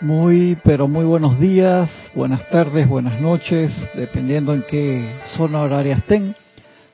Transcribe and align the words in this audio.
Muy, 0.00 0.58
pero 0.64 0.88
muy 0.88 1.04
buenos 1.04 1.38
días, 1.38 1.88
buenas 2.14 2.48
tardes, 2.50 2.88
buenas 2.88 3.20
noches, 3.20 3.72
dependiendo 3.94 4.52
en 4.52 4.62
qué 4.68 5.08
zona 5.36 5.62
horaria 5.62 5.94
estén. 5.94 6.34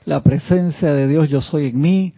La 0.05 0.23
presencia 0.23 0.93
de 0.93 1.09
Dios 1.09 1.29
yo 1.29 1.41
soy 1.41 1.69
en 1.69 1.81
mí. 1.81 2.15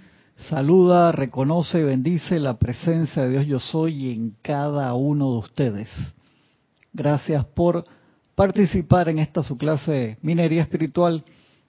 Saluda, 0.51 1.13
reconoce 1.13 1.79
y 1.81 1.85
bendice 1.85 2.41
la 2.41 2.59
presencia 2.59 3.23
de 3.23 3.31
Dios 3.31 3.47
yo 3.47 3.61
soy 3.61 4.11
en 4.11 4.35
cada 4.43 4.93
uno 4.95 5.33
de 5.33 5.39
ustedes. 5.39 5.89
Gracias 6.93 7.45
por 7.45 7.85
participar 8.35 9.09
en 9.09 9.21
esta 9.21 9.43
su 9.45 9.57
clase 9.57 10.19
Minería 10.21 10.63
Espiritual 10.63 11.25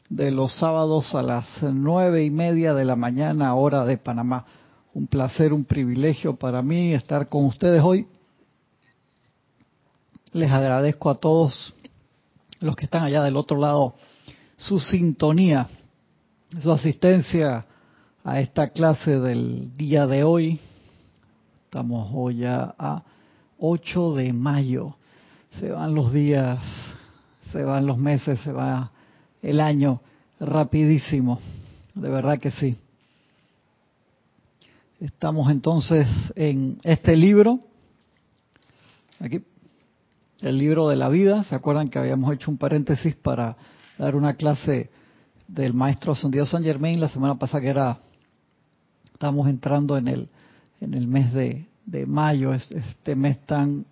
de 0.10 0.32
los 0.32 0.54
sábados 0.54 1.14
a 1.14 1.22
las 1.22 1.46
nueve 1.62 2.26
y 2.26 2.32
media 2.32 2.74
de 2.74 2.84
la 2.84 2.96
mañana, 2.96 3.54
hora 3.54 3.86
de 3.86 3.98
Panamá. 3.98 4.46
Un 4.94 5.06
placer, 5.06 5.54
un 5.54 5.66
privilegio 5.66 6.36
para 6.36 6.64
mí 6.64 6.94
estar 6.94 7.30
con 7.30 7.46
ustedes 7.46 7.82
hoy 7.82 8.08
les 10.34 10.52
agradezco 10.52 11.10
a 11.10 11.16
todos 11.16 11.74
los 12.60 12.76
que 12.76 12.86
están 12.86 13.04
allá 13.04 13.24
del 13.24 13.38
otro 13.38 13.58
lado 13.58 13.96
su 14.58 14.80
sintonía, 14.80 15.68
su 16.60 16.72
asistencia 16.72 17.66
a 18.24 18.40
esta 18.40 18.70
clase 18.70 19.20
del 19.20 19.74
día 19.76 20.08
de 20.08 20.24
hoy. 20.24 20.60
Estamos 21.66 22.10
hoy 22.14 22.38
ya 22.38 22.74
a 22.78 23.04
8 23.60 24.16
de 24.16 24.34
mayo. 24.34 24.96
Se 25.60 25.72
van 25.72 25.94
los 25.94 26.12
días, 26.12 26.60
se 27.52 27.64
van 27.64 27.86
los 27.86 27.98
meses, 27.98 28.40
se 28.40 28.52
va 28.52 28.92
el 29.42 29.60
año 29.60 30.02
rapidísimo. 30.40 31.40
De 31.94 32.10
verdad 32.10 32.40
que 32.40 32.52
sí. 32.52 32.78
Estamos 35.00 35.52
entonces 35.52 36.08
en 36.36 36.80
este 36.84 37.16
libro. 37.18 37.60
Aquí 39.20 39.44
el 40.44 40.58
libro 40.58 40.90
de 40.90 40.98
la 40.98 41.10
vida. 41.10 41.44
¿Se 41.46 41.56
acuerdan 41.56 41.88
que 41.88 41.98
habíamos 41.98 42.34
hecho 42.34 42.52
un 42.52 42.58
paréntesis 42.58 43.16
para 43.16 43.56
dar 43.98 44.16
una 44.16 44.34
clase 44.36 44.90
del 45.48 45.74
maestro 45.74 46.12
Ascendido 46.12 46.46
San 46.46 46.64
Germain 46.64 47.00
la 47.00 47.10
semana 47.10 47.36
pasada 47.36 47.62
que 47.62 47.70
era, 47.70 47.98
estamos 49.14 49.48
entrando 49.48 49.98
en 49.98 50.08
el, 50.08 50.30
en 50.82 50.94
el 50.94 51.08
mes 51.08 51.34
de, 51.34 51.66
mayo, 52.06 52.54
este 52.54 53.16
mes 53.16 53.40
tan, 53.46 53.86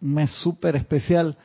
un 0.00 0.14
mes 0.14 0.30
súper 0.30 0.76
especial, 0.76 1.36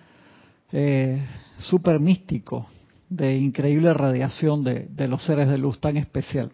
eh, 0.71 1.21
súper 1.57 1.99
místico, 1.99 2.67
de 3.09 3.37
increíble 3.37 3.93
radiación 3.93 4.63
de, 4.63 4.87
de 4.89 5.07
los 5.07 5.23
seres 5.23 5.49
de 5.49 5.57
luz 5.57 5.79
tan 5.79 5.97
especial. 5.97 6.51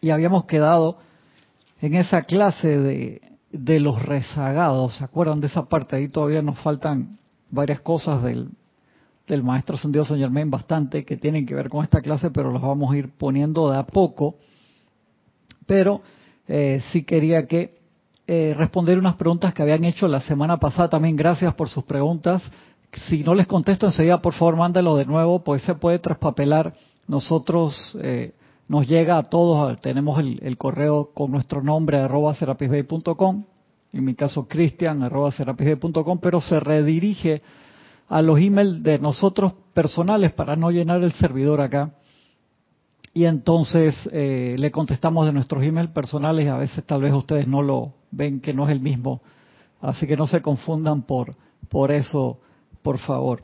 Y 0.00 0.10
habíamos 0.10 0.44
quedado 0.44 0.98
en 1.80 1.94
esa 1.94 2.22
clase 2.22 2.78
de 2.78 3.25
de 3.50 3.80
los 3.80 4.02
rezagados. 4.02 4.96
¿Se 4.96 5.04
acuerdan 5.04 5.40
de 5.40 5.46
esa 5.46 5.66
parte? 5.66 5.96
Ahí 5.96 6.08
todavía 6.08 6.42
nos 6.42 6.58
faltan 6.58 7.18
varias 7.50 7.80
cosas 7.80 8.22
del, 8.22 8.50
del 9.26 9.42
maestro 9.42 9.76
Sendido 9.76 10.04
San 10.04 10.18
Germain, 10.18 10.50
bastante 10.50 11.04
que 11.04 11.16
tienen 11.16 11.46
que 11.46 11.54
ver 11.54 11.68
con 11.68 11.82
esta 11.82 12.00
clase, 12.00 12.30
pero 12.30 12.50
los 12.50 12.62
vamos 12.62 12.92
a 12.92 12.96
ir 12.96 13.10
poniendo 13.16 13.70
de 13.70 13.78
a 13.78 13.86
poco. 13.86 14.36
Pero 15.66 16.02
eh, 16.46 16.82
sí 16.92 17.02
quería 17.02 17.46
que 17.46 17.78
eh, 18.26 18.54
responder 18.56 18.98
unas 18.98 19.14
preguntas 19.14 19.54
que 19.54 19.62
habían 19.62 19.84
hecho 19.84 20.08
la 20.08 20.20
semana 20.20 20.58
pasada. 20.58 20.88
También 20.88 21.16
gracias 21.16 21.54
por 21.54 21.68
sus 21.68 21.84
preguntas. 21.84 22.42
Si 23.08 23.22
no 23.22 23.34
les 23.34 23.46
contesto 23.46 23.86
enseguida, 23.86 24.22
por 24.22 24.32
favor, 24.34 24.56
mándelo 24.56 24.96
de 24.96 25.04
nuevo, 25.04 25.42
pues 25.42 25.62
se 25.62 25.74
puede 25.74 25.98
traspapelar. 25.98 26.72
Nosotros 27.08 27.96
eh, 28.00 28.32
nos 28.68 28.86
llega 28.86 29.18
a 29.18 29.22
todos, 29.22 29.80
tenemos 29.80 30.18
el, 30.18 30.58
correo 30.58 31.10
con 31.14 31.30
nuestro 31.30 31.62
nombre 31.62 31.98
arroba 31.98 32.34
serapisbay.com, 32.34 33.44
en 33.92 34.04
mi 34.04 34.14
caso 34.14 34.48
cristian 34.48 35.02
arroba 35.02 35.30
serapisbay.com, 35.30 36.18
pero 36.20 36.40
se 36.40 36.58
redirige 36.58 37.42
a 38.08 38.22
los 38.22 38.40
emails 38.40 38.82
de 38.82 38.98
nosotros 38.98 39.52
personales 39.72 40.32
para 40.32 40.56
no 40.56 40.70
llenar 40.70 41.02
el 41.02 41.12
servidor 41.12 41.60
acá. 41.60 41.92
Y 43.14 43.24
entonces 43.24 43.94
eh, 44.12 44.56
le 44.58 44.70
contestamos 44.70 45.26
de 45.26 45.32
nuestros 45.32 45.62
emails 45.62 45.90
personales, 45.90 46.48
a 46.48 46.58
veces 46.58 46.84
tal 46.84 47.02
vez 47.02 47.14
ustedes 47.14 47.46
no 47.46 47.62
lo 47.62 47.94
ven 48.10 48.40
que 48.40 48.52
no 48.52 48.66
es 48.66 48.72
el 48.72 48.80
mismo, 48.80 49.22
así 49.80 50.06
que 50.06 50.16
no 50.16 50.26
se 50.26 50.42
confundan 50.42 51.02
por, 51.02 51.34
por 51.68 51.92
eso, 51.92 52.40
por 52.82 52.98
favor 52.98 53.42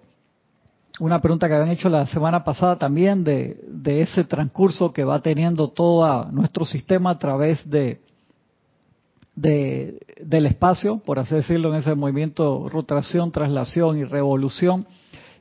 una 1.02 1.20
pregunta 1.20 1.48
que 1.48 1.54
habían 1.54 1.72
hecho 1.72 1.88
la 1.88 2.06
semana 2.06 2.44
pasada 2.44 2.76
también 2.76 3.24
de, 3.24 3.56
ese 3.84 4.22
transcurso 4.22 4.92
que 4.92 5.02
va 5.02 5.20
teniendo 5.20 5.66
todo 5.66 6.30
nuestro 6.30 6.64
sistema 6.64 7.10
a 7.10 7.18
través 7.18 7.68
de, 7.68 8.00
del 9.34 10.46
espacio, 10.46 11.02
por 11.04 11.18
así 11.18 11.34
decirlo, 11.34 11.74
en 11.74 11.80
ese 11.80 11.96
movimiento 11.96 12.68
rotación, 12.68 13.32
traslación 13.32 13.98
y 13.98 14.04
revolución. 14.04 14.86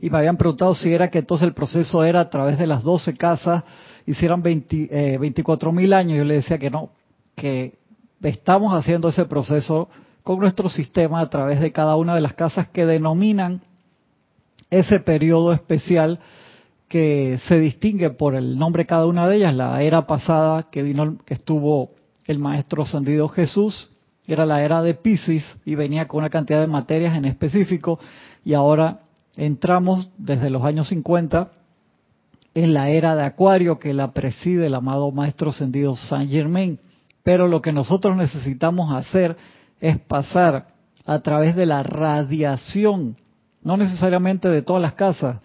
Y 0.01 0.09
me 0.09 0.17
habían 0.17 0.35
preguntado 0.35 0.73
si 0.73 0.91
era 0.91 1.11
que 1.11 1.19
entonces 1.19 1.47
el 1.47 1.53
proceso 1.53 2.03
era 2.03 2.21
a 2.21 2.29
través 2.31 2.57
de 2.57 2.65
las 2.65 2.81
12 2.81 3.15
casas, 3.15 3.63
hicieran 4.07 4.41
20, 4.41 5.19
24 5.19 5.71
mil 5.71 5.93
años. 5.93 6.17
Yo 6.17 6.23
le 6.23 6.33
decía 6.35 6.57
que 6.57 6.71
no, 6.71 6.89
que 7.35 7.77
estamos 8.23 8.73
haciendo 8.73 9.09
ese 9.09 9.25
proceso 9.25 9.89
con 10.23 10.39
nuestro 10.39 10.69
sistema 10.69 11.19
a 11.19 11.29
través 11.29 11.59
de 11.59 11.71
cada 11.71 11.95
una 11.97 12.15
de 12.15 12.21
las 12.21 12.33
casas 12.33 12.67
que 12.69 12.87
denominan 12.87 13.61
ese 14.71 14.99
periodo 14.99 15.53
especial 15.53 16.19
que 16.87 17.39
se 17.47 17.59
distingue 17.59 18.09
por 18.09 18.35
el 18.35 18.57
nombre 18.57 18.83
de 18.83 18.87
cada 18.87 19.05
una 19.05 19.27
de 19.27 19.37
ellas, 19.37 19.53
la 19.55 19.81
era 19.83 20.07
pasada 20.07 20.69
que 20.71 20.81
vino, 20.81 21.17
que 21.25 21.35
estuvo 21.35 21.91
el 22.25 22.39
maestro 22.39 22.83
ascendido 22.83 23.27
Jesús, 23.27 23.91
era 24.25 24.45
la 24.45 24.63
era 24.63 24.81
de 24.81 24.93
Pisces 24.93 25.43
y 25.65 25.75
venía 25.75 26.07
con 26.07 26.19
una 26.19 26.29
cantidad 26.29 26.61
de 26.61 26.67
materias 26.67 27.15
en 27.15 27.25
específico, 27.25 27.99
y 28.43 28.53
ahora 28.53 29.01
entramos 29.35 30.09
desde 30.17 30.49
los 30.49 30.63
años 30.63 30.89
50 30.89 31.51
en 32.53 32.73
la 32.73 32.89
era 32.89 33.15
de 33.15 33.23
Acuario 33.23 33.79
que 33.79 33.93
la 33.93 34.11
preside 34.11 34.67
el 34.67 34.75
amado 34.75 35.11
maestro 35.11 35.51
ascendido 35.51 35.95
Saint 35.95 36.29
Germain. 36.29 36.79
Pero 37.23 37.47
lo 37.47 37.61
que 37.61 37.71
nosotros 37.71 38.17
necesitamos 38.17 38.93
hacer 38.93 39.37
es 39.79 39.99
pasar 39.99 40.67
a 41.05 41.19
través 41.19 41.55
de 41.55 41.65
la 41.65 41.83
radiación 41.83 43.15
no 43.63 43.77
necesariamente 43.77 44.49
de 44.49 44.61
todas 44.61 44.81
las 44.81 44.93
casas, 44.93 45.37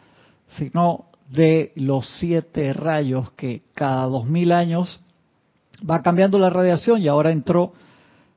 sino 0.57 1.07
de 1.31 1.73
los 1.75 2.07
siete 2.19 2.73
rayos 2.73 3.31
que 3.33 3.63
cada 3.75 4.05
dos 4.05 4.27
mil 4.27 4.53
años 4.53 5.01
va 5.89 6.03
cambiando 6.03 6.39
la 6.39 6.51
radiación 6.51 7.03
y 7.03 7.09
ahora 7.09 7.33
entró 7.33 7.73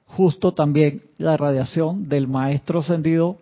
justo 0.07 0.53
también 0.53 1.03
la 1.17 1.37
radiación 1.37 2.07
del 2.09 2.27
maestro 2.27 2.79
ascendido 2.79 3.37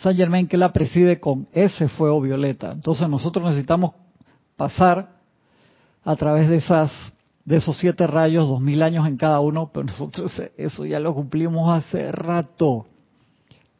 San 0.00 0.16
Germain 0.16 0.48
que 0.48 0.56
la 0.56 0.72
preside 0.72 1.20
con 1.20 1.46
ese 1.52 1.88
fuego 1.88 2.20
violeta. 2.20 2.72
Entonces 2.72 3.08
nosotros 3.08 3.44
necesitamos 3.44 3.92
pasar 4.56 5.10
a 6.04 6.16
través 6.16 6.48
de 6.48 6.56
esas 6.56 6.90
de 7.44 7.56
esos 7.56 7.76
siete 7.76 8.06
rayos, 8.06 8.48
dos 8.48 8.60
mil 8.60 8.82
años 8.82 9.06
en 9.06 9.16
cada 9.16 9.40
uno, 9.40 9.70
pero 9.72 9.84
nosotros 9.86 10.40
eso 10.56 10.84
ya 10.86 11.00
lo 11.00 11.12
cumplimos 11.12 11.76
hace 11.76 12.12
rato 12.12 12.86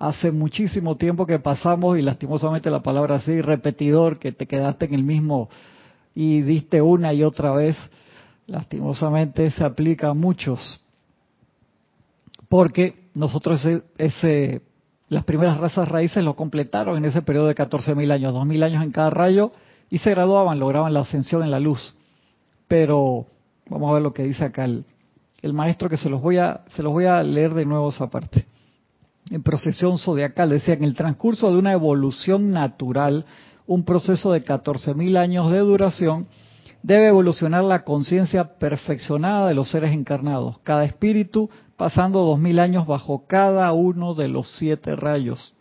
hace 0.02 0.32
muchísimo 0.32 0.96
tiempo 0.96 1.26
que 1.26 1.38
pasamos 1.38 1.96
y 1.96 2.02
lastimosamente 2.02 2.70
la 2.70 2.82
palabra 2.82 3.16
así, 3.16 3.40
repetidor, 3.40 4.18
que 4.18 4.32
te 4.32 4.46
quedaste 4.46 4.86
en 4.86 4.94
el 4.94 5.04
mismo 5.04 5.48
y 6.12 6.42
diste 6.42 6.82
una 6.82 7.12
y 7.12 7.22
otra 7.22 7.52
vez, 7.52 7.76
lastimosamente 8.48 9.48
se 9.52 9.62
aplica 9.62 10.08
a 10.08 10.14
muchos. 10.14 10.80
Porque 12.48 13.10
nosotros 13.14 13.64
ese, 13.96 14.62
las 15.08 15.24
primeras 15.24 15.58
razas 15.58 15.88
raíces 15.88 16.24
lo 16.24 16.34
completaron 16.34 16.96
en 16.96 17.04
ese 17.04 17.22
periodo 17.22 17.46
de 17.46 17.54
14.000 17.54 18.10
años, 18.10 18.34
2.000 18.34 18.64
años 18.64 18.82
en 18.82 18.90
cada 18.90 19.10
rayo 19.10 19.52
y 19.88 19.98
se 19.98 20.10
graduaban, 20.10 20.58
lograban 20.58 20.92
la 20.92 21.02
ascensión 21.02 21.44
en 21.44 21.52
la 21.52 21.60
luz. 21.60 21.94
Pero 22.66 23.26
vamos 23.70 23.88
a 23.88 23.94
ver 23.94 24.02
lo 24.02 24.12
que 24.12 24.24
dice 24.24 24.46
acá 24.46 24.64
el, 24.64 24.84
el 25.42 25.52
maestro 25.52 25.88
que 25.88 25.96
se 25.96 26.10
los 26.10 26.20
voy 26.20 26.38
a 26.38 26.62
se 26.70 26.82
los 26.82 26.92
voy 26.92 27.04
a 27.04 27.22
leer 27.22 27.54
de 27.54 27.64
nuevo 27.64 27.90
esa 27.90 28.10
parte 28.10 28.46
en 29.30 29.42
procesión 29.42 29.98
zodiacal, 29.98 30.50
decía, 30.50 30.74
en 30.74 30.84
el 30.84 30.94
transcurso 30.94 31.50
de 31.50 31.58
una 31.58 31.72
evolución 31.72 32.50
natural, 32.50 33.24
un 33.66 33.84
proceso 33.84 34.32
de 34.32 34.44
14.000 34.44 35.16
años 35.16 35.50
de 35.50 35.58
duración, 35.58 36.26
debe 36.82 37.08
evolucionar 37.08 37.62
la 37.64 37.84
conciencia 37.84 38.58
perfeccionada 38.58 39.48
de 39.48 39.54
los 39.54 39.70
seres 39.70 39.92
encarnados, 39.92 40.58
cada 40.64 40.84
espíritu 40.84 41.48
pasando 41.76 42.26
2.000 42.36 42.60
años 42.60 42.86
bajo 42.86 43.24
cada 43.26 43.72
uno 43.72 44.14
de 44.14 44.28
los 44.28 44.50
siete 44.56 44.96
rayos. 44.96 45.54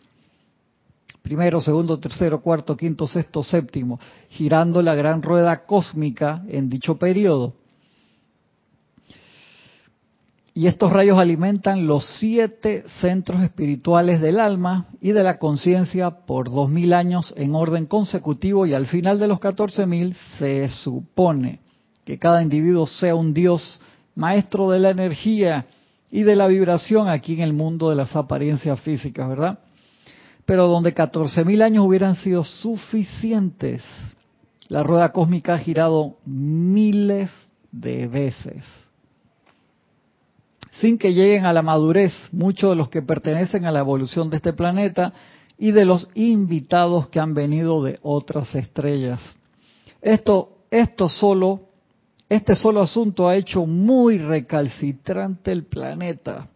Primero, 1.22 1.60
segundo, 1.60 1.98
tercero, 1.98 2.40
cuarto, 2.40 2.76
quinto, 2.76 3.06
sexto, 3.06 3.44
séptimo, 3.44 3.98
girando 4.28 4.82
la 4.82 4.96
gran 4.96 5.22
rueda 5.22 5.64
cósmica 5.64 6.42
en 6.48 6.68
dicho 6.68 6.96
periodo. 6.96 7.54
Y 10.54 10.66
estos 10.66 10.92
rayos 10.92 11.18
alimentan 11.18 11.86
los 11.86 12.04
siete 12.18 12.84
centros 13.00 13.42
espirituales 13.42 14.20
del 14.20 14.38
alma 14.38 14.86
y 15.00 15.12
de 15.12 15.22
la 15.22 15.38
conciencia 15.38 16.10
por 16.10 16.50
dos 16.50 16.68
mil 16.68 16.92
años 16.92 17.32
en 17.38 17.54
orden 17.54 17.86
consecutivo 17.86 18.66
y 18.66 18.74
al 18.74 18.86
final 18.86 19.18
de 19.18 19.28
los 19.28 19.40
catorce 19.40 19.86
mil 19.86 20.14
se 20.38 20.68
supone 20.68 21.60
que 22.04 22.18
cada 22.18 22.42
individuo 22.42 22.86
sea 22.86 23.14
un 23.14 23.32
dios 23.32 23.80
maestro 24.14 24.70
de 24.70 24.80
la 24.80 24.90
energía 24.90 25.66
y 26.10 26.22
de 26.22 26.36
la 26.36 26.46
vibración 26.46 27.08
aquí 27.08 27.34
en 27.34 27.40
el 27.40 27.54
mundo 27.54 27.88
de 27.88 27.96
las 27.96 28.14
apariencias 28.14 28.78
físicas, 28.80 29.26
¿verdad? 29.28 29.58
Pero 30.44 30.66
donde 30.66 30.94
14.000 30.94 31.62
años 31.62 31.86
hubieran 31.86 32.16
sido 32.16 32.44
suficientes, 32.44 33.82
la 34.68 34.82
rueda 34.82 35.12
cósmica 35.12 35.54
ha 35.54 35.58
girado 35.58 36.18
miles 36.26 37.30
de 37.70 38.08
veces. 38.08 38.64
Sin 40.80 40.98
que 40.98 41.12
lleguen 41.12 41.44
a 41.44 41.52
la 41.52 41.62
madurez 41.62 42.12
muchos 42.32 42.70
de 42.70 42.76
los 42.76 42.88
que 42.88 43.02
pertenecen 43.02 43.64
a 43.66 43.72
la 43.72 43.80
evolución 43.80 44.30
de 44.30 44.36
este 44.36 44.52
planeta 44.52 45.12
y 45.58 45.70
de 45.72 45.84
los 45.84 46.08
invitados 46.14 47.08
que 47.08 47.20
han 47.20 47.34
venido 47.34 47.82
de 47.82 47.98
otras 48.02 48.54
estrellas. 48.54 49.20
Esto, 50.00 50.58
esto 50.70 51.08
solo, 51.08 51.60
este 52.28 52.56
solo 52.56 52.80
asunto 52.80 53.28
ha 53.28 53.36
hecho 53.36 53.66
muy 53.66 54.18
recalcitrante 54.18 55.52
el 55.52 55.64
planeta. 55.64 56.48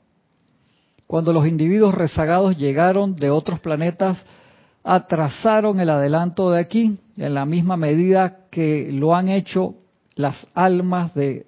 Cuando 1.06 1.32
los 1.32 1.46
individuos 1.46 1.94
rezagados 1.94 2.56
llegaron 2.56 3.14
de 3.14 3.30
otros 3.30 3.60
planetas, 3.60 4.18
atrasaron 4.82 5.78
el 5.78 5.90
adelanto 5.90 6.50
de 6.50 6.60
aquí 6.60 6.98
en 7.16 7.34
la 7.34 7.44
misma 7.44 7.76
medida 7.76 8.46
que 8.50 8.90
lo 8.92 9.14
han 9.14 9.28
hecho 9.28 9.74
las 10.14 10.46
almas 10.54 11.14
de 11.14 11.46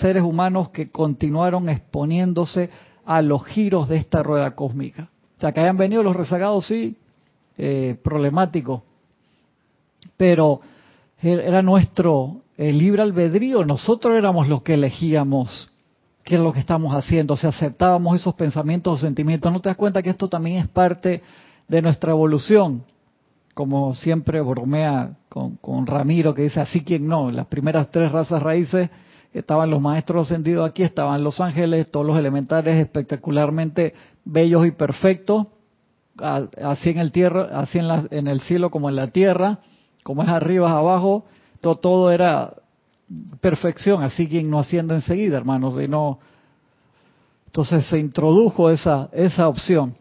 seres 0.00 0.22
humanos 0.22 0.70
que 0.70 0.90
continuaron 0.90 1.68
exponiéndose 1.68 2.70
a 3.04 3.22
los 3.22 3.44
giros 3.44 3.88
de 3.88 3.96
esta 3.96 4.22
rueda 4.22 4.54
cósmica 4.54 5.08
sea, 5.42 5.52
que 5.52 5.60
hayan 5.60 5.76
venido 5.76 6.02
los 6.02 6.16
rezagados, 6.16 6.66
sí, 6.66 6.96
eh, 7.58 7.96
problemático. 8.02 8.84
Pero 10.16 10.60
era 11.20 11.62
nuestro 11.62 12.42
libre 12.56 13.02
albedrío, 13.02 13.64
nosotros 13.64 14.14
éramos 14.16 14.48
los 14.48 14.62
que 14.62 14.74
elegíamos 14.74 15.68
qué 16.24 16.36
es 16.36 16.40
lo 16.40 16.52
que 16.52 16.60
estamos 16.60 16.94
haciendo, 16.94 17.36
si 17.36 17.46
aceptábamos 17.46 18.20
esos 18.20 18.34
pensamientos 18.34 18.94
o 18.94 19.00
sentimientos. 19.00 19.52
¿No 19.52 19.60
te 19.60 19.68
das 19.68 19.76
cuenta 19.76 20.02
que 20.02 20.10
esto 20.10 20.28
también 20.28 20.58
es 20.58 20.68
parte 20.68 21.22
de 21.68 21.82
nuestra 21.82 22.12
evolución? 22.12 22.84
Como 23.54 23.94
siempre 23.94 24.40
bromea 24.40 25.16
con, 25.28 25.56
con 25.56 25.86
Ramiro, 25.86 26.34
que 26.34 26.42
dice 26.42 26.60
así 26.60 26.82
quien 26.82 27.06
no, 27.06 27.30
las 27.30 27.46
primeras 27.46 27.90
tres 27.90 28.10
razas 28.12 28.42
raíces 28.42 28.90
estaban 29.32 29.70
los 29.70 29.80
maestros 29.80 30.26
ascendidos 30.26 30.68
aquí, 30.68 30.82
estaban 30.82 31.22
los 31.24 31.40
ángeles, 31.40 31.90
todos 31.90 32.06
los 32.06 32.18
elementales 32.18 32.76
espectacularmente 32.76 33.94
bellos 34.24 34.66
y 34.66 34.70
perfectos, 34.72 35.46
así 36.18 36.90
en 36.90 36.98
el 36.98 37.12
en, 38.10 38.28
el 38.28 38.40
cielo 38.42 38.70
como 38.70 38.88
en 38.88 38.96
la 38.96 39.08
tierra, 39.08 39.60
como 40.02 40.22
es 40.22 40.28
arriba, 40.28 40.68
es 40.68 40.74
abajo, 40.74 41.24
todo, 41.60 42.10
era 42.10 42.54
perfección, 43.40 44.02
así 44.02 44.28
quien 44.28 44.50
no 44.50 44.58
haciendo 44.58 44.94
enseguida, 44.94 45.36
hermanos, 45.36 45.74
y 45.82 45.88
no 45.88 46.18
entonces 47.46 47.86
se 47.86 47.98
introdujo 47.98 48.70
esa 48.70 49.10
esa 49.12 49.46
opción 49.46 49.94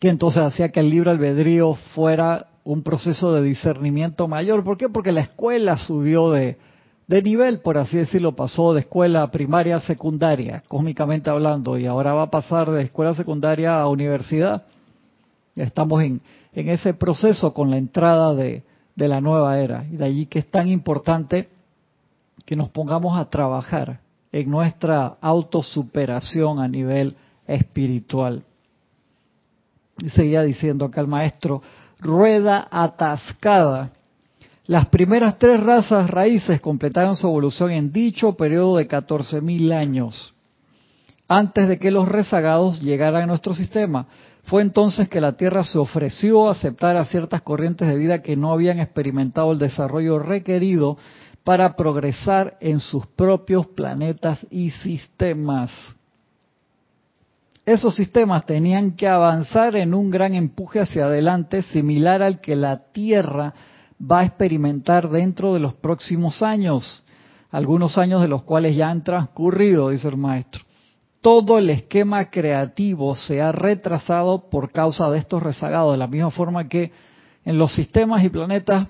que 0.00 0.08
entonces 0.08 0.42
hacía 0.42 0.70
que 0.70 0.80
el 0.80 0.90
libre 0.90 1.10
albedrío 1.10 1.74
fuera 1.94 2.46
un 2.64 2.82
proceso 2.82 3.32
de 3.34 3.42
discernimiento 3.42 4.26
mayor. 4.28 4.64
¿Por 4.64 4.76
qué? 4.76 4.88
Porque 4.88 5.12
la 5.12 5.20
escuela 5.20 5.76
subió 5.78 6.30
de, 6.30 6.56
de 7.10 7.22
nivel, 7.22 7.58
por 7.58 7.76
así 7.76 7.96
decirlo, 7.96 8.36
pasó 8.36 8.72
de 8.72 8.82
escuela 8.82 9.28
primaria 9.32 9.78
a 9.78 9.80
secundaria, 9.80 10.62
cósmicamente 10.68 11.28
hablando, 11.28 11.76
y 11.76 11.84
ahora 11.84 12.14
va 12.14 12.22
a 12.22 12.30
pasar 12.30 12.70
de 12.70 12.84
escuela 12.84 13.16
secundaria 13.16 13.80
a 13.80 13.88
universidad. 13.88 14.62
Estamos 15.56 16.04
en, 16.04 16.20
en 16.52 16.68
ese 16.68 16.94
proceso 16.94 17.52
con 17.52 17.68
la 17.68 17.78
entrada 17.78 18.32
de, 18.34 18.62
de 18.94 19.08
la 19.08 19.20
nueva 19.20 19.58
era. 19.58 19.84
Y 19.90 19.96
de 19.96 20.04
allí 20.04 20.26
que 20.26 20.38
es 20.38 20.48
tan 20.52 20.68
importante 20.68 21.48
que 22.46 22.54
nos 22.54 22.68
pongamos 22.68 23.18
a 23.18 23.28
trabajar 23.28 23.98
en 24.30 24.48
nuestra 24.48 25.16
autosuperación 25.20 26.60
a 26.60 26.68
nivel 26.68 27.16
espiritual. 27.44 28.44
Y 29.98 30.10
seguía 30.10 30.42
diciendo 30.42 30.84
acá 30.84 31.00
el 31.00 31.08
maestro, 31.08 31.60
rueda 31.98 32.68
atascada 32.70 33.90
las 34.70 34.86
primeras 34.86 35.36
tres 35.36 35.58
razas 35.58 36.08
raíces 36.08 36.60
completaron 36.60 37.16
su 37.16 37.26
evolución 37.26 37.72
en 37.72 37.90
dicho 37.90 38.36
periodo 38.36 38.76
de 38.76 38.86
14.000 38.86 39.72
años, 39.72 40.32
antes 41.26 41.66
de 41.66 41.80
que 41.80 41.90
los 41.90 42.08
rezagados 42.08 42.80
llegaran 42.80 43.24
a 43.24 43.26
nuestro 43.26 43.52
sistema. 43.52 44.06
Fue 44.44 44.62
entonces 44.62 45.08
que 45.08 45.20
la 45.20 45.32
Tierra 45.32 45.64
se 45.64 45.76
ofreció 45.76 46.46
a 46.46 46.52
aceptar 46.52 46.96
a 46.96 47.04
ciertas 47.04 47.42
corrientes 47.42 47.88
de 47.88 47.96
vida 47.96 48.22
que 48.22 48.36
no 48.36 48.52
habían 48.52 48.78
experimentado 48.78 49.50
el 49.50 49.58
desarrollo 49.58 50.20
requerido 50.20 50.96
para 51.42 51.74
progresar 51.74 52.56
en 52.60 52.78
sus 52.78 53.08
propios 53.08 53.66
planetas 53.66 54.46
y 54.52 54.70
sistemas. 54.70 55.72
Esos 57.66 57.96
sistemas 57.96 58.46
tenían 58.46 58.92
que 58.92 59.08
avanzar 59.08 59.74
en 59.74 59.94
un 59.94 60.12
gran 60.12 60.32
empuje 60.32 60.78
hacia 60.78 61.06
adelante, 61.06 61.62
similar 61.62 62.22
al 62.22 62.40
que 62.40 62.54
la 62.54 62.84
Tierra 62.92 63.52
va 64.00 64.20
a 64.20 64.24
experimentar 64.24 65.08
dentro 65.10 65.54
de 65.54 65.60
los 65.60 65.74
próximos 65.74 66.42
años, 66.42 67.04
algunos 67.50 67.98
años 67.98 68.22
de 68.22 68.28
los 68.28 68.42
cuales 68.42 68.76
ya 68.76 68.90
han 68.90 69.04
transcurrido, 69.04 69.90
dice 69.90 70.08
el 70.08 70.16
maestro. 70.16 70.62
Todo 71.20 71.58
el 71.58 71.68
esquema 71.68 72.30
creativo 72.30 73.14
se 73.14 73.42
ha 73.42 73.52
retrasado 73.52 74.48
por 74.48 74.72
causa 74.72 75.10
de 75.10 75.18
estos 75.18 75.42
rezagados, 75.42 75.92
de 75.92 75.98
la 75.98 76.06
misma 76.06 76.30
forma 76.30 76.68
que 76.68 76.92
en 77.44 77.58
los 77.58 77.74
sistemas 77.74 78.24
y 78.24 78.30
planetas 78.30 78.88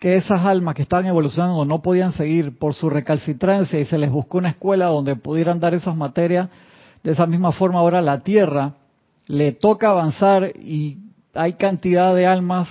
que 0.00 0.16
esas 0.16 0.44
almas 0.46 0.74
que 0.74 0.82
estaban 0.82 1.06
evolucionando 1.06 1.64
no 1.64 1.82
podían 1.82 2.12
seguir 2.12 2.58
por 2.58 2.74
su 2.74 2.88
recalcitrancia 2.88 3.78
y 3.78 3.84
se 3.84 3.98
les 3.98 4.10
buscó 4.10 4.38
una 4.38 4.48
escuela 4.48 4.86
donde 4.86 5.14
pudieran 5.14 5.60
dar 5.60 5.74
esas 5.74 5.94
materias, 5.94 6.48
de 7.04 7.12
esa 7.12 7.26
misma 7.26 7.52
forma 7.52 7.80
ahora 7.80 8.00
la 8.00 8.20
Tierra 8.20 8.74
le 9.26 9.52
toca 9.52 9.90
avanzar 9.90 10.52
y 10.56 10.98
hay 11.34 11.52
cantidad 11.52 12.14
de 12.14 12.26
almas 12.26 12.68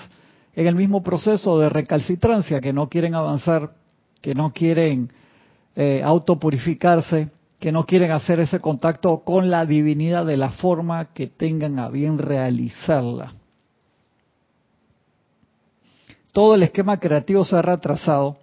en 0.60 0.68
el 0.68 0.76
mismo 0.76 1.02
proceso 1.02 1.58
de 1.58 1.70
recalcitrancia, 1.70 2.60
que 2.60 2.74
no 2.74 2.90
quieren 2.90 3.16
avanzar, 3.16 3.72
que 4.22 4.36
no 4.36 4.52
quieren 4.52 5.10
eh, 5.74 6.02
autopurificarse, 6.04 7.30
que 7.62 7.72
no 7.72 7.86
quieren 7.86 8.12
hacer 8.12 8.42
ese 8.42 8.60
contacto 8.60 9.20
con 9.20 9.50
la 9.50 9.66
divinidad 9.66 10.26
de 10.26 10.36
la 10.36 10.50
forma 10.50 11.14
que 11.14 11.28
tengan 11.28 11.80
a 11.80 11.88
bien 11.88 12.18
realizarla. 12.18 13.36
Todo 16.34 16.56
el 16.56 16.64
esquema 16.64 17.00
creativo 17.00 17.46
se 17.46 17.56
ha 17.56 17.62
retrasado. 17.62 18.36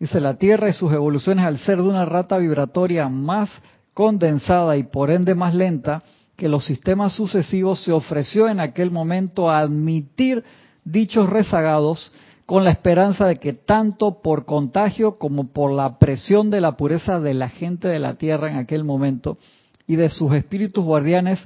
Dice, 0.00 0.18
la 0.18 0.34
Tierra 0.34 0.70
y 0.70 0.72
sus 0.72 0.92
evoluciones 0.92 1.44
al 1.44 1.58
ser 1.58 1.76
de 1.76 1.88
una 1.88 2.04
rata 2.04 2.36
vibratoria 2.38 3.08
más 3.08 3.48
condensada 3.94 4.76
y 4.76 4.82
por 4.82 5.12
ende 5.12 5.36
más 5.36 5.54
lenta 5.54 6.02
que 6.34 6.48
los 6.48 6.64
sistemas 6.64 7.12
sucesivos, 7.12 7.84
se 7.84 7.92
ofreció 7.92 8.48
en 8.48 8.58
aquel 8.58 8.90
momento 8.90 9.48
a 9.48 9.60
admitir 9.60 10.42
dichos 10.84 11.28
rezagados 11.28 12.12
con 12.46 12.64
la 12.64 12.72
esperanza 12.72 13.26
de 13.26 13.36
que 13.36 13.52
tanto 13.52 14.20
por 14.22 14.44
contagio 14.44 15.18
como 15.18 15.52
por 15.52 15.70
la 15.70 15.98
presión 15.98 16.50
de 16.50 16.60
la 16.60 16.76
pureza 16.76 17.20
de 17.20 17.34
la 17.34 17.48
gente 17.48 17.86
de 17.86 18.00
la 18.00 18.14
tierra 18.14 18.50
en 18.50 18.56
aquel 18.56 18.82
momento 18.82 19.38
y 19.86 19.96
de 19.96 20.08
sus 20.08 20.32
espíritus 20.34 20.84
guardianes 20.84 21.38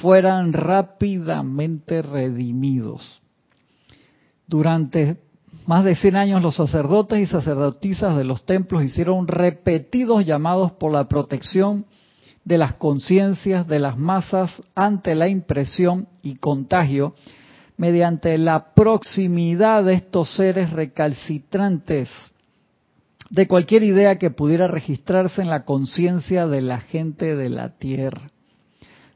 fueran 0.00 0.52
rápidamente 0.52 2.02
redimidos. 2.02 3.20
Durante 4.46 5.16
más 5.66 5.84
de 5.84 5.96
100 5.96 6.16
años 6.16 6.42
los 6.42 6.56
sacerdotes 6.56 7.18
y 7.20 7.26
sacerdotisas 7.26 8.16
de 8.16 8.24
los 8.24 8.44
templos 8.44 8.84
hicieron 8.84 9.26
repetidos 9.26 10.24
llamados 10.24 10.72
por 10.72 10.92
la 10.92 11.08
protección 11.08 11.86
de 12.44 12.58
las 12.58 12.74
conciencias 12.74 13.66
de 13.66 13.78
las 13.78 13.98
masas 13.98 14.62
ante 14.74 15.14
la 15.14 15.28
impresión 15.28 16.08
y 16.22 16.36
contagio 16.36 17.14
mediante 17.76 18.38
la 18.38 18.74
proximidad 18.74 19.84
de 19.84 19.94
estos 19.94 20.34
seres 20.36 20.70
recalcitrantes 20.70 22.08
de 23.30 23.48
cualquier 23.48 23.82
idea 23.82 24.18
que 24.18 24.30
pudiera 24.30 24.68
registrarse 24.68 25.42
en 25.42 25.50
la 25.50 25.64
conciencia 25.64 26.46
de 26.46 26.60
la 26.60 26.80
gente 26.80 27.34
de 27.34 27.48
la 27.48 27.70
Tierra, 27.70 28.30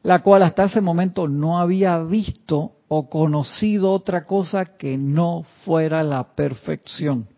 la 0.02 0.22
cual 0.22 0.42
hasta 0.42 0.64
ese 0.64 0.80
momento 0.80 1.28
no 1.28 1.60
había 1.60 1.98
visto 1.98 2.72
o 2.88 3.08
conocido 3.08 3.92
otra 3.92 4.24
cosa 4.24 4.76
que 4.76 4.96
no 4.96 5.44
fuera 5.64 6.02
la 6.02 6.34
perfección. 6.34 7.28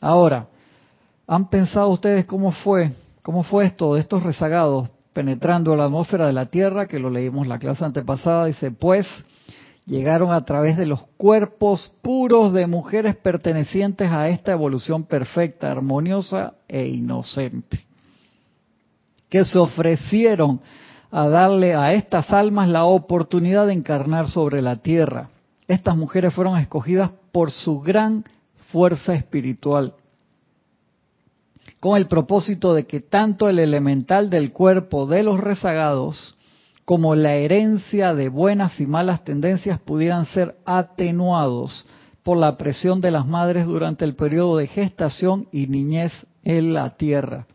Ahora, 0.00 0.46
¿han 1.26 1.48
pensado 1.48 1.88
ustedes 1.88 2.26
cómo 2.26 2.52
fue, 2.52 2.92
cómo 3.22 3.42
fue 3.42 3.66
esto 3.66 3.94
de 3.94 4.00
estos 4.00 4.22
rezagados 4.22 4.90
penetrando 5.12 5.74
la 5.74 5.86
atmósfera 5.86 6.26
de 6.26 6.32
la 6.32 6.46
Tierra, 6.46 6.86
que 6.86 7.00
lo 7.00 7.10
leímos 7.10 7.48
la 7.48 7.58
clase 7.58 7.84
antepasada, 7.84 8.44
dice, 8.44 8.70
pues 8.70 9.08
llegaron 9.88 10.32
a 10.32 10.42
través 10.42 10.76
de 10.76 10.86
los 10.86 11.00
cuerpos 11.16 11.90
puros 12.02 12.52
de 12.52 12.66
mujeres 12.66 13.16
pertenecientes 13.16 14.10
a 14.10 14.28
esta 14.28 14.52
evolución 14.52 15.04
perfecta, 15.04 15.72
armoniosa 15.72 16.54
e 16.68 16.86
inocente, 16.86 17.80
que 19.30 19.44
se 19.44 19.58
ofrecieron 19.58 20.60
a 21.10 21.28
darle 21.28 21.74
a 21.74 21.94
estas 21.94 22.30
almas 22.30 22.68
la 22.68 22.84
oportunidad 22.84 23.66
de 23.66 23.72
encarnar 23.72 24.28
sobre 24.28 24.60
la 24.60 24.76
tierra. 24.76 25.30
Estas 25.66 25.96
mujeres 25.96 26.34
fueron 26.34 26.58
escogidas 26.58 27.10
por 27.32 27.50
su 27.50 27.80
gran 27.80 28.24
fuerza 28.70 29.14
espiritual. 29.14 29.94
con 31.80 31.96
el 31.96 32.08
propósito 32.08 32.74
de 32.74 32.86
que 32.86 32.98
tanto 32.98 33.48
el 33.48 33.60
elemental 33.60 34.30
del 34.30 34.52
cuerpo 34.52 35.06
de 35.06 35.22
los 35.22 35.38
rezagados 35.38 36.36
como 36.88 37.14
la 37.14 37.34
herencia 37.34 38.14
de 38.14 38.30
buenas 38.30 38.80
y 38.80 38.86
malas 38.86 39.22
tendencias 39.22 39.78
pudieran 39.78 40.24
ser 40.24 40.56
atenuados 40.64 41.84
por 42.22 42.38
la 42.38 42.56
presión 42.56 43.02
de 43.02 43.10
las 43.10 43.26
madres 43.26 43.66
durante 43.66 44.06
el 44.06 44.14
periodo 44.14 44.56
de 44.56 44.68
gestación 44.68 45.48
y 45.52 45.66
niñez 45.66 46.26
en 46.44 46.72
la 46.72 46.96
tierra. 46.96 47.46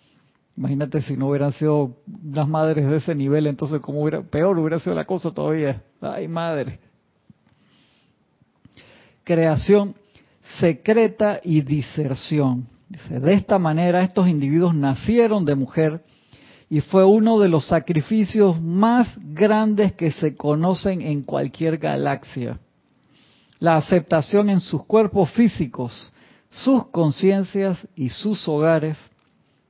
Imagínate 0.56 1.02
si 1.02 1.18
no 1.18 1.30
hubieran 1.30 1.52
sido 1.52 1.98
las 2.32 2.48
madres 2.48 2.88
de 2.88 2.98
ese 2.98 3.16
nivel, 3.16 3.48
entonces 3.48 3.80
como 3.80 4.04
hubiera, 4.04 4.22
peor 4.22 4.60
hubiera 4.60 4.78
sido 4.78 4.96
la 4.96 5.06
cosa 5.06 5.32
todavía. 5.32 5.82
Ay, 6.00 6.28
madre. 6.28 6.80
Creación 9.24 9.96
secreta 10.60 11.40
y 11.44 11.62
diserción. 11.62 12.68
Dice, 12.88 13.20
de 13.20 13.34
esta 13.34 13.58
manera 13.58 14.04
estos 14.04 14.28
individuos 14.28 14.76
nacieron 14.76 15.44
de 15.44 15.56
mujer 15.56 16.04
y 16.70 16.82
fue 16.82 17.06
uno 17.06 17.40
de 17.40 17.50
los 17.50 17.68
sacrificios 17.68 18.62
más 18.62 19.14
grandes 19.34 19.94
que 19.94 20.12
se 20.12 20.36
conocen 20.36 21.02
en 21.02 21.24
cualquier 21.24 21.78
galaxia. 21.78 22.60
La 23.60 23.78
aceptación 23.78 24.50
en 24.50 24.60
sus 24.60 24.86
cuerpos 24.86 25.30
físicos, 25.32 26.12
sus 26.50 26.88
conciencias 26.88 27.88
y 27.96 28.10
sus 28.10 28.48
hogares 28.48 28.98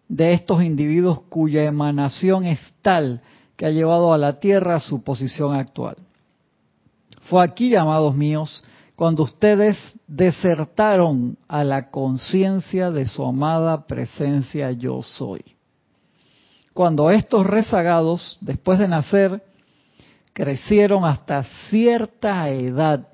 de 0.08 0.34
estos 0.34 0.64
individuos 0.64 1.22
cuya 1.30 1.64
emanación 1.64 2.46
es 2.46 2.60
tal 2.82 3.22
que 3.56 3.66
ha 3.66 3.72
llevado 3.72 4.14
a 4.14 4.18
la 4.18 4.40
Tierra 4.40 4.76
a 4.76 4.80
su 4.80 5.04
posición 5.04 5.56
actual. 5.56 5.96
Fue 7.24 7.44
aquí, 7.44 7.76
amados 7.76 8.16
míos, 8.16 8.64
cuando 8.96 9.24
ustedes 9.24 9.78
desertaron 10.08 11.38
a 11.48 11.64
la 11.64 11.90
conciencia 11.90 12.92
de 12.92 13.08
su 13.08 13.24
amada 13.26 13.86
presencia 13.88 14.72
yo 14.72 15.02
soy. 15.02 15.53
Cuando 16.74 17.12
estos 17.12 17.46
rezagados, 17.46 18.38
después 18.42 18.80
de 18.80 18.88
nacer, 18.88 19.44
crecieron 20.34 21.06
hasta 21.06 21.44
cierta 21.70 22.50
edad 22.50 23.08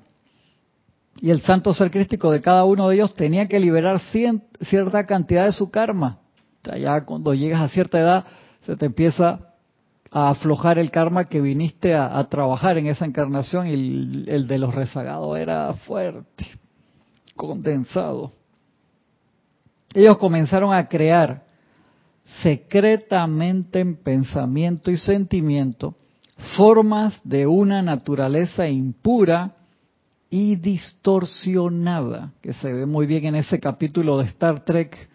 y 1.20 1.30
el 1.30 1.42
santo 1.42 1.74
ser 1.74 1.90
crístico 1.90 2.30
de 2.30 2.40
cada 2.40 2.64
uno 2.64 2.88
de 2.88 2.96
ellos 2.96 3.14
tenía 3.14 3.46
que 3.46 3.60
liberar 3.60 4.00
cierta 4.00 5.06
cantidad 5.06 5.44
de 5.44 5.52
su 5.52 5.70
karma. 5.70 6.18
Ya 6.62 7.04
cuando 7.04 7.34
llegas 7.34 7.60
a 7.60 7.68
cierta 7.68 7.98
edad 7.98 8.24
se 8.64 8.76
te 8.76 8.86
empieza 8.86 9.40
a 10.10 10.30
aflojar 10.30 10.78
el 10.78 10.90
karma 10.90 11.26
que 11.26 11.40
viniste 11.40 11.94
a, 11.94 12.22
trabajar 12.24 12.78
en 12.78 12.86
esa 12.86 13.04
encarnación 13.04 13.66
y 13.66 13.72
el, 13.72 14.46
de 14.46 14.58
los 14.58 14.74
rezagados 14.74 15.38
era 15.38 15.72
fuerte, 15.86 16.46
condensado. 17.36 18.32
Ellos 19.94 20.16
comenzaron 20.16 20.72
a 20.72 20.88
crear 20.88 21.44
secretamente 22.42 23.80
en 23.80 23.96
pensamiento 23.96 24.90
y 24.90 24.96
sentimiento 24.96 25.96
formas 26.56 27.20
de 27.24 27.46
una 27.46 27.82
naturaleza 27.82 28.68
impura 28.68 29.56
y 30.30 30.56
distorsionada, 30.56 32.32
que 32.40 32.52
se 32.52 32.72
ve 32.72 32.86
muy 32.86 33.06
bien 33.06 33.26
en 33.26 33.34
ese 33.36 33.58
capítulo 33.58 34.18
de 34.18 34.26
Star 34.26 34.64
Trek 34.64 35.10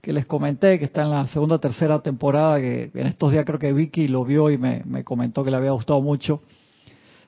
que 0.00 0.12
les 0.12 0.24
comenté, 0.24 0.78
que 0.78 0.86
está 0.86 1.02
en 1.02 1.10
la 1.10 1.26
segunda 1.26 1.56
o 1.56 1.60
tercera 1.60 2.00
temporada, 2.00 2.58
que 2.58 2.90
en 2.94 3.06
estos 3.06 3.32
días 3.32 3.44
creo 3.44 3.58
que 3.58 3.72
Vicky 3.72 4.08
lo 4.08 4.24
vio 4.24 4.50
y 4.50 4.56
me, 4.56 5.04
comentó 5.04 5.44
que 5.44 5.50
le 5.50 5.58
había 5.58 5.72
gustado 5.72 6.00
mucho, 6.00 6.40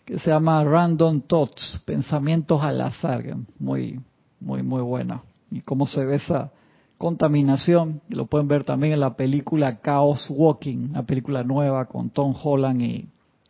que 0.04 0.18
se 0.18 0.30
llama 0.30 0.64
Random 0.64 1.20
Thoughts, 1.20 1.82
Pensamientos 1.84 2.62
al 2.62 2.80
azar, 2.80 3.22
muy, 3.58 4.00
muy, 4.40 4.62
muy 4.62 4.80
buena. 4.80 5.20
Y 5.50 5.60
cómo 5.60 5.86
se 5.86 6.04
ve 6.06 6.16
esa 6.16 6.50
contaminación, 7.02 8.00
lo 8.10 8.26
pueden 8.26 8.46
ver 8.46 8.62
también 8.62 8.92
en 8.92 9.00
la 9.00 9.16
película 9.16 9.80
Chaos 9.82 10.24
Walking, 10.30 10.92
la 10.92 11.02
película 11.02 11.42
nueva 11.42 11.86
con 11.86 12.10
Tom 12.10 12.32
Holland 12.40 12.80
y 12.80 13.08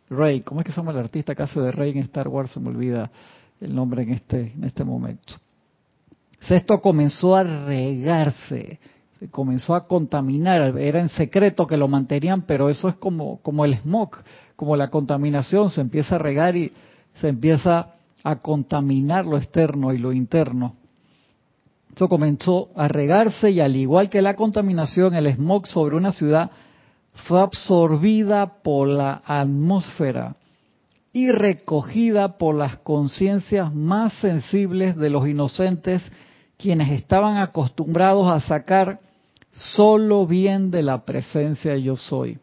Rey. 0.09 0.41
¿Cómo 0.41 0.59
es 0.59 0.65
que 0.65 0.71
se 0.71 0.77
llama 0.77 0.91
el 0.91 0.97
artista 0.97 1.35
que 1.35 1.43
hace 1.43 1.61
de 1.61 1.71
Rey 1.71 1.91
en 1.91 1.99
Star 1.99 2.27
Wars? 2.27 2.49
Se 2.49 2.59
me 2.59 2.69
olvida 2.69 3.11
el 3.61 3.75
nombre 3.75 4.01
en 4.01 4.09
este, 4.09 4.53
en 4.53 4.63
este 4.63 4.83
momento. 4.83 5.35
Esto 6.49 6.81
comenzó 6.81 7.35
a 7.35 7.43
regarse 7.43 8.79
comenzó 9.29 9.75
a 9.75 9.87
contaminar, 9.87 10.77
era 10.77 10.99
en 10.99 11.07
secreto 11.09 11.65
que 11.65 11.77
lo 11.77 11.87
mantenían, 11.87 12.41
pero 12.41 12.69
eso 12.69 12.89
es 12.89 12.95
como, 12.95 13.37
como 13.41 13.63
el 13.63 13.75
smog, 13.75 14.17
como 14.57 14.75
la 14.75 14.89
contaminación, 14.89 15.69
se 15.69 15.79
empieza 15.79 16.15
a 16.15 16.17
regar 16.17 16.57
y 16.57 16.73
se 17.13 17.29
empieza 17.29 17.93
a 18.23 18.35
contaminar 18.37 19.25
lo 19.25 19.37
externo 19.37 19.93
y 19.93 19.99
lo 19.99 20.11
interno. 20.11 20.75
Eso 21.95 22.09
comenzó 22.09 22.69
a 22.75 22.87
regarse 22.87 23.51
y 23.51 23.59
al 23.59 23.75
igual 23.75 24.09
que 24.09 24.21
la 24.21 24.35
contaminación, 24.35 25.13
el 25.13 25.27
smog 25.35 25.67
sobre 25.67 25.95
una 25.95 26.11
ciudad 26.11 26.49
fue 27.27 27.39
absorbida 27.39 28.61
por 28.63 28.87
la 28.87 29.21
atmósfera 29.25 30.35
y 31.13 31.31
recogida 31.31 32.39
por 32.39 32.55
las 32.55 32.77
conciencias 32.77 33.73
más 33.73 34.13
sensibles 34.13 34.97
de 34.97 35.11
los 35.11 35.27
inocentes, 35.27 36.01
quienes 36.57 36.91
estaban 36.91 37.37
acostumbrados 37.37 38.27
a 38.27 38.39
sacar 38.39 38.99
solo 39.51 40.25
bien 40.25 40.71
de 40.71 40.81
la 40.81 41.05
presencia 41.05 41.77
yo 41.77 41.95
soy. 41.95 42.39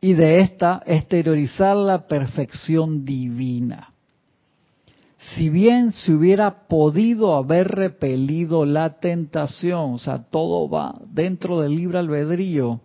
Y 0.00 0.12
de 0.12 0.40
esta 0.40 0.82
exteriorizar 0.86 1.76
la 1.76 2.06
perfección 2.06 3.04
divina. 3.04 3.91
Si 5.30 5.48
bien 5.50 5.92
se 5.92 6.12
hubiera 6.12 6.66
podido 6.66 7.34
haber 7.34 7.68
repelido 7.68 8.66
la 8.66 8.98
tentación, 8.98 9.94
o 9.94 9.98
sea, 9.98 10.24
todo 10.24 10.68
va 10.68 11.00
dentro 11.06 11.60
del 11.60 11.76
libre 11.76 11.98
albedrío, 11.98 12.80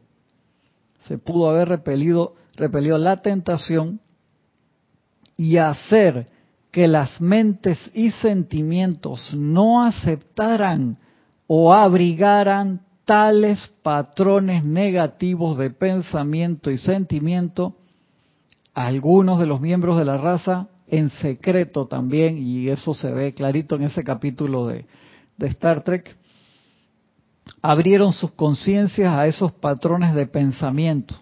se 1.08 1.18
pudo 1.18 1.50
haber 1.50 1.68
repelido, 1.70 2.36
la 2.98 3.22
tentación 3.22 4.00
y 5.36 5.58
hacer 5.58 6.28
que 6.72 6.88
las 6.88 7.20
mentes 7.22 7.80
y 7.94 8.12
sentimientos 8.12 9.34
no 9.34 9.84
aceptaran 9.84 10.98
o 11.48 11.74
abrigaran 11.74 12.82
tales 13.06 13.68
patrones 13.82 14.66
negativos 14.66 15.58
de 15.58 15.70
pensamiento 15.70 16.70
y 16.70 16.78
sentimiento, 16.78 17.78
algunos 18.74 19.40
de 19.40 19.48
los 19.48 19.62
miembros 19.62 19.98
de 19.98 20.06
la 20.06 20.18
raza 20.18 20.68
en 20.88 21.10
secreto 21.10 21.86
también, 21.86 22.38
y 22.38 22.70
eso 22.70 22.94
se 22.94 23.12
ve 23.12 23.34
clarito 23.34 23.76
en 23.76 23.84
ese 23.84 24.04
capítulo 24.04 24.68
de, 24.68 24.86
Star 25.40 25.84
Trek, 25.84 26.16
abrieron 27.62 28.14
sus 28.14 28.32
conciencias 28.32 29.14
a 29.14 29.28
esos 29.28 29.52
patrones 29.54 30.16
de 30.16 30.26
pensamiento, 30.26 31.16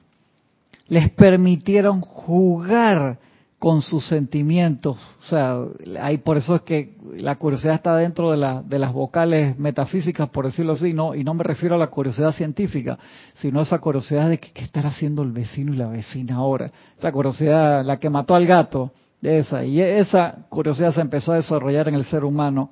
les 0.87 1.09
permitieron 1.11 2.01
jugar 2.01 3.19
con 3.57 3.81
sus 3.81 4.05
sentimientos. 4.07 4.97
O 5.21 5.25
sea, 5.27 5.57
hay, 5.99 6.19
por 6.19 6.37
eso 6.37 6.55
es 6.55 6.61
que 6.61 6.95
la 7.15 7.35
curiosidad 7.35 7.73
está 7.73 7.95
dentro 7.95 8.31
de, 8.31 8.61
de 8.63 8.79
las 8.79 8.93
vocales 8.93 9.57
metafísicas, 9.57 10.29
por 10.29 10.45
decirlo 10.45 10.73
así, 10.73 10.93
no, 10.93 11.15
y 11.15 11.23
no 11.23 11.33
me 11.33 11.43
refiero 11.43 11.75
a 11.75 11.79
la 11.79 11.87
curiosidad 11.87 12.31
científica, 12.33 12.99
sino 13.33 13.59
a 13.59 13.63
esa 13.63 13.79
curiosidad 13.79 14.29
de 14.29 14.37
qué 14.37 14.61
estará 14.61 14.89
haciendo 14.89 15.23
el 15.23 15.31
vecino 15.31 15.73
y 15.73 15.77
la 15.77 15.87
vecina 15.87 16.35
ahora. 16.35 16.71
Esa 16.97 17.11
curiosidad, 17.11 17.83
la 17.83 17.97
que 17.97 18.09
mató 18.09 18.35
al 18.35 18.45
gato, 18.45 18.91
esa. 19.25 19.63
Y 19.65 19.81
esa 19.81 20.45
curiosidad 20.49 20.93
se 20.93 21.01
empezó 21.01 21.33
a 21.33 21.37
desarrollar 21.37 21.87
en 21.87 21.95
el 21.95 22.05
ser 22.05 22.23
humano. 22.23 22.69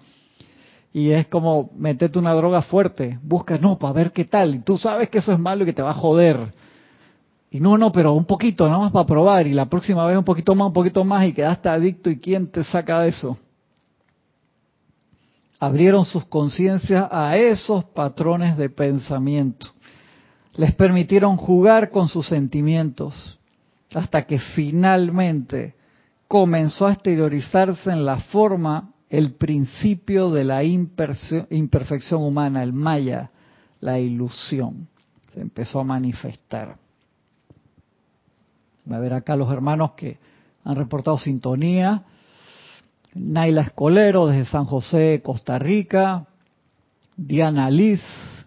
Y 0.92 1.10
es 1.12 1.28
como 1.28 1.72
meterte 1.76 2.20
una 2.20 2.34
droga 2.34 2.62
fuerte, 2.62 3.20
buscas, 3.24 3.60
no, 3.60 3.80
para 3.80 3.94
ver 3.94 4.12
qué 4.12 4.26
tal. 4.26 4.56
Y 4.56 4.60
tú 4.60 4.78
sabes 4.78 5.10
que 5.10 5.18
eso 5.18 5.34
es 5.34 5.40
malo 5.40 5.64
y 5.64 5.66
que 5.66 5.74
te 5.74 5.82
va 5.82 5.92
a 5.92 5.96
joder 5.96 6.54
y 7.54 7.60
no, 7.60 7.78
no, 7.78 7.92
pero 7.92 8.14
un 8.14 8.26
poquito, 8.26 8.66
nada 8.66 8.80
más 8.80 8.92
para 8.92 9.06
probar, 9.06 9.46
y 9.46 9.54
la 9.54 9.68
próxima 9.68 10.04
vez 10.08 10.18
un 10.18 10.24
poquito 10.24 10.56
más, 10.56 10.70
un 10.70 10.74
poquito 10.74 11.06
más, 11.06 11.24
y 11.28 11.34
quedaste 11.34 11.70
adicto, 11.70 12.10
¿y 12.10 12.18
quién 12.18 12.48
te 12.48 12.64
saca 12.64 13.02
de 13.02 13.10
eso? 13.10 13.38
Abrieron 15.60 16.04
sus 16.04 16.26
conciencias 16.26 17.08
a 17.12 17.38
esos 17.38 17.84
patrones 17.84 18.58
de 18.58 18.72
pensamiento. 18.72 19.68
Les 20.56 20.74
permitieron 20.74 21.38
jugar 21.38 21.92
con 21.92 22.08
sus 22.08 22.26
sentimientos, 22.26 23.38
hasta 23.94 24.26
que 24.26 24.40
finalmente 24.40 25.76
comenzó 26.28 26.88
a 26.88 26.94
exteriorizarse 26.94 27.92
en 27.92 28.06
la 28.06 28.20
forma 28.20 28.94
el 29.10 29.34
principio 29.34 30.32
de 30.32 30.44
la 30.44 30.64
imperfección 30.64 32.24
humana, 32.24 32.64
el 32.64 32.74
maya, 32.74 33.30
la 33.80 34.00
ilusión. 34.00 34.88
Se 35.34 35.42
empezó 35.42 35.82
a 35.82 35.84
manifestar. 35.84 36.78
Va 38.92 38.98
a 38.98 39.00
ver 39.00 39.14
acá 39.14 39.36
los 39.36 39.52
hermanos 39.52 39.92
que 39.92 40.18
han 40.64 40.76
reportado 40.76 41.18
sintonía. 41.18 42.04
Naila 43.14 43.62
Escolero 43.62 44.28
desde 44.28 44.46
San 44.46 44.66
José, 44.66 45.22
Costa 45.24 45.60
Rica. 45.60 46.26
Diana 47.16 47.70
Liz 47.70 48.02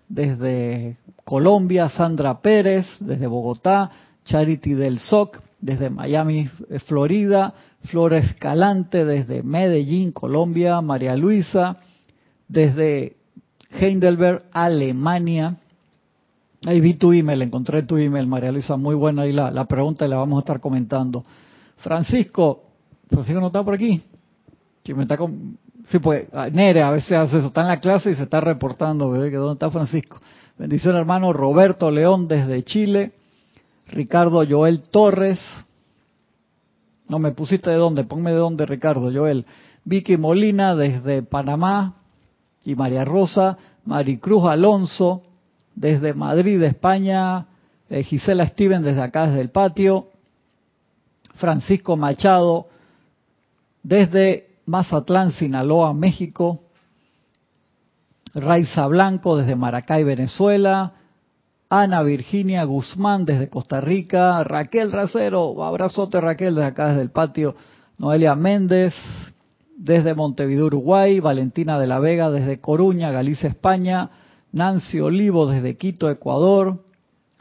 desde 0.09 0.97
Colombia. 1.25 1.89
Sandra 1.89 2.41
Pérez 2.41 2.87
desde 2.99 3.29
Bogotá. 3.29 3.91
Charity 4.25 4.75
del 4.75 4.99
SOC 4.99 5.46
desde 5.67 5.91
Miami, 5.91 6.49
Florida. 6.87 7.53
Flora 7.85 8.19
Escalante 8.19 9.05
desde 9.05 9.43
Medellín, 9.43 10.13
Colombia. 10.13 10.81
María 10.81 11.17
Luisa 11.17 11.77
desde 12.49 13.17
Heidelberg, 13.71 14.45
Alemania. 14.53 15.57
Ahí 16.65 16.81
vi 16.81 16.95
tu 16.95 17.13
email, 17.13 17.43
encontré 17.43 17.83
tu 17.83 17.97
email, 17.97 18.27
María 18.27 18.51
Luisa, 18.51 18.77
muy 18.77 18.95
buena 18.95 19.23
ahí 19.23 19.33
la, 19.33 19.51
la 19.51 19.67
pregunta 19.67 20.07
y 20.07 20.09
la 20.09 20.17
vamos 20.17 20.37
a 20.37 20.41
estar 20.41 20.61
comentando. 20.61 21.25
Francisco, 21.77 22.65
Francisco 23.09 23.41
no 23.41 23.49
está 23.49 23.63
por 23.63 23.75
aquí. 23.75 24.03
Que 24.83 24.95
me 24.95 25.03
está 25.03 25.17
con... 25.17 25.59
Sí, 25.85 26.01
pues 26.01 26.27
Nere 26.53 26.83
a 26.83 26.91
veces 26.91 27.13
hace 27.13 27.39
eso, 27.39 27.47
está 27.49 27.61
en 27.61 27.69
la 27.69 27.81
clase 27.81 28.11
y 28.11 28.15
se 28.15 28.25
está 28.25 28.41
reportando, 28.41 29.11
bebé, 29.11 29.31
que 29.31 29.37
dónde 29.37 29.53
está 29.55 29.71
Francisco. 29.71 30.21
Bendición 30.59 30.97
hermano 30.97 31.33
Roberto 31.33 31.91
León 31.91 32.27
desde 32.27 32.65
Chile, 32.65 33.13
Ricardo 33.89 34.45
Joel 34.49 34.89
Torres. 34.89 35.39
No 37.09 37.19
me 37.19 37.33
pusiste 37.33 37.71
de 37.71 37.77
dónde, 37.77 38.05
ponme 38.05 38.33
de 38.33 38.39
dónde 38.39 38.67
Ricardo 38.67 39.13
Joel. 39.13 39.47
Vicky 39.85 40.17
Molina 40.17 40.75
desde 40.75 41.23
Panamá 41.23 41.95
y 42.65 42.75
María 42.75 43.05
Rosa, 43.05 43.57
Maricruz 43.85 44.45
Alonso 44.45 45.23
desde 45.75 46.15
Madrid, 46.15 46.61
España, 46.63 47.47
eh, 47.89 48.03
Gisela 48.03 48.47
Steven 48.49 48.83
desde 48.83 49.03
acá, 49.03 49.27
desde 49.27 49.43
el 49.43 49.51
patio, 49.51 50.09
Francisco 51.35 51.97
Machado 51.97 52.69
desde 53.83 54.49
Mazatlán, 54.67 55.31
Sinaloa, 55.31 55.95
México, 55.95 56.59
Raiza 58.35 58.87
Blanco 58.89 59.37
desde 59.37 59.55
Maracay, 59.55 60.03
Venezuela, 60.03 60.95
Ana 61.69 62.03
Virginia 62.03 62.63
Guzmán 62.65 63.25
desde 63.25 63.49
Costa 63.49 63.81
Rica, 63.81 64.45
Raquel 64.45 64.93
Racero, 64.93 65.65
abrazote 65.65 66.21
Raquel 66.21 66.55
desde 66.55 66.69
acá 66.69 66.89
desde 66.89 67.03
el 67.03 67.11
patio, 67.11 67.57
Noelia 67.99 68.37
Méndez 68.37 68.95
desde 69.77 70.15
Montevideo, 70.15 70.67
Uruguay, 70.67 71.19
Valentina 71.19 71.79
de 71.79 71.89
la 71.89 71.99
Vega 71.99 72.31
desde 72.31 72.61
Coruña, 72.61 73.11
Galicia, 73.11 73.49
España, 73.49 74.11
Nancy 74.53 75.01
Olivo 75.01 75.47
desde 75.47 75.77
Quito, 75.77 76.09
Ecuador. 76.09 76.85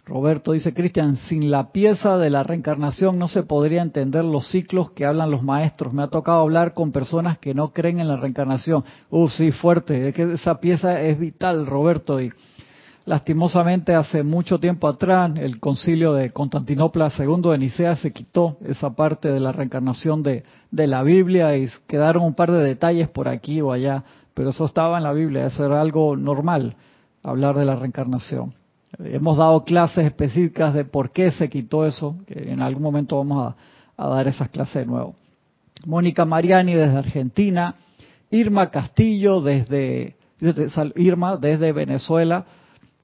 Roberto 0.05 0.51
dice, 0.51 0.73
Cristian, 0.73 1.17
sin 1.17 1.49
la 1.49 1.71
pieza 1.71 2.17
de 2.17 2.29
la 2.29 2.43
reencarnación 2.43 3.17
no 3.17 3.27
se 3.27 3.43
podría 3.43 3.81
entender 3.81 4.23
los 4.23 4.47
ciclos 4.49 4.91
que 4.91 5.05
hablan 5.05 5.31
los 5.31 5.41
maestros. 5.41 5.93
Me 5.93 6.03
ha 6.03 6.07
tocado 6.07 6.41
hablar 6.41 6.73
con 6.73 6.91
personas 6.91 7.39
que 7.39 7.55
no 7.55 7.73
creen 7.73 7.99
en 7.99 8.07
la 8.07 8.17
reencarnación. 8.17 8.83
Uh, 9.09 9.27
sí, 9.29 9.51
fuerte. 9.51 10.09
Es 10.09 10.13
que 10.13 10.33
esa 10.33 10.59
pieza 10.59 11.01
es 11.01 11.17
vital, 11.17 11.65
Roberto. 11.65 12.21
Y 12.21 12.31
lastimosamente 13.05 13.93
hace 13.93 14.23
mucho 14.23 14.59
tiempo 14.59 14.87
atrás, 14.87 15.31
el 15.37 15.59
concilio 15.59 16.13
de 16.13 16.31
Constantinopla 16.31 17.11
II 17.17 17.51
de 17.51 17.57
Nicea 17.57 17.95
se 17.95 18.11
quitó 18.11 18.57
esa 18.65 18.95
parte 18.95 19.29
de 19.29 19.39
la 19.39 19.51
reencarnación 19.51 20.23
de, 20.23 20.43
de 20.71 20.87
la 20.87 21.03
Biblia 21.03 21.55
y 21.55 21.69
quedaron 21.87 22.23
un 22.23 22.33
par 22.33 22.51
de 22.51 22.63
detalles 22.63 23.07
por 23.07 23.27
aquí 23.27 23.61
o 23.61 23.71
allá. 23.71 24.03
Pero 24.33 24.49
eso 24.49 24.65
estaba 24.65 24.97
en 24.97 25.03
la 25.03 25.13
Biblia, 25.13 25.45
eso 25.45 25.65
era 25.65 25.79
algo 25.79 26.17
normal 26.17 26.75
hablar 27.23 27.55
de 27.55 27.65
la 27.65 27.75
reencarnación. 27.75 28.53
Hemos 28.99 29.37
dado 29.37 29.63
clases 29.63 30.05
específicas 30.05 30.73
de 30.73 30.85
por 30.85 31.09
qué 31.09 31.31
se 31.31 31.49
quitó 31.49 31.85
eso, 31.85 32.15
que 32.27 32.51
en 32.51 32.61
algún 32.61 32.83
momento 32.83 33.17
vamos 33.17 33.53
a, 33.97 34.09
dar 34.09 34.27
esas 34.27 34.49
clases 34.49 34.75
de 34.75 34.85
nuevo. 34.85 35.15
Mónica 35.85 36.25
Mariani 36.25 36.73
desde 36.73 36.97
Argentina, 36.97 37.75
Irma 38.29 38.69
Castillo 38.69 39.41
desde, 39.41 40.15
Irma 40.95 41.37
desde 41.37 41.71
Venezuela, 41.71 42.45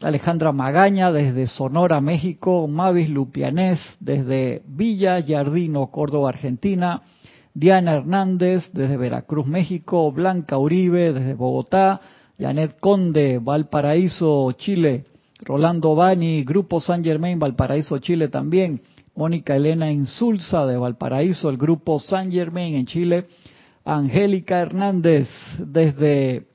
Alejandra 0.02 0.52
Magaña 0.52 1.12
desde 1.12 1.48
Sonora, 1.48 2.02
México, 2.02 2.68
Mavis 2.68 3.10
Lupianés 3.10 3.80
desde 4.00 4.64
Villa 4.68 5.20
Yardino, 5.20 5.92
Córdoba, 5.92 6.30
Argentina, 6.30 7.04
Diana 7.54 7.96
Hernández 7.96 8.72
desde 8.74 8.98
Veracruz, 8.98 9.46
México, 9.46 10.12
Blanca 10.12 10.58
Uribe 10.58 11.14
desde 11.14 11.36
Bogotá, 11.36 12.02
Janet 12.40 12.80
Conde, 12.80 13.40
Valparaíso, 13.40 14.52
Chile. 14.54 15.06
Rolando 15.44 15.96
Bani, 15.96 16.44
Grupo 16.44 16.80
San 16.80 17.04
Germain, 17.04 17.40
Valparaíso, 17.40 17.98
Chile 18.00 18.28
también. 18.28 18.82
Mónica 19.16 19.56
Elena 19.56 19.92
Insulza 19.92 20.66
de 20.66 20.78
Valparaíso, 20.78 21.50
el 21.50 21.58
Grupo 21.58 22.00
San 22.00 22.32
Germain 22.32 22.76
en 22.76 22.86
Chile. 22.86 23.26
Angélica 23.84 24.60
Hernández 24.62 25.28
desde 25.60 26.48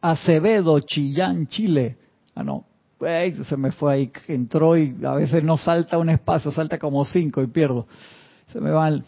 Acevedo, 0.00 0.78
Chillán, 0.80 1.46
Chile. 1.46 1.96
Ah, 2.34 2.42
no, 2.42 2.64
se 2.98 3.56
me 3.56 3.70
fue 3.70 3.94
ahí, 3.94 4.12
entró 4.28 4.76
y 4.76 4.96
a 5.04 5.14
veces 5.14 5.44
no 5.44 5.56
salta 5.56 5.98
un 5.98 6.10
espacio, 6.10 6.50
salta 6.50 6.78
como 6.78 7.04
cinco 7.04 7.42
y 7.42 7.46
pierdo. 7.46 7.86
Se 8.48 8.60
me 8.60 8.70
va 8.70 8.88
el, 8.88 9.04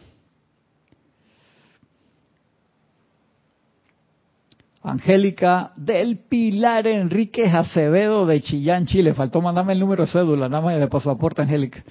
Angélica 4.86 5.72
del 5.74 6.18
Pilar 6.28 6.86
Enríquez 6.86 7.52
Acevedo 7.52 8.24
de 8.24 8.40
Chillán, 8.40 8.86
Chile. 8.86 9.14
Faltó 9.14 9.42
mandarme 9.42 9.72
el 9.72 9.80
número 9.80 10.04
de 10.04 10.12
cédula, 10.12 10.48
nada 10.48 10.62
más 10.62 10.78
de 10.78 10.86
pasaporte, 10.86 11.42
Angélica. 11.42 11.82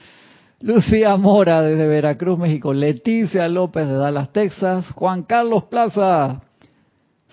Lucía 0.62 1.18
Mora 1.18 1.62
desde 1.62 1.88
Veracruz, 1.88 2.40
México. 2.40 2.74
Leticia 2.74 3.50
López 3.50 3.86
de 3.86 3.96
Dallas, 3.96 4.32
Texas. 4.32 4.88
Juan 4.92 5.24
Carlos 5.24 5.66
Plaza. 5.66 6.42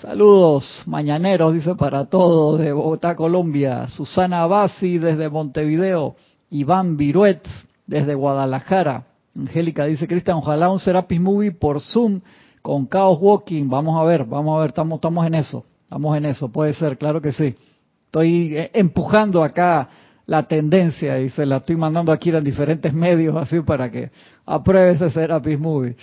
Saludos, 0.02 0.82
mañaneros, 0.86 1.54
dice 1.54 1.76
para 1.76 2.06
todos, 2.06 2.58
de 2.58 2.72
Bogotá, 2.72 3.14
Colombia. 3.14 3.86
Susana 3.86 4.44
Basi 4.48 4.98
desde 4.98 5.28
Montevideo. 5.28 6.16
Iván 6.50 6.96
Viruet 6.96 7.40
desde 7.86 8.16
Guadalajara. 8.16 9.04
Angélica 9.38 9.84
dice, 9.84 10.08
Cristian, 10.08 10.38
ojalá 10.38 10.70
un 10.70 10.80
Serapis 10.80 11.20
Movie 11.20 11.52
por 11.52 11.80
Zoom 11.80 12.20
con 12.62 12.88
Chaos 12.88 13.18
Walking, 13.20 13.68
vamos 13.68 13.96
a 13.96 14.02
ver, 14.02 14.24
vamos 14.24 14.58
a 14.58 14.62
ver, 14.62 14.70
estamos, 14.70 14.96
estamos 14.96 15.24
en 15.24 15.36
eso, 15.36 15.64
estamos 15.84 16.16
en 16.16 16.24
eso, 16.26 16.50
puede 16.50 16.74
ser, 16.74 16.98
claro 16.98 17.22
que 17.22 17.30
sí. 17.30 17.54
Estoy 18.06 18.56
eh, 18.56 18.70
empujando 18.74 19.44
acá 19.44 19.88
la 20.26 20.42
tendencia 20.48 21.20
y 21.20 21.30
se 21.30 21.46
la 21.46 21.58
estoy 21.58 21.76
mandando 21.76 22.10
aquí 22.10 22.30
en 22.30 22.42
diferentes 22.42 22.92
medios 22.92 23.36
así 23.36 23.60
para 23.60 23.88
que 23.88 24.10
apruebe 24.46 24.94
ese 24.94 25.10
Serapis 25.10 25.60
Movie. 25.60 25.94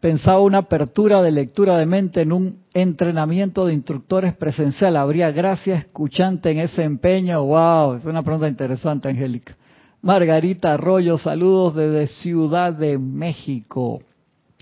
Pensaba 0.00 0.40
una 0.40 0.58
apertura 0.58 1.22
de 1.22 1.30
lectura 1.30 1.78
de 1.78 1.86
mente 1.86 2.20
en 2.20 2.32
un 2.32 2.58
entrenamiento 2.74 3.66
de 3.66 3.74
instructores 3.74 4.34
presencial. 4.34 4.96
¿Habría 4.96 5.30
gracia 5.30 5.76
escuchante 5.76 6.50
en 6.50 6.58
ese 6.58 6.84
empeño? 6.84 7.42
¡Wow! 7.42 7.94
Es 7.94 8.04
una 8.04 8.22
pregunta 8.22 8.46
interesante, 8.46 9.08
Angélica. 9.08 9.56
Margarita 10.02 10.74
Arroyo, 10.74 11.16
saludos 11.16 11.74
desde 11.74 12.08
Ciudad 12.08 12.74
de 12.74 12.98
México. 12.98 14.00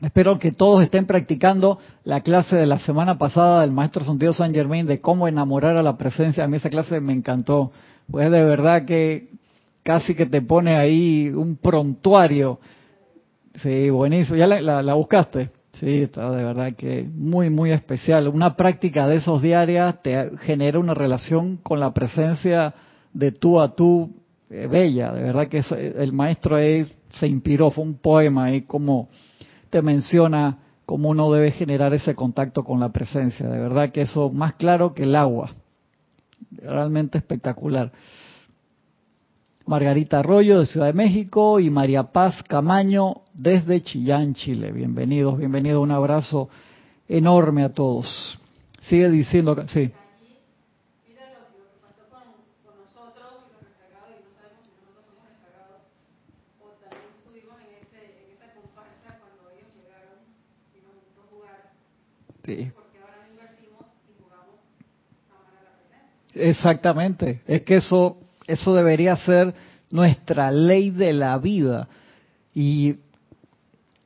Espero 0.00 0.38
que 0.38 0.52
todos 0.52 0.82
estén 0.82 1.06
practicando 1.06 1.78
la 2.04 2.20
clase 2.20 2.56
de 2.56 2.66
la 2.66 2.78
semana 2.78 3.18
pasada 3.18 3.62
del 3.62 3.72
maestro 3.72 4.04
Santiago 4.04 4.34
San 4.34 4.54
Germain 4.54 4.86
de 4.86 5.00
cómo 5.00 5.26
enamorar 5.26 5.76
a 5.76 5.82
la 5.82 5.96
presencia. 5.96 6.44
A 6.44 6.48
mí 6.48 6.58
esa 6.58 6.70
clase 6.70 7.00
me 7.00 7.12
encantó. 7.12 7.72
Pues 8.10 8.30
de 8.30 8.44
verdad 8.44 8.84
que 8.84 9.30
casi 9.82 10.14
que 10.14 10.26
te 10.26 10.42
pone 10.42 10.76
ahí 10.76 11.28
un 11.28 11.56
prontuario. 11.56 12.58
Sí, 13.62 13.90
buenísimo. 13.90 14.36
¿Ya 14.36 14.46
la, 14.46 14.94
buscaste? 14.94 15.50
Sí, 15.74 16.02
está 16.02 16.30
de 16.30 16.44
verdad 16.44 16.74
que 16.74 17.08
muy, 17.12 17.50
muy 17.50 17.72
especial. 17.72 18.28
Una 18.28 18.56
práctica 18.56 19.08
de 19.08 19.16
esos 19.16 19.42
diarias 19.42 20.02
te 20.02 20.36
genera 20.38 20.78
una 20.78 20.94
relación 20.94 21.56
con 21.56 21.80
la 21.80 21.92
presencia 21.92 22.74
de 23.12 23.32
tú 23.32 23.60
a 23.60 23.74
tú 23.74 24.10
eh, 24.50 24.68
bella. 24.68 25.12
De 25.12 25.22
verdad 25.22 25.48
que 25.48 25.62
el 25.70 26.12
maestro 26.12 26.56
ahí 26.56 26.86
se 27.18 27.26
inspiró. 27.26 27.70
Fue 27.70 27.84
un 27.84 27.94
poema 27.94 28.44
ahí 28.44 28.62
como 28.62 29.08
menciona 29.82 30.58
cómo 30.86 31.10
uno 31.10 31.32
debe 31.32 31.50
generar 31.50 31.94
ese 31.94 32.14
contacto 32.14 32.64
con 32.64 32.80
la 32.80 32.90
presencia. 32.90 33.48
De 33.48 33.58
verdad 33.58 33.90
que 33.90 34.02
eso 34.02 34.30
más 34.30 34.54
claro 34.54 34.94
que 34.94 35.04
el 35.04 35.16
agua. 35.16 35.50
Realmente 36.50 37.18
espectacular. 37.18 37.92
Margarita 39.66 40.18
Arroyo 40.18 40.60
de 40.60 40.66
Ciudad 40.66 40.88
de 40.88 40.92
México 40.92 41.58
y 41.58 41.70
María 41.70 42.04
Paz 42.04 42.42
Camaño 42.42 43.22
desde 43.32 43.82
Chillán, 43.82 44.34
Chile. 44.34 44.72
Bienvenidos, 44.72 45.38
bienvenidos. 45.38 45.82
Un 45.82 45.90
abrazo 45.90 46.50
enorme 47.08 47.62
a 47.62 47.70
todos. 47.70 48.38
Sigue 48.80 49.08
diciendo, 49.10 49.56
sí. 49.68 49.90
Exactamente, 66.34 67.42
es 67.46 67.62
que 67.62 67.76
eso, 67.76 68.18
eso 68.46 68.74
debería 68.74 69.16
ser 69.16 69.54
nuestra 69.90 70.50
ley 70.50 70.90
de 70.90 71.12
la 71.12 71.38
vida. 71.38 71.88
Y 72.54 72.94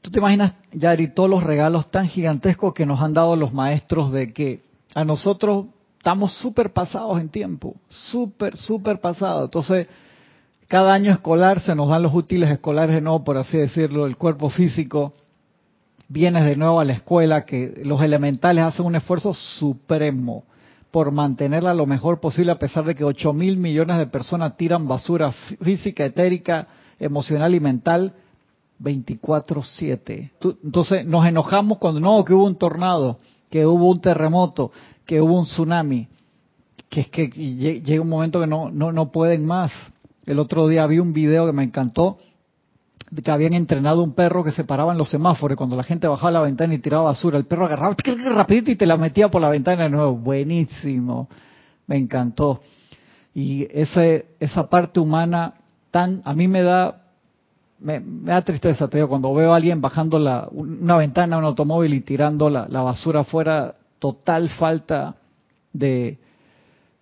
tú 0.03 0.11
te 0.11 0.19
imaginas, 0.19 0.55
Yari, 0.73 1.13
todos 1.13 1.31
los 1.31 1.43
regalos 1.43 1.91
tan 1.91 2.09
gigantescos 2.09 2.75
que 2.75 2.87
nos 2.87 3.01
han 3.01 3.15
dado 3.15 3.37
los 3.37 3.53
maestros 3.53 4.13
de 4.13 4.33
que 4.33 4.63
a 4.95 5.05
nosotros 5.05 5.67
estamos 5.99 6.33
súper 6.35 6.73
pasados 6.73 7.21
en 7.21 7.29
tiempo, 7.29 7.75
súper, 7.89 8.57
súper 8.57 9.01
pasados. 9.01 9.45
Entonces, 9.45 9.89
cada 10.67 10.93
año 10.93 11.11
escolar 11.13 11.61
se 11.61 11.75
nos 11.75 11.89
dan 11.89 12.03
los 12.03 12.15
útiles 12.15 12.51
escolares 12.51 13.03
no, 13.03 13.25
por 13.25 13.37
así 13.37 13.59
decirlo, 13.59 14.07
el 14.07 14.17
cuerpo 14.17 14.51
físico 14.51 15.15
vienes 16.09 16.45
de 16.45 16.57
nuevo 16.57 16.81
a 16.81 16.85
la 16.85 16.95
escuela, 16.95 17.45
que 17.45 17.83
los 17.85 18.01
elementales 18.01 18.65
hacen 18.65 18.87
un 18.87 18.97
esfuerzo 18.97 19.35
supremo 19.35 20.45
por 20.91 21.13
mantenerla 21.13 21.75
lo 21.75 21.87
mejor 21.87 22.21
posible 22.21 22.53
a 22.53 22.59
pesar 22.59 22.85
de 22.85 22.95
que 22.95 23.05
8 23.05 23.33
mil 23.33 23.59
millones 23.59 23.99
de 23.99 24.07
personas 24.07 24.57
tiran 24.57 24.89
basura 24.89 25.33
física, 25.63 26.05
etérica, 26.05 26.69
emocional 26.99 27.55
y 27.55 27.61
mental 27.61 28.15
24/7. 28.81 30.31
Entonces 30.65 31.07
nos 31.07 31.27
enojamos 31.27 31.79
cuando 31.79 32.01
no, 32.01 32.25
que 32.25 32.33
hubo 32.33 32.47
un 32.47 32.57
tornado, 32.57 33.19
que 33.51 33.67
hubo 33.67 33.91
un 33.91 34.01
terremoto, 34.01 34.73
que 35.05 35.21
hubo 35.21 35.39
un 35.39 35.47
tsunami, 35.47 36.09
que 36.89 37.01
es 37.03 37.09
que 37.09 37.29
llega 37.29 38.01
un 38.01 38.09
momento 38.09 38.41
que 38.41 38.47
no, 38.47 38.71
no, 38.71 38.93
no 38.93 39.11
pueden 39.11 39.45
más. 39.45 39.73
El 40.27 40.39
otro 40.39 40.69
día 40.69 40.87
vi 40.87 40.99
un 40.99 41.13
video 41.13 41.47
que 41.47 41.53
me 41.53 41.65
encantó, 41.65 42.19
que 43.09 43.31
habían 43.31 43.55
entrenado 43.55 44.03
un 44.03 44.13
perro 44.13 44.45
que 44.45 44.51
se 44.51 44.65
paraba 44.65 44.93
en 44.93 44.99
los 44.99 45.11
semáforos 45.11 45.57
cuando 45.57 45.77
la 45.77 45.83
gente 45.83 46.07
bajaba 46.07 46.31
la 46.31 46.41
ventana 46.43 46.75
y 46.75 46.79
tiraba 46.79 47.05
basura, 47.05 47.39
el 47.39 47.47
perro 47.47 47.67
agarraba 47.67 47.97
rapidito 48.35 48.71
y 48.71 48.77
te 48.77 48.87
la 48.87 48.97
metía 48.97 49.31
por 49.31 49.41
la 49.41 49.49
ventana 49.49 49.85
de 49.85 49.91
nuevo. 49.91 50.15
Buenísimo, 50.17 51.29
me 51.87 51.97
encantó. 51.97 52.61
Y 53.35 53.67
ese, 53.71 54.27
esa 54.41 54.69
parte 54.69 55.01
humana 55.01 55.55
tan, 55.91 56.21
a 56.25 56.35
mí 56.35 56.49
me 56.49 56.63
da, 56.63 57.03
me, 57.79 58.03
da 58.05 58.43
tristeza, 58.43 58.89
te 58.89 58.99
digo, 58.99 59.09
cuando 59.09 59.33
veo 59.33 59.53
a 59.53 59.57
alguien 59.57 59.81
bajando 59.81 60.19
la, 60.19 60.49
una 60.51 60.97
ventana 60.97 61.37
de 61.37 61.41
un 61.41 61.47
automóvil 61.47 61.95
y 61.95 62.01
tirando 62.01 62.51
la, 62.51 62.67
basura 62.67 63.21
afuera, 63.21 63.75
total 63.99 64.49
falta 64.51 65.17
de, 65.73 66.19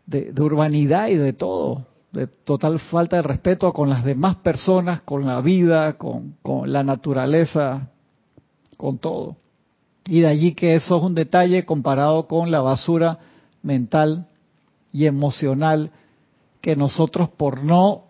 de 0.06 0.42
urbanidad 0.42 1.08
y 1.08 1.16
de 1.16 1.32
todo 1.32 1.84
de 2.16 2.26
total 2.26 2.80
falta 2.80 3.16
de 3.16 3.22
respeto 3.22 3.72
con 3.72 3.90
las 3.90 4.04
demás 4.04 4.36
personas, 4.36 5.02
con 5.02 5.26
la 5.26 5.40
vida, 5.42 5.98
con, 5.98 6.34
la 6.64 6.82
naturaleza, 6.82 7.90
con 8.76 8.98
todo. 8.98 9.36
Y 10.06 10.20
de 10.20 10.28
allí 10.28 10.54
que 10.54 10.74
eso 10.74 10.96
es 10.96 11.02
un 11.02 11.14
detalle 11.14 11.66
comparado 11.66 12.26
con 12.26 12.50
la 12.50 12.60
basura 12.60 13.18
mental 13.62 14.26
y 14.92 15.04
emocional 15.04 15.90
que 16.62 16.74
nosotros 16.74 17.28
por 17.28 17.62
no 17.62 18.04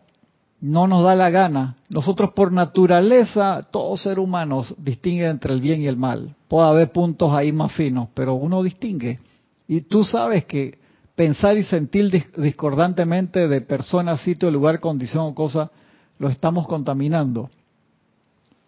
no 0.58 0.86
nos 0.86 1.02
da 1.04 1.14
la 1.14 1.28
gana. 1.28 1.76
Nosotros 1.90 2.30
por 2.34 2.50
naturaleza, 2.50 3.60
todo 3.70 3.96
ser 3.96 4.18
humano 4.18 4.62
distingue 4.78 5.26
entre 5.26 5.52
el 5.52 5.60
bien 5.60 5.82
y 5.82 5.86
el 5.86 5.98
mal. 5.98 6.34
Puede 6.48 6.66
haber 6.66 6.92
puntos 6.92 7.32
ahí 7.32 7.52
más 7.52 7.72
finos, 7.72 8.08
pero 8.14 8.34
uno 8.34 8.62
distingue. 8.62 9.20
Y 9.68 9.82
tú 9.82 10.04
sabes 10.04 10.46
que 10.46 10.78
pensar 11.16 11.56
y 11.56 11.64
sentir 11.64 12.30
discordantemente 12.36 13.48
de 13.48 13.60
persona, 13.62 14.16
sitio, 14.18 14.50
lugar, 14.50 14.80
condición 14.80 15.24
o 15.26 15.34
cosa, 15.34 15.70
lo 16.18 16.28
estamos 16.28 16.68
contaminando. 16.68 17.50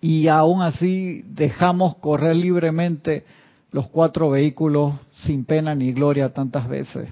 Y 0.01 0.29
aún 0.29 0.63
así 0.63 1.23
dejamos 1.27 1.97
correr 1.97 2.35
libremente 2.35 3.25
los 3.71 3.89
cuatro 3.89 4.31
vehículos 4.31 4.95
sin 5.13 5.45
pena 5.45 5.75
ni 5.75 5.93
gloria 5.93 6.33
tantas 6.33 6.67
veces. 6.69 7.11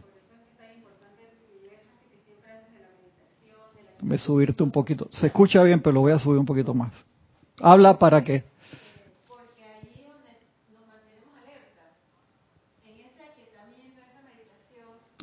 Me 4.03 4.19
subirte 4.19 4.63
un 4.63 4.71
poquito. 4.71 5.09
Se 5.13 5.27
escucha 5.27 5.63
bien, 5.63 5.81
pero 5.81 5.95
lo 5.95 6.01
voy 6.01 6.13
a 6.13 6.19
subir 6.19 6.39
un 6.39 6.47
poquito 6.47 6.75
más. 6.75 6.93
Habla 7.61 7.99
para 7.99 8.23
qué. 8.23 8.45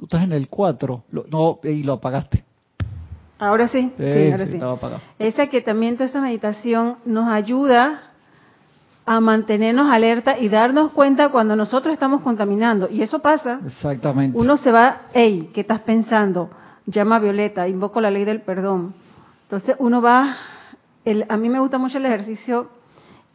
Tú 0.04 0.08
estás 0.08 0.24
en 0.24 0.34
el 0.34 0.50
4, 0.50 1.04
no, 1.32 1.60
y 1.64 1.82
lo 1.82 1.94
apagaste. 1.94 2.44
Ahora 3.40 3.70
sí, 3.70 3.90
sí, 3.98 4.32
ahora 4.32 4.46
sí. 4.46 4.60
Ese 5.18 5.42
aquietamiento, 5.42 6.04
esa 6.04 6.20
meditación 6.20 6.98
nos 7.06 7.30
ayuda 7.30 8.12
a 9.06 9.22
mantenernos 9.22 9.90
alerta 9.90 10.38
y 10.38 10.50
darnos 10.50 10.92
cuenta 10.92 11.30
cuando 11.30 11.56
nosotros 11.56 11.94
estamos 11.94 12.20
contaminando. 12.20 12.90
Y 12.90 13.02
eso 13.02 13.20
pasa. 13.20 13.62
Exactamente. 13.66 14.38
Uno 14.38 14.58
se 14.58 14.74
va, 14.74 15.04
hey, 15.14 15.52
¿qué 15.54 15.62
estás 15.62 15.80
pensando? 15.80 16.50
Llama 16.86 17.16
a 17.16 17.20
Violeta, 17.20 17.70
invoco 17.70 18.02
la 18.02 18.12
ley 18.12 18.26
del 18.26 18.42
perdón. 18.42 18.94
Entonces 19.44 19.78
uno 19.80 20.02
va, 20.02 20.36
el, 21.06 21.26
a 21.30 21.38
mí 21.38 21.48
me 21.48 21.62
gusta 21.62 21.78
mucho 21.78 21.98
el 21.98 22.08
ejercicio 22.08 22.68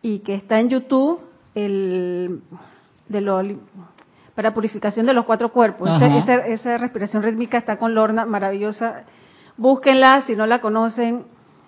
y 0.03 0.19
que 0.19 0.35
está 0.35 0.61
en 0.61 0.69
YouTube, 0.69 1.19
el 1.55 2.43
de 3.09 3.21
lo 3.23 3.39
para 4.39 4.55
purificación 4.55 5.05
de 5.05 5.15
los 5.15 5.25
cuatro 5.25 5.51
cuerpos. 5.51 5.91
Esa, 6.47 6.79
respiración 6.79 7.25
rítmica 7.25 7.59
está 7.59 7.77
con 7.77 7.97
Lorna, 7.97 8.25
maravillosa. 8.25 9.03
Búsquenla, 9.57 10.23
si 10.29 10.37
no 10.37 10.47
la 10.47 10.61
conocen, 10.61 11.25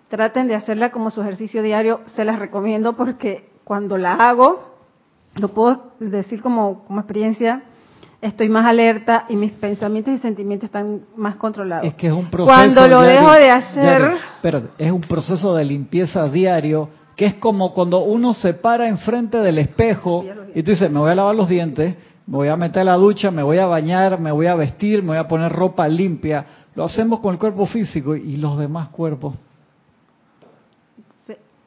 traten 0.06 0.46
de 0.46 0.54
hacerla 0.54 0.92
como 0.92 1.10
su 1.10 1.20
ejercicio 1.20 1.64
diario. 1.64 2.02
Se 2.14 2.24
las 2.24 2.38
recomiendo 2.38 2.92
porque 2.92 3.50
cuando 3.64 3.98
la 3.98 4.12
hago, 4.12 4.70
lo 5.34 5.48
puedo 5.48 5.94
decir 5.98 6.42
como, 6.42 6.84
como 6.84 7.00
experiencia, 7.00 7.64
estoy 8.22 8.48
más 8.48 8.64
alerta 8.66 9.24
y 9.28 9.34
mis 9.34 9.50
pensamientos 9.50 10.14
y 10.14 10.18
sentimientos 10.18 10.68
están 10.68 11.00
más 11.16 11.34
controlados. 11.34 11.84
Es 11.84 11.94
que 11.94 12.06
es 12.06 12.12
un 12.12 12.30
proceso. 12.30 12.54
Cuando 12.54 12.86
lo 12.86 13.02
dejo 13.02 13.32
de 13.32 13.50
hacer. 13.50 14.12
pero 14.40 14.62
es 14.78 14.92
un 14.92 15.00
proceso 15.00 15.56
de 15.56 15.64
limpieza 15.64 16.28
diario 16.28 16.88
que 17.16 17.26
es 17.26 17.34
como 17.34 17.74
cuando 17.74 18.04
uno 18.04 18.32
se 18.32 18.54
para 18.54 18.88
enfrente 18.88 19.38
del 19.38 19.58
espejo 19.58 20.24
y 20.54 20.62
tú 20.62 20.70
dices, 20.70 20.88
me 20.88 21.00
voy 21.00 21.10
a 21.10 21.16
lavar 21.16 21.34
los 21.34 21.48
dientes 21.48 21.96
voy 22.26 22.48
a 22.48 22.56
meter 22.56 22.84
la 22.84 22.94
ducha, 22.94 23.30
me 23.30 23.42
voy 23.42 23.58
a 23.58 23.66
bañar, 23.66 24.20
me 24.20 24.32
voy 24.32 24.46
a 24.46 24.54
vestir, 24.54 25.02
me 25.02 25.08
voy 25.08 25.18
a 25.18 25.28
poner 25.28 25.52
ropa 25.52 25.88
limpia. 25.88 26.46
Lo 26.74 26.84
hacemos 26.84 27.20
con 27.20 27.34
el 27.34 27.38
cuerpo 27.38 27.66
físico 27.66 28.14
y 28.14 28.36
los 28.36 28.58
demás 28.58 28.88
cuerpos. 28.90 29.36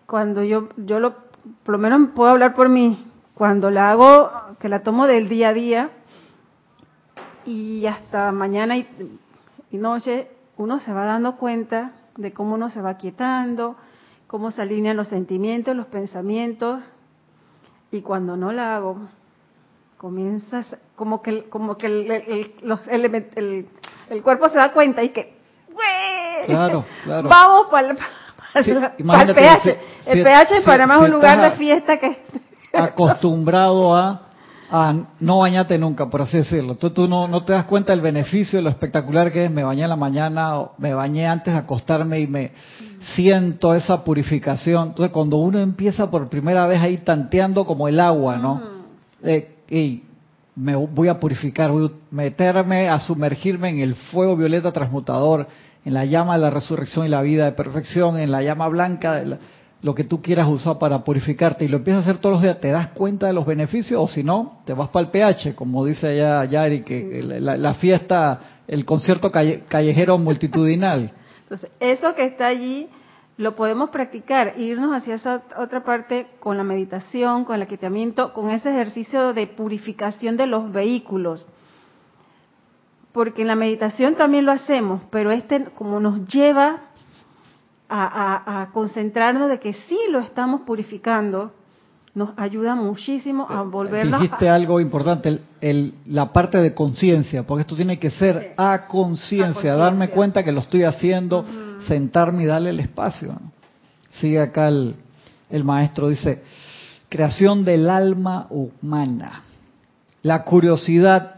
Cuando 0.06 0.44
yo, 0.44 0.70
yo 0.78 1.00
lo, 1.00 1.16
por 1.64 1.74
lo 1.74 1.78
menos 1.78 2.10
puedo 2.16 2.30
hablar 2.30 2.54
por 2.54 2.70
mí, 2.70 3.06
cuando 3.34 3.72
la 3.72 3.92
hago, 3.92 4.30
que 4.60 4.70
la 4.70 4.84
tomo 4.84 5.08
del 5.08 5.28
día 5.28 5.50
a 5.50 5.54
día 5.54 5.90
y 7.46 7.86
hasta 7.86 8.32
mañana 8.32 8.78
y, 8.78 8.88
y 9.72 9.78
noche, 9.78 10.30
uno 10.58 10.80
se 10.80 10.94
va 10.94 11.06
dando 11.06 11.38
cuenta 11.38 11.94
de 12.16 12.32
cómo 12.32 12.56
uno 12.56 12.70
se 12.70 12.82
va 12.82 12.98
quietando, 12.98 13.76
cómo 14.28 14.52
se 14.52 14.62
alinean 14.62 14.98
los 14.98 15.08
sentimientos, 15.08 15.76
los 15.76 15.88
pensamientos, 15.88 16.84
y 17.92 18.02
cuando 18.02 18.38
no 18.38 18.52
la 18.52 18.76
hago, 18.76 18.98
comienzas 20.04 20.66
como 20.98 21.22
que 21.22 21.44
como 21.44 21.78
que 21.78 21.86
el, 21.86 22.12
el, 24.10 24.22
cuerpo 24.22 24.50
se 24.50 24.58
da 24.58 24.74
cuenta 24.74 25.02
y 25.02 25.12
que 25.12 25.34
claro, 26.46 26.84
claro. 27.06 27.30
vamos 27.30 27.68
para 27.72 27.92
el, 27.92 27.96
pH 29.34 29.78
el 30.08 30.24
pH 30.26 30.66
para 30.66 30.88
más 30.88 31.00
un 31.04 31.10
lugar 31.10 31.42
de 31.42 31.52
fiesta 31.52 31.98
que 31.98 32.18
acostumbrado 32.74 33.96
a, 33.96 34.24
a 34.70 34.94
no 35.22 35.38
bañarte 35.38 35.78
nunca 35.78 36.10
por 36.10 36.24
así 36.24 36.36
decirlo. 36.36 36.76
Tú, 36.76 36.90
tú 36.90 37.08
no, 37.08 37.30
no 37.30 37.46
te 37.46 37.54
das 37.54 37.64
cuenta 37.64 37.94
del 37.94 38.02
beneficio 38.02 38.60
de 38.60 38.64
lo 38.64 38.70
espectacular 38.72 39.32
que 39.32 39.46
es. 39.46 39.52
Me 39.52 39.64
bañé 39.64 39.84
en 39.84 39.90
la 39.90 39.96
mañana 39.96 40.60
o 40.60 40.74
me 40.80 40.94
bañé 40.94 41.28
antes 41.28 41.54
de 41.54 41.60
acostarme 41.62 42.20
y 42.20 42.28
me 42.28 42.52
siento 43.16 43.74
esa 43.74 44.04
purificación. 44.04 44.90
Entonces 44.90 45.14
cuando 45.14 45.38
uno 45.38 45.60
empieza 45.60 46.12
por 46.12 46.28
primera 46.28 46.68
vez 46.68 46.82
ahí 46.82 46.98
tanteando 46.98 47.66
como 47.66 47.88
el 47.88 48.02
agua 48.02 48.36
no 48.36 48.74
y 49.74 50.04
me 50.56 50.76
voy 50.76 51.08
a 51.08 51.20
purificar, 51.20 51.72
voy 51.72 51.88
a 51.88 52.16
meterme, 52.16 52.88
a 52.88 53.00
sumergirme 53.00 53.70
en 53.70 53.80
el 53.80 53.96
fuego 53.96 54.36
violeta 54.36 54.72
transmutador, 54.72 55.48
en 55.84 55.94
la 55.94 56.06
llama 56.06 56.36
de 56.36 56.42
la 56.42 56.50
resurrección 56.52 57.08
y 57.08 57.10
la 57.10 57.22
vida 57.22 57.46
de 57.46 57.54
perfección, 57.54 58.20
en 58.20 58.32
la 58.32 58.44
llama 58.44 58.68
blanca, 58.68 59.14
de 59.14 59.38
lo 59.82 59.96
que 59.96 60.04
tú 60.04 60.22
quieras 60.22 60.48
usar 60.48 60.78
para 60.78 61.04
purificarte. 61.04 61.66
Y 61.66 61.68
lo 61.70 61.78
empiezas 61.78 62.06
a 62.06 62.10
hacer 62.12 62.22
todos 62.22 62.36
los 62.36 62.44
días, 62.44 62.60
te 62.60 62.70
das 62.70 62.90
cuenta 62.90 63.28
de 63.28 63.34
los 63.34 63.46
beneficios 63.46 64.00
o 64.00 64.08
si 64.08 64.24
no, 64.24 64.60
te 64.66 64.74
vas 64.74 64.90
para 64.90 65.08
el 65.08 65.12
pH, 65.12 65.56
como 65.56 65.84
dice 65.86 66.08
allá 66.08 66.46
Yari, 66.46 66.84
que 66.84 67.24
la, 67.24 67.58
la 67.58 67.74
fiesta, 67.74 68.40
el 68.68 68.86
concierto 68.86 69.32
callejero 69.32 70.20
multitudinal. 70.20 71.12
Entonces, 71.42 71.72
eso 71.80 72.14
que 72.14 72.26
está 72.26 72.48
allí 72.48 72.88
lo 73.38 73.56
podemos 73.56 73.90
practicar, 73.90 74.54
irnos 74.58 74.96
hacia 74.96 75.16
esa 75.16 75.42
otra 75.58 75.84
parte 75.84 76.28
con 76.40 76.58
la 76.58 76.64
meditación, 76.64 77.46
con 77.46 77.56
el 77.56 77.64
aquietamiento, 77.64 78.34
con 78.34 78.52
ese 78.52 78.70
ejercicio 78.70 79.34
de 79.34 79.48
purificación 79.48 80.38
de 80.38 80.48
los 80.48 80.72
vehículos. 80.72 81.48
Porque 83.12 83.42
en 83.42 83.48
la 83.48 83.56
meditación 83.56 84.16
también 84.16 84.46
lo 84.46 84.52
hacemos, 84.52 85.02
pero 85.10 85.32
este 85.32 85.66
como 85.76 86.00
nos 86.00 86.26
lleva 86.26 86.82
a, 87.90 88.70
concentrarnos 88.74 89.50
de 89.50 89.60
que 89.60 89.74
sí 89.74 89.98
lo 90.10 90.20
estamos 90.20 90.62
purificando, 90.62 91.52
nos 92.16 92.30
ayuda 92.38 92.76
muchísimo 92.76 93.46
a 93.50 93.64
volvernos 93.64 94.22
Dijiste 94.22 94.50
algo 94.50 94.80
importante, 94.80 95.42
el, 95.62 95.94
la 96.08 96.32
parte 96.32 96.60
de 96.60 96.74
conciencia, 96.74 97.44
porque 97.44 97.62
esto 97.62 97.76
tiene 97.76 98.00
que 98.00 98.12
ser 98.12 98.54
a 98.58 98.88
conciencia, 98.88 99.76
darme 99.76 100.10
cuenta 100.10 100.44
que 100.44 100.52
lo 100.52 100.62
estoy 100.62 100.84
haciendo 100.84 101.46
sentarme 101.88 102.44
y 102.44 102.46
darle 102.46 102.72
el 102.72 102.80
espacio. 102.80 103.40
Sigue 104.20 104.40
acá 104.40 104.68
el, 104.68 104.96
el 105.50 105.64
maestro, 105.64 106.10
dice, 106.10 106.44
creación 107.10 107.64
del 107.64 107.90
alma 107.90 108.48
humana, 108.50 109.44
la 110.22 110.44
curiosidad, 110.44 111.36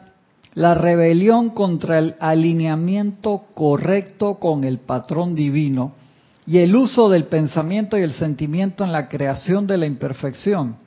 la 0.54 0.74
rebelión 0.74 1.50
contra 1.50 2.00
el 2.00 2.16
alineamiento 2.20 3.44
correcto 3.54 4.36
con 4.36 4.64
el 4.64 4.80
patrón 4.80 5.36
divino 5.36 5.94
y 6.48 6.60
el 6.60 6.76
uso 6.76 7.10
del 7.10 7.26
pensamiento 7.26 7.98
y 7.98 8.04
el 8.04 8.14
sentimiento 8.14 8.84
en 8.84 8.92
la 8.92 9.10
creación 9.10 9.68
de 9.68 9.78
la 9.78 9.86
imperfección. 9.86 10.78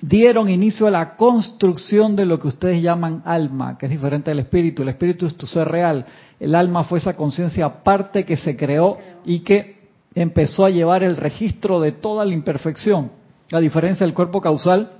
Dieron 0.00 0.48
inicio 0.48 0.86
a 0.86 0.90
la 0.90 1.16
construcción 1.16 2.16
de 2.16 2.24
lo 2.24 2.38
que 2.38 2.48
ustedes 2.48 2.82
llaman 2.82 3.22
alma, 3.24 3.76
que 3.76 3.86
es 3.86 3.92
diferente 3.92 4.30
del 4.30 4.40
espíritu. 4.40 4.82
El 4.82 4.88
espíritu 4.90 5.26
es 5.26 5.36
tu 5.36 5.46
ser 5.46 5.68
real. 5.68 6.06
El 6.38 6.54
alma 6.54 6.84
fue 6.84 6.98
esa 6.98 7.14
conciencia 7.14 7.66
aparte 7.66 8.24
que 8.24 8.36
se 8.36 8.56
creó 8.56 8.98
y 9.24 9.40
que 9.40 9.88
empezó 10.14 10.64
a 10.64 10.70
llevar 10.70 11.02
el 11.02 11.16
registro 11.16 11.80
de 11.80 11.92
toda 11.92 12.24
la 12.24 12.34
imperfección. 12.34 13.12
A 13.52 13.60
diferencia 13.60 14.06
del 14.06 14.14
cuerpo 14.14 14.40
causal, 14.40 14.92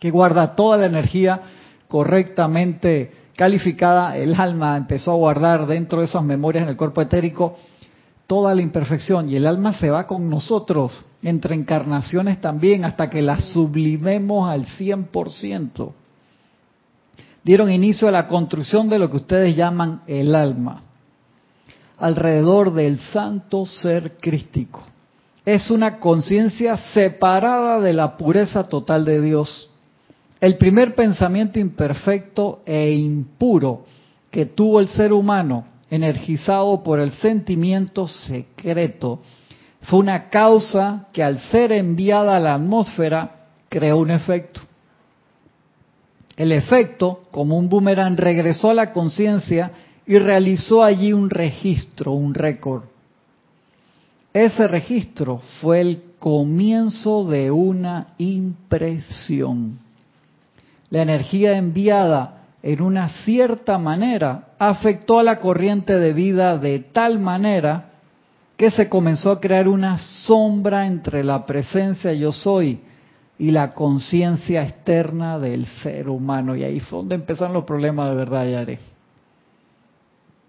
que 0.00 0.10
guarda 0.10 0.56
toda 0.56 0.78
la 0.78 0.86
energía 0.86 1.40
correctamente 1.88 3.12
calificada, 3.36 4.16
el 4.16 4.34
alma 4.34 4.76
empezó 4.76 5.12
a 5.12 5.16
guardar 5.16 5.66
dentro 5.66 6.00
de 6.00 6.06
esas 6.06 6.24
memorias 6.24 6.64
en 6.64 6.70
el 6.70 6.76
cuerpo 6.76 7.00
etérico 7.00 7.56
toda 8.32 8.54
la 8.54 8.62
imperfección 8.62 9.28
y 9.28 9.36
el 9.36 9.46
alma 9.46 9.74
se 9.74 9.90
va 9.90 10.06
con 10.06 10.30
nosotros 10.30 11.04
entre 11.22 11.54
encarnaciones 11.54 12.40
también 12.40 12.82
hasta 12.86 13.10
que 13.10 13.20
la 13.20 13.38
sublimemos 13.38 14.50
al 14.50 14.64
100%. 14.64 15.92
Dieron 17.44 17.70
inicio 17.70 18.08
a 18.08 18.10
la 18.10 18.26
construcción 18.26 18.88
de 18.88 18.98
lo 18.98 19.10
que 19.10 19.18
ustedes 19.18 19.54
llaman 19.54 20.00
el 20.06 20.34
alma, 20.34 20.80
alrededor 21.98 22.72
del 22.72 23.00
santo 23.00 23.66
ser 23.66 24.16
crístico. 24.16 24.82
Es 25.44 25.70
una 25.70 26.00
conciencia 26.00 26.78
separada 26.78 27.80
de 27.80 27.92
la 27.92 28.16
pureza 28.16 28.66
total 28.66 29.04
de 29.04 29.20
Dios. 29.20 29.68
El 30.40 30.56
primer 30.56 30.94
pensamiento 30.94 31.60
imperfecto 31.60 32.62
e 32.64 32.92
impuro 32.92 33.84
que 34.30 34.46
tuvo 34.46 34.80
el 34.80 34.88
ser 34.88 35.12
humano 35.12 35.66
energizado 35.92 36.82
por 36.82 37.00
el 37.00 37.12
sentimiento 37.12 38.08
secreto, 38.08 39.20
fue 39.82 39.98
una 39.98 40.30
causa 40.30 41.08
que 41.12 41.22
al 41.22 41.38
ser 41.50 41.70
enviada 41.70 42.36
a 42.36 42.40
la 42.40 42.54
atmósfera 42.54 43.48
creó 43.68 43.98
un 43.98 44.10
efecto. 44.10 44.62
El 46.34 46.52
efecto, 46.52 47.24
como 47.30 47.58
un 47.58 47.68
boomerang, 47.68 48.16
regresó 48.16 48.70
a 48.70 48.74
la 48.74 48.92
conciencia 48.92 49.70
y 50.06 50.16
realizó 50.18 50.82
allí 50.82 51.12
un 51.12 51.28
registro, 51.28 52.12
un 52.12 52.32
récord. 52.32 52.84
Ese 54.32 54.66
registro 54.66 55.42
fue 55.60 55.82
el 55.82 56.02
comienzo 56.18 57.28
de 57.28 57.50
una 57.50 58.14
impresión. 58.16 59.78
La 60.88 61.02
energía 61.02 61.58
enviada 61.58 62.44
en 62.62 62.80
una 62.80 63.10
cierta 63.24 63.76
manera 63.76 64.51
afectó 64.68 65.18
a 65.18 65.24
la 65.24 65.40
corriente 65.40 65.98
de 65.98 66.12
vida 66.12 66.56
de 66.56 66.78
tal 66.78 67.18
manera 67.18 67.90
que 68.56 68.70
se 68.70 68.88
comenzó 68.88 69.32
a 69.32 69.40
crear 69.40 69.66
una 69.66 69.98
sombra 69.98 70.86
entre 70.86 71.24
la 71.24 71.44
presencia 71.44 72.12
yo 72.12 72.30
soy 72.30 72.80
y 73.38 73.50
la 73.50 73.72
conciencia 73.72 74.62
externa 74.62 75.36
del 75.40 75.66
ser 75.82 76.08
humano. 76.08 76.54
Y 76.54 76.62
ahí 76.62 76.78
fue 76.78 77.00
donde 77.00 77.16
empezaron 77.16 77.54
los 77.54 77.64
problemas 77.64 78.10
de 78.10 78.14
verdad, 78.14 78.46
Yare. 78.48 78.78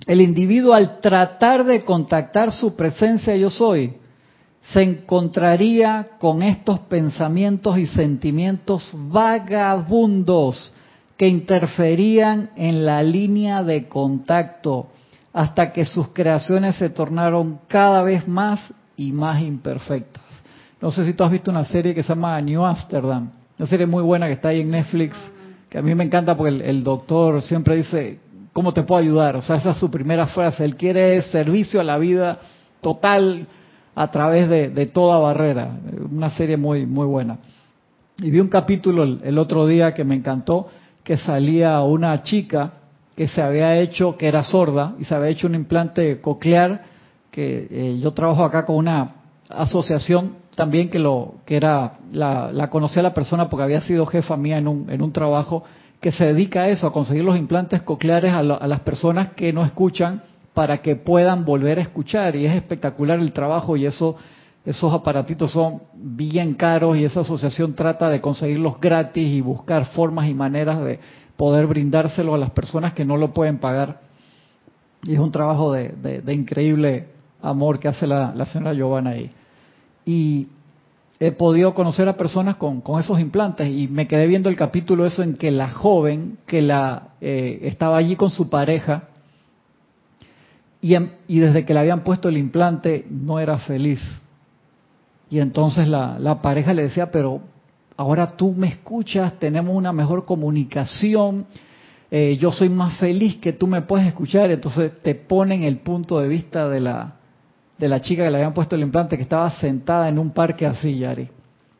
El 0.05 0.21
individuo 0.21 0.75
al 0.75 0.99
tratar 0.99 1.63
de 1.63 1.83
contactar 1.83 2.51
su 2.51 2.75
presencia 2.75 3.35
yo 3.35 3.49
soy, 3.49 3.95
se 4.73 4.83
encontraría 4.83 6.09
con 6.19 6.43
estos 6.43 6.81
pensamientos 6.81 7.79
y 7.79 7.87
sentimientos 7.87 8.91
vagabundos 8.93 10.71
que 11.23 11.29
interferían 11.29 12.49
en 12.57 12.85
la 12.85 13.01
línea 13.01 13.63
de 13.63 13.87
contacto 13.87 14.87
hasta 15.31 15.71
que 15.71 15.85
sus 15.85 16.09
creaciones 16.09 16.75
se 16.75 16.89
tornaron 16.89 17.61
cada 17.69 18.03
vez 18.03 18.27
más 18.27 18.73
y 18.97 19.13
más 19.13 19.41
imperfectas. 19.41 20.25
No 20.81 20.91
sé 20.91 21.05
si 21.05 21.13
tú 21.13 21.23
has 21.23 21.31
visto 21.31 21.49
una 21.49 21.63
serie 21.63 21.95
que 21.95 22.03
se 22.03 22.09
llama 22.09 22.41
New 22.41 22.65
Amsterdam, 22.65 23.31
una 23.57 23.67
serie 23.69 23.85
muy 23.85 24.03
buena 24.03 24.27
que 24.27 24.33
está 24.33 24.49
ahí 24.49 24.59
en 24.59 24.71
Netflix, 24.71 25.15
que 25.69 25.77
a 25.77 25.81
mí 25.81 25.95
me 25.95 26.03
encanta 26.03 26.35
porque 26.35 26.57
el, 26.69 26.83
doctor 26.83 27.41
siempre 27.41 27.77
dice, 27.77 28.19
¿cómo 28.51 28.73
te 28.73 28.83
puedo 28.83 28.99
ayudar? 28.99 29.37
O 29.37 29.41
sea, 29.41 29.55
esa 29.55 29.71
es 29.71 29.77
su 29.77 29.89
primera 29.89 30.27
frase, 30.27 30.65
él 30.65 30.75
quiere 30.75 31.21
servicio 31.21 31.79
a 31.79 31.85
la 31.85 31.97
vida 31.97 32.37
total 32.81 33.47
a 33.95 34.11
través 34.11 34.49
de, 34.49 34.85
toda 34.87 35.19
barrera, 35.19 35.77
una 36.11 36.31
serie 36.31 36.57
muy, 36.57 36.85
muy 36.85 37.07
buena. 37.07 37.37
Y 38.17 38.29
vi 38.29 38.41
un 38.41 38.49
capítulo 38.49 39.03
el 39.05 39.37
otro 39.37 39.65
día 39.65 39.93
que 39.93 40.03
me 40.03 40.15
encantó, 40.15 40.67
que 41.03 41.17
salía 41.17 41.81
una 41.81 42.21
chica 42.23 42.73
que 43.15 43.27
se 43.27 43.41
había 43.41 43.77
hecho, 43.77 44.17
que 44.17 44.27
era 44.27 44.43
sorda, 44.43 44.95
y 44.99 45.05
se 45.05 45.13
había 45.13 45.29
hecho 45.29 45.47
un 45.47 45.55
implante 45.55 46.19
coclear, 46.21 46.83
que 47.29 47.67
eh, 47.69 47.99
yo 48.01 48.11
trabajo 48.11 48.43
acá 48.43 48.65
con 48.65 48.77
una 48.77 49.15
asociación 49.49 50.43
también 50.55 50.89
que 50.89 50.99
lo 50.99 51.35
que 51.45 51.55
era 51.57 51.93
la, 52.11 52.51
la 52.51 52.69
conocía 52.69 53.01
la 53.01 53.13
persona 53.13 53.49
porque 53.49 53.63
había 53.63 53.81
sido 53.81 54.05
jefa 54.05 54.37
mía 54.37 54.57
en 54.57 54.67
un, 54.67 54.89
en 54.89 55.01
un 55.01 55.11
trabajo 55.11 55.63
que 55.99 56.11
se 56.11 56.25
dedica 56.25 56.63
a 56.63 56.69
eso, 56.69 56.85
a 56.85 56.93
conseguir 56.93 57.23
los 57.23 57.37
implantes 57.37 57.81
cocleares 57.81 58.33
a, 58.33 58.39
a 58.39 58.67
las 58.67 58.79
personas 58.81 59.29
que 59.29 59.51
no 59.53 59.65
escuchan 59.65 60.21
para 60.53 60.79
que 60.79 60.95
puedan 60.95 61.45
volver 61.45 61.79
a 61.79 61.81
escuchar 61.81 62.35
y 62.35 62.45
es 62.45 62.53
espectacular 62.53 63.19
el 63.19 63.31
trabajo 63.31 63.75
y 63.77 63.85
eso 63.85 64.15
esos 64.65 64.93
aparatitos 64.93 65.51
son 65.51 65.81
bien 65.93 66.53
caros 66.53 66.97
y 66.97 67.03
esa 67.03 67.19
asociación 67.21 67.73
trata 67.73 68.09
de 68.09 68.21
conseguirlos 68.21 68.79
gratis 68.79 69.27
y 69.27 69.41
buscar 69.41 69.87
formas 69.87 70.29
y 70.29 70.33
maneras 70.33 70.81
de 70.81 70.99
poder 71.35 71.67
brindárselo 71.67 72.33
a 72.33 72.37
las 72.37 72.51
personas 72.51 72.93
que 72.93 73.03
no 73.03 73.17
lo 73.17 73.33
pueden 73.33 73.57
pagar. 73.57 73.99
Y 75.03 75.13
es 75.13 75.19
un 75.19 75.31
trabajo 75.31 75.73
de, 75.73 76.23
increíble 76.33 77.07
amor 77.41 77.77
que 77.79 77.89
hace 77.89 78.07
la, 78.07 78.33
señora 78.45 78.73
Giovanna 78.73 79.09
ahí. 79.11 79.31
Y 80.05 80.47
he 81.19 81.33
podido 81.33 81.73
conocer 81.73 82.07
a 82.07 82.15
personas 82.15 82.55
con, 82.55 82.81
esos 83.01 83.19
implantes 83.19 83.67
y 83.67 83.89
me 83.89 84.07
quedé 84.07 84.27
viendo 84.27 84.47
el 84.47 84.55
capítulo 84.55 85.05
eso 85.05 85.23
en 85.23 85.35
que 85.35 85.51
la 85.51 85.71
joven 85.71 86.37
que 86.45 86.61
la 86.61 87.09
eh, 87.19 87.59
estaba 87.63 87.97
allí 87.97 88.15
con 88.15 88.29
su 88.29 88.49
pareja 88.49 89.09
y, 90.81 90.95
y 91.27 91.39
desde 91.39 91.65
que 91.65 91.73
le 91.73 91.79
habían 91.81 92.03
puesto 92.03 92.29
el 92.29 92.37
implante 92.37 93.05
no 93.09 93.39
era 93.39 93.57
feliz 93.57 94.01
y 95.29 95.39
entonces 95.39 95.87
la, 95.87 96.39
pareja 96.41 96.73
le 96.73 96.83
decía, 96.83 97.11
pero 97.11 97.41
ahora 97.97 98.37
tú 98.37 98.53
me 98.53 98.67
escuchas, 98.67 99.39
tenemos 99.39 99.75
una 99.75 99.91
mejor 99.91 100.25
comunicación, 100.25 101.45
eh, 102.11 102.37
yo 102.39 102.51
soy 102.51 102.69
más 102.69 102.97
feliz 102.97 103.37
que 103.37 103.53
tú 103.53 103.65
me 103.65 103.81
puedes 103.81 104.05
escuchar. 104.05 104.51
Entonces 104.51 104.91
te 105.01 105.15
ponen 105.15 105.63
el 105.63 105.77
punto 105.77 106.19
de 106.19 106.27
vista 106.27 106.69
de 106.69 106.79
la, 106.79 107.15
de 107.77 107.87
la 107.87 108.01
chica 108.01 108.23
que 108.23 108.29
le 108.29 108.37
habían 108.37 108.53
puesto 108.53 108.75
el 108.75 108.83
implante, 108.83 109.17
que 109.17 109.23
estaba 109.23 109.49
sentada 109.49 110.07
en 110.09 110.19
un 110.19 110.29
parque 110.29 110.67
así, 110.67 110.99
Yari. 110.99 111.27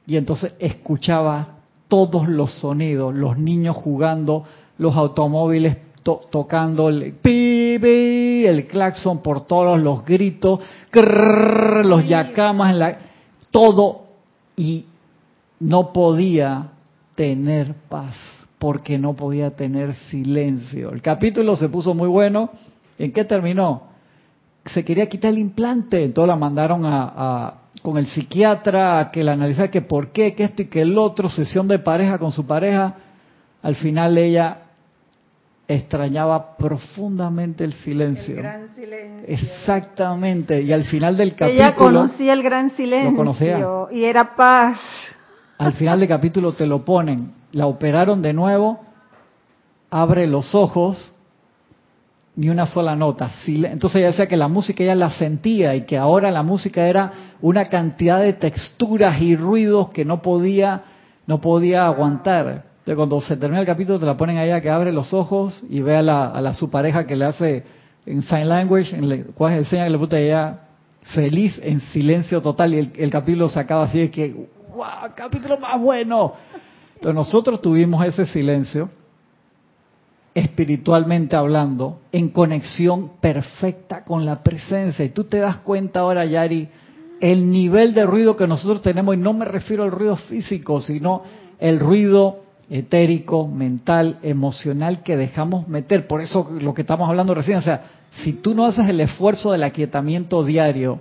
Y 0.07 0.17
entonces 0.17 0.55
escuchaba 0.59 1.59
todos 1.87 2.27
los 2.27 2.51
sonidos, 2.53 3.13
los 3.13 3.37
niños 3.37 3.75
jugando, 3.75 4.43
los 4.79 4.95
automóviles 4.95 5.77
tocando 6.03 6.89
el 6.89 7.13
pi, 7.13 7.77
el 8.45 8.65
claxon 8.67 9.21
por 9.21 9.45
todos 9.45 9.79
los 9.79 10.03
gritos, 10.03 10.59
los 10.91 12.07
yacamas 12.07 12.71
en 12.71 12.79
la 12.79 12.97
todo 13.53 14.07
y 14.57 14.85
no 15.59 15.93
podía 15.93 16.71
tener 17.15 17.75
paz 17.87 18.17
porque 18.57 18.97
no 18.97 19.13
podía 19.13 19.51
tener 19.51 19.93
silencio. 20.09 20.91
El 20.91 21.01
capítulo 21.01 21.55
se 21.55 21.69
puso 21.69 21.93
muy 21.93 22.09
bueno. 22.09 22.49
¿En 22.97 23.11
qué 23.11 23.23
terminó? 23.23 23.83
Se 24.65 24.83
quería 24.83 25.07
quitar 25.07 25.31
el 25.31 25.37
implante, 25.37 26.03
entonces 26.03 26.29
la 26.29 26.35
mandaron 26.35 26.81
a, 26.85 27.55
con 27.83 27.97
el 27.97 28.07
psiquiatra 28.07 28.99
a 28.99 29.11
que 29.11 29.23
la 29.23 29.33
analizara 29.33 29.69
que 29.69 29.81
por 29.81 30.11
qué, 30.11 30.33
que 30.33 30.45
esto 30.45 30.63
y 30.63 30.65
que 30.65 30.81
el 30.81 30.97
otro, 30.97 31.29
sesión 31.29 31.67
de 31.67 31.79
pareja 31.79 32.17
con 32.17 32.31
su 32.31 32.47
pareja. 32.47 32.95
Al 33.61 33.75
final 33.75 34.17
ella 34.17 34.62
extrañaba 35.67 36.57
profundamente 36.57 37.63
el 37.63 37.73
silencio. 37.73 38.35
El 38.35 38.41
gran 38.41 38.75
silencio. 38.75 39.27
Exactamente. 39.27 40.61
Y 40.61 40.73
al 40.73 40.85
final 40.85 41.15
del 41.17 41.35
capítulo. 41.35 41.63
Ella 41.63 41.75
conocía 41.75 42.33
el 42.33 42.43
gran 42.43 42.75
silencio. 42.75 43.11
Lo 43.11 43.17
conocía. 43.17 43.67
Y 43.91 44.03
era 44.03 44.35
paz. 44.35 44.79
Al 45.57 45.73
final 45.73 45.99
del 45.99 46.09
capítulo 46.09 46.53
te 46.53 46.67
lo 46.67 46.83
ponen. 46.83 47.33
La 47.51 47.67
operaron 47.67 48.21
de 48.21 48.33
nuevo. 48.33 48.81
Abre 49.89 50.27
los 50.27 50.53
ojos. 50.53 51.11
Ni 52.35 52.49
una 52.49 52.65
sola 52.65 52.95
nota. 52.95 53.31
Entonces 53.45 53.97
ella 53.97 54.07
decía 54.07 54.27
que 54.27 54.37
la 54.37 54.47
música 54.47 54.83
ella 54.83 54.95
la 54.95 55.11
sentía 55.11 55.75
y 55.75 55.85
que 55.85 55.97
ahora 55.97 56.31
la 56.31 56.41
música 56.41 56.87
era 56.87 57.13
una 57.41 57.69
cantidad 57.69 58.19
de 58.19 58.33
texturas 58.33 59.21
y 59.21 59.35
ruidos 59.35 59.89
que 59.89 60.03
no 60.03 60.23
podía, 60.23 60.81
no 61.27 61.39
podía 61.39 61.85
aguantar. 61.85 62.72
Entonces, 62.83 62.97
cuando 62.97 63.21
se 63.21 63.37
termina 63.37 63.61
el 63.61 63.65
capítulo, 63.65 63.97
te 63.97 64.05
la 64.05 64.17
ponen 64.17 64.37
allá 64.37 64.59
que 64.59 64.69
abre 64.69 64.91
los 64.91 65.13
ojos 65.13 65.63
y 65.69 65.79
ve 65.81 65.95
a 65.95 66.01
la, 66.01 66.27
a 66.27 66.41
la 66.41 66.53
su 66.53 66.69
pareja 66.69 67.07
que 67.07 67.15
le 67.15 67.23
hace 67.23 67.63
en 68.05 68.21
sign 68.21 68.49
language, 68.49 68.93
en 68.93 69.05
el 69.05 69.25
cual 69.27 69.53
enseña 69.53 69.85
que 69.85 69.89
le 69.91 69.97
puta 69.97 70.19
ella 70.19 70.59
feliz 71.13 71.57
en 71.63 71.79
silencio 71.79 72.41
total 72.41 72.73
y 72.73 72.91
el, 72.93 73.09
capítulo 73.09 73.47
se 73.47 73.61
acaba 73.61 73.85
así 73.85 73.99
de 73.99 74.11
que, 74.11 74.33
¡wow! 74.75 75.13
¡Capítulo 75.15 75.57
más 75.59 75.79
bueno! 75.79 76.33
Entonces, 76.95 77.15
nosotros 77.15 77.61
tuvimos 77.61 78.05
ese 78.05 78.25
silencio, 78.25 78.89
espiritualmente 80.35 81.37
hablando, 81.37 82.01
en 82.11 82.31
conexión 82.31 83.11
perfecta 83.21 84.03
con 84.03 84.25
la 84.25 84.43
presencia. 84.43 85.05
Y 85.05 85.09
tú 85.09 85.23
te 85.23 85.37
das 85.37 85.55
cuenta 85.59 86.01
ahora, 86.01 86.25
Yari, 86.25 86.67
el 87.21 87.49
nivel 87.49 87.93
de 87.93 88.05
ruido 88.05 88.35
que 88.35 88.45
nosotros 88.45 88.81
tenemos, 88.81 89.15
y 89.15 89.19
no 89.19 89.31
me 89.31 89.45
refiero 89.45 89.83
al 89.83 89.91
ruido 89.91 90.17
físico, 90.17 90.81
sino 90.81 91.23
el 91.59 91.79
ruido 91.79 92.42
etérico, 92.69 93.47
mental, 93.47 94.19
emocional 94.23 95.03
que 95.03 95.17
dejamos 95.17 95.67
meter. 95.67 96.07
Por 96.07 96.21
eso 96.21 96.49
lo 96.59 96.73
que 96.73 96.81
estamos 96.81 97.09
hablando 97.09 97.33
recién, 97.33 97.57
o 97.57 97.61
sea, 97.61 97.83
si 98.23 98.33
tú 98.33 98.53
no 98.53 98.65
haces 98.65 98.87
el 98.87 98.99
esfuerzo 99.01 99.51
del 99.51 99.63
aquietamiento 99.63 100.43
diario, 100.43 100.99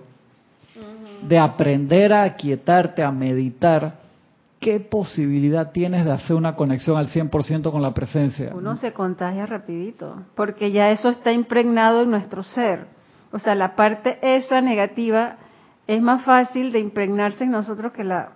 de 1.28 1.38
aprender 1.38 2.12
a 2.12 2.24
aquietarte, 2.24 3.02
a 3.02 3.12
meditar, 3.12 4.00
¿qué 4.58 4.80
posibilidad 4.80 5.70
tienes 5.70 6.04
de 6.04 6.10
hacer 6.10 6.36
una 6.36 6.56
conexión 6.56 6.96
al 6.96 7.08
100% 7.08 7.70
con 7.70 7.82
la 7.82 7.94
presencia? 7.94 8.52
Uno 8.54 8.76
se 8.76 8.92
contagia 8.92 9.46
rapidito, 9.46 10.16
porque 10.34 10.72
ya 10.72 10.90
eso 10.90 11.08
está 11.10 11.32
impregnado 11.32 12.02
en 12.02 12.10
nuestro 12.10 12.42
ser. 12.42 12.86
O 13.30 13.38
sea, 13.38 13.54
la 13.54 13.76
parte 13.76 14.18
esa 14.20 14.60
negativa 14.60 15.36
es 15.86 16.02
más 16.02 16.24
fácil 16.24 16.72
de 16.72 16.80
impregnarse 16.80 17.44
en 17.44 17.50
nosotros 17.50 17.92
que 17.92 18.04
la 18.04 18.32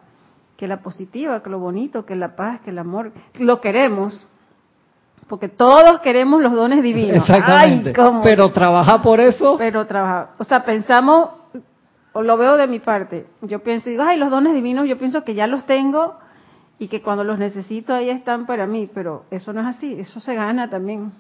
que 0.57 0.67
la 0.67 0.79
positiva, 0.79 1.43
que 1.43 1.51
lo 1.51 1.59
bonito, 1.59 2.05
que 2.07 2.15
la 2.15 2.35
paz, 2.35 2.61
que 2.63 2.71
el 2.71 2.79
amor. 2.79 3.13
Lo 3.39 3.61
queremos, 3.61 4.27
porque 5.29 5.49
todos 5.49 6.01
queremos 6.01 6.43
los 6.43 6.53
dones 6.53 6.83
divinos. 6.83 7.17
Exactamente. 7.29 7.93
pero 8.23 8.51
trabaja 8.51 9.03
por 9.03 9.21
eso. 9.21 9.57
Pero 9.59 9.87
trabaja. 9.87 10.31
O 10.39 10.45
sea, 10.45 10.65
pensamos, 10.65 11.31
o 12.13 12.23
lo 12.23 12.37
veo 12.37 12.57
de 12.57 12.67
mi 12.67 12.81
parte, 12.81 13.27
yo 13.43 13.63
pienso, 13.63 13.91
digo, 13.91 14.03
ay, 14.03 14.19
los 14.19 14.31
dones 14.31 14.55
divinos, 14.55 14.89
yo 14.89 14.97
pienso 14.97 15.25
que 15.25 15.35
ya 15.35 15.47
los 15.47 15.67
tengo 15.67 16.17
y 16.79 16.89
que 16.89 17.03
cuando 17.03 17.25
los 17.25 17.39
necesito 17.39 17.95
ahí 17.95 18.11
están 18.11 18.47
para 18.47 18.67
mí, 18.67 18.89
pero 18.93 19.25
eso 19.31 19.53
no 19.53 19.61
es 19.61 19.77
así, 19.77 19.99
eso 19.99 20.21
se 20.21 20.35
gana 20.35 20.71
también. 20.71 21.13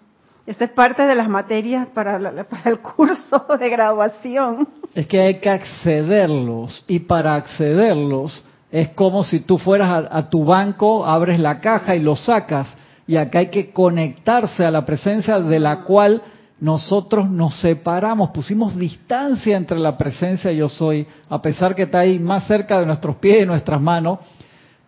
Esta 0.46 0.64
es 0.64 0.70
parte 0.70 1.02
de 1.02 1.14
las 1.16 1.28
materias 1.28 1.88
para, 1.88 2.18
para 2.44 2.70
el 2.70 2.78
curso 2.78 3.46
de 3.58 3.68
graduación. 3.68 4.68
Es 4.94 5.06
que 5.08 5.20
hay 5.20 5.40
que 5.40 5.50
accederlos 5.50 6.84
y 6.86 7.00
para 7.00 7.34
accederlos 7.34 8.46
es 8.70 8.90
como 8.90 9.24
si 9.24 9.40
tú 9.40 9.58
fueras 9.58 10.06
a, 10.10 10.28
tu 10.28 10.44
banco, 10.44 11.06
abres 11.06 11.38
la 11.38 11.60
caja 11.60 11.94
y 11.94 12.00
lo 12.00 12.16
sacas. 12.16 12.68
Y 13.06 13.16
acá 13.16 13.38
hay 13.38 13.48
que 13.48 13.70
conectarse 13.70 14.64
a 14.64 14.70
la 14.70 14.84
presencia 14.84 15.38
de 15.38 15.60
la 15.60 15.82
cual 15.82 16.22
nosotros 16.58 17.30
nos 17.30 17.60
separamos, 17.60 18.30
pusimos 18.30 18.76
distancia 18.76 19.56
entre 19.56 19.78
la 19.78 19.96
presencia 19.96 20.50
yo 20.52 20.68
soy, 20.68 21.06
a 21.28 21.40
pesar 21.42 21.74
que 21.74 21.82
está 21.82 22.00
ahí 22.00 22.18
más 22.18 22.46
cerca 22.46 22.80
de 22.80 22.86
nuestros 22.86 23.16
pies 23.16 23.42
y 23.42 23.46
nuestras 23.46 23.80
manos, 23.80 24.20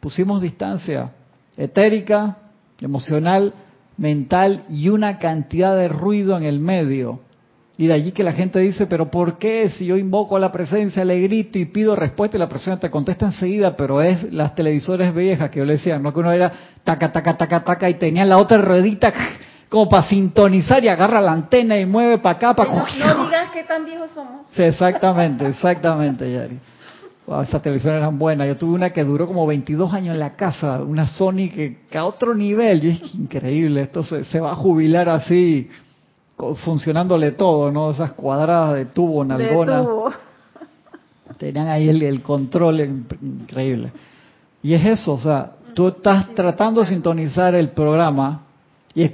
pusimos 0.01 0.41
distancia 0.41 1.13
etérica, 1.57 2.37
emocional, 2.81 3.53
mental 3.97 4.65
y 4.71 4.89
una 4.89 5.19
cantidad 5.19 5.77
de 5.77 5.89
ruido 5.89 6.37
en 6.37 6.45
el 6.45 6.59
medio. 6.61 7.21
Y 7.81 7.87
de 7.87 7.95
allí 7.95 8.11
que 8.11 8.25
la 8.25 8.33
gente 8.33 8.59
dice, 8.59 8.87
pero 8.87 9.09
¿por 9.09 9.39
qué 9.39 9.71
si 9.71 9.87
yo 9.87 9.97
invoco 9.97 10.37
a 10.37 10.41
la 10.41 10.51
presencia, 10.51 11.05
le 11.05 11.21
grito 11.21 11.61
y 11.61 11.65
pido 11.67 11.95
respuesta 11.95 12.37
y 12.37 12.41
la 12.41 12.49
presencia 12.49 12.81
te 12.81 12.91
contesta 12.91 13.27
enseguida? 13.27 13.77
Pero 13.77 14.03
es 14.03 14.33
las 14.33 14.57
televisores 14.57 15.15
viejas 15.15 15.49
que 15.49 15.61
yo 15.61 15.65
le 15.65 15.75
decía, 15.75 15.97
no 15.97 16.13
que 16.13 16.19
uno 16.19 16.33
era 16.33 16.53
taca, 16.83 17.13
taca, 17.13 17.37
taca, 17.37 17.63
taca 17.63 17.89
y 17.89 17.95
tenía 17.95 18.25
la 18.25 18.39
otra 18.39 18.59
ruedita 18.59 19.13
como 19.69 19.89
para 19.89 20.03
sintonizar 20.09 20.83
y 20.83 20.89
agarra 20.89 21.21
la 21.21 21.31
antena 21.31 21.79
y 21.79 21.87
mueve 21.87 22.19
para 22.19 22.37
acá, 22.37 22.55
para... 22.55 22.69
No, 22.69 22.79
no 22.79 23.27
digas 23.27 23.53
que 23.53 23.63
tan 23.63 23.85
viejos 23.85 24.11
somos. 24.11 24.47
Sí, 24.51 24.63
exactamente, 24.65 25.47
exactamente, 25.47 26.33
Yari. 26.33 26.59
esas 27.47 27.63
televisiones 27.63 28.01
eran 28.01 28.19
buenas. 28.19 28.49
Yo 28.49 28.57
tuve 28.57 28.75
una 28.75 28.91
que 28.91 29.05
duró 29.05 29.29
como 29.29 29.47
22 29.47 29.95
años 29.95 30.15
en 30.15 30.21
la 30.21 30.35
casa, 30.35 30.83
una 30.83 31.07
Sony 31.07 31.49
que, 31.55 31.79
a 31.95 32.05
otro 32.05 32.35
nivel. 32.35 32.81
Yo 32.81 32.91
es 32.91 33.15
increíble, 33.15 33.83
esto 33.83 34.03
se, 34.03 34.25
se 34.25 34.41
va 34.41 34.51
a 34.51 34.57
jubilar 34.57 35.09
así 35.09 35.71
funcionándole 36.65 37.33
todo, 37.33 37.71
¿no? 37.71 37.91
Esas 37.91 38.13
cuadradas 38.13 38.75
de 38.75 38.87
tubo 38.87 39.23
en 39.25 39.33
alguna. 39.33 39.87
Tenían 41.39 41.69
ahí 41.69 41.89
el, 41.89 42.23
control 42.23 42.81
increíble. 42.81 43.93
Y 44.63 44.75
es 44.75 44.85
eso, 44.85 45.15
o 45.15 45.21
sea, 45.21 45.53
tú 45.75 45.89
estás 45.89 46.35
tratando 46.35 46.81
de 46.81 46.87
sintonizar 46.87 47.55
el 47.55 47.71
programa 47.71 48.43
y 48.95 49.03
es, 49.03 49.13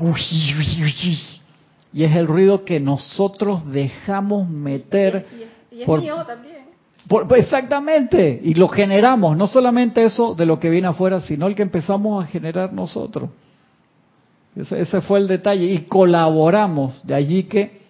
y 1.93 2.05
es 2.05 2.17
el 2.17 2.27
ruido 2.27 2.65
que 2.65 2.81
nosotros 2.81 3.71
dejamos 3.71 4.49
meter. 4.49 5.27
Y, 5.71 5.83
es, 5.83 5.89
mío 5.89 6.25
también. 6.25 6.65
exactamente, 7.37 8.41
y 8.43 8.55
lo 8.55 8.69
generamos, 8.69 9.37
no 9.37 9.47
solamente 9.47 10.05
eso 10.05 10.35
de 10.35 10.47
lo 10.47 10.59
que 10.59 10.71
viene 10.71 10.89
afuera, 10.89 11.21
sino 11.21 11.47
el 11.47 11.55
que 11.55 11.63
empezamos 11.63 12.25
a 12.25 12.27
generar 12.27 12.73
nosotros. 12.73 13.29
Ese, 14.57 15.01
fue 15.01 15.19
el 15.19 15.29
detalle. 15.29 15.67
Y 15.67 15.83
colaboramos. 15.83 17.05
De 17.05 17.15
allí 17.15 17.45
que 17.45 17.83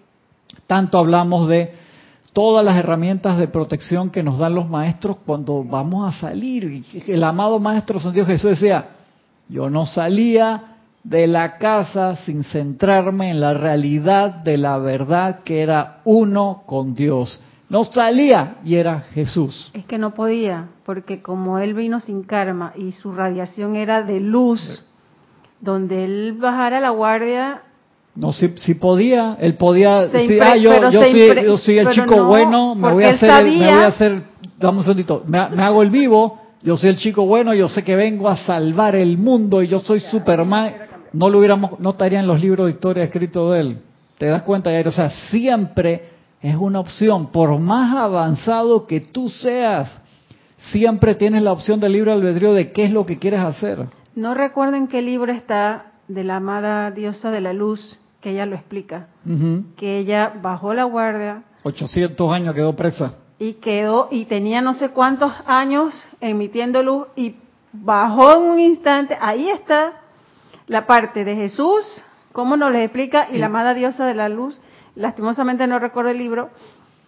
tanto 0.66 0.98
hablamos 0.98 1.48
de 1.48 1.74
todas 2.32 2.64
las 2.64 2.76
herramientas 2.76 3.38
de 3.38 3.48
protección 3.48 4.10
que 4.10 4.22
nos 4.22 4.38
dan 4.38 4.54
los 4.54 4.68
maestros 4.68 5.18
cuando 5.24 5.62
vamos 5.64 6.14
a 6.14 6.20
salir. 6.20 6.84
El 7.06 7.22
amado 7.22 7.58
Maestro 7.60 8.00
Santiago 8.00 8.26
Jesús 8.26 8.50
decía, 8.50 8.88
yo 9.48 9.70
no 9.70 9.86
salía 9.86 10.74
de 11.04 11.26
la 11.26 11.58
casa 11.58 12.16
sin 12.16 12.42
centrarme 12.44 13.30
en 13.30 13.40
la 13.40 13.54
realidad 13.54 14.30
de 14.36 14.56
la 14.56 14.78
verdad 14.78 15.40
que 15.44 15.60
era 15.60 16.00
uno 16.04 16.62
con 16.66 16.94
Dios. 16.94 17.40
No 17.68 17.84
salía 17.84 18.56
y 18.64 18.76
era 18.76 19.00
Jesús. 19.00 19.70
Es 19.74 19.84
que 19.84 19.98
no 19.98 20.14
podía, 20.14 20.68
porque 20.84 21.22
como 21.22 21.58
él 21.58 21.74
vino 21.74 22.00
sin 22.00 22.22
karma 22.22 22.72
y 22.76 22.92
su 22.92 23.12
radiación 23.12 23.76
era 23.76 24.02
de 24.02 24.20
luz, 24.20 24.82
donde 25.64 26.04
él 26.04 26.36
bajara 26.38 26.80
la 26.80 26.90
guardia. 26.90 27.62
No, 28.14 28.32
si, 28.32 28.48
si 28.56 28.74
podía, 28.74 29.36
él 29.40 29.54
podía 29.54 30.06
decir, 30.06 30.40
ah, 30.40 30.56
yo, 30.56 30.90
yo, 30.90 31.00
soy, 31.00 31.44
yo 31.44 31.56
soy 31.56 31.78
el 31.78 31.90
chico 31.90 32.24
bueno, 32.24 32.76
me 32.76 32.92
voy 32.92 33.04
a 33.04 33.10
hacer, 33.10 33.44
me 33.44 33.56
voy 33.56 33.64
a 33.64 33.86
hacer, 33.88 34.22
dame 34.60 34.78
un 34.78 34.84
segundito, 34.84 35.24
me, 35.26 35.38
hago 35.38 35.82
el 35.82 35.90
vivo, 35.90 36.38
yo 36.62 36.76
soy 36.76 36.90
el 36.90 36.96
chico 36.96 37.26
bueno, 37.26 37.52
yo 37.54 37.68
sé 37.68 37.82
que 37.82 37.96
vengo 37.96 38.28
a 38.28 38.36
salvar 38.36 38.94
el 38.94 39.18
mundo 39.18 39.62
y 39.62 39.68
yo 39.68 39.80
soy 39.80 40.00
Superman. 40.00 40.74
No 41.12 41.28
lo 41.28 41.38
hubiéramos, 41.38 41.78
no 41.80 41.90
estaría 41.90 42.20
en 42.20 42.26
los 42.26 42.40
libros 42.40 42.66
de 42.66 42.72
historia 42.72 43.04
escritos 43.04 43.52
de 43.52 43.60
él. 43.60 43.78
¿Te 44.18 44.26
das 44.26 44.42
cuenta, 44.42 44.70
Jair? 44.70 44.88
O 44.88 44.92
sea, 44.92 45.10
siempre 45.30 46.08
es 46.40 46.56
una 46.56 46.80
opción. 46.80 47.28
Por 47.28 47.58
más 47.58 47.96
avanzado 47.96 48.86
que 48.86 49.00
tú 49.00 49.28
seas, 49.28 49.90
siempre 50.70 51.14
tienes 51.14 51.42
la 51.42 51.52
opción 51.52 51.78
del 51.78 51.92
libre 51.92 52.12
albedrío 52.12 52.52
de 52.52 52.72
qué 52.72 52.84
es 52.84 52.90
lo 52.90 53.06
que 53.06 53.18
quieres 53.18 53.40
hacer. 53.40 53.86
No 54.14 54.34
recuerdo 54.34 54.76
en 54.76 54.86
qué 54.86 55.02
libro 55.02 55.32
está 55.32 55.86
de 56.08 56.22
la 56.24 56.36
amada 56.36 56.90
diosa 56.90 57.30
de 57.30 57.40
la 57.40 57.52
luz, 57.52 57.98
que 58.20 58.30
ella 58.30 58.46
lo 58.46 58.54
explica, 58.54 59.08
que 59.76 59.98
ella 59.98 60.32
bajó 60.40 60.72
la 60.72 60.84
guardia. 60.84 61.42
800 61.64 62.32
años 62.32 62.54
quedó 62.54 62.76
presa. 62.76 63.18
Y 63.38 63.54
quedó, 63.54 64.08
y 64.10 64.26
tenía 64.26 64.62
no 64.62 64.74
sé 64.74 64.90
cuántos 64.90 65.32
años 65.46 65.92
emitiendo 66.20 66.82
luz 66.82 67.08
y 67.16 67.34
bajó 67.72 68.36
en 68.36 68.42
un 68.42 68.60
instante. 68.60 69.18
Ahí 69.20 69.48
está 69.48 69.94
la 70.68 70.86
parte 70.86 71.24
de 71.24 71.34
Jesús, 71.34 71.84
cómo 72.32 72.56
nos 72.56 72.70
lo 72.70 72.78
explica, 72.78 73.28
y 73.32 73.38
la 73.38 73.46
amada 73.46 73.74
diosa 73.74 74.06
de 74.06 74.14
la 74.14 74.28
luz. 74.28 74.60
Lastimosamente 74.94 75.66
no 75.66 75.80
recuerdo 75.80 76.10
el 76.10 76.18
libro, 76.18 76.50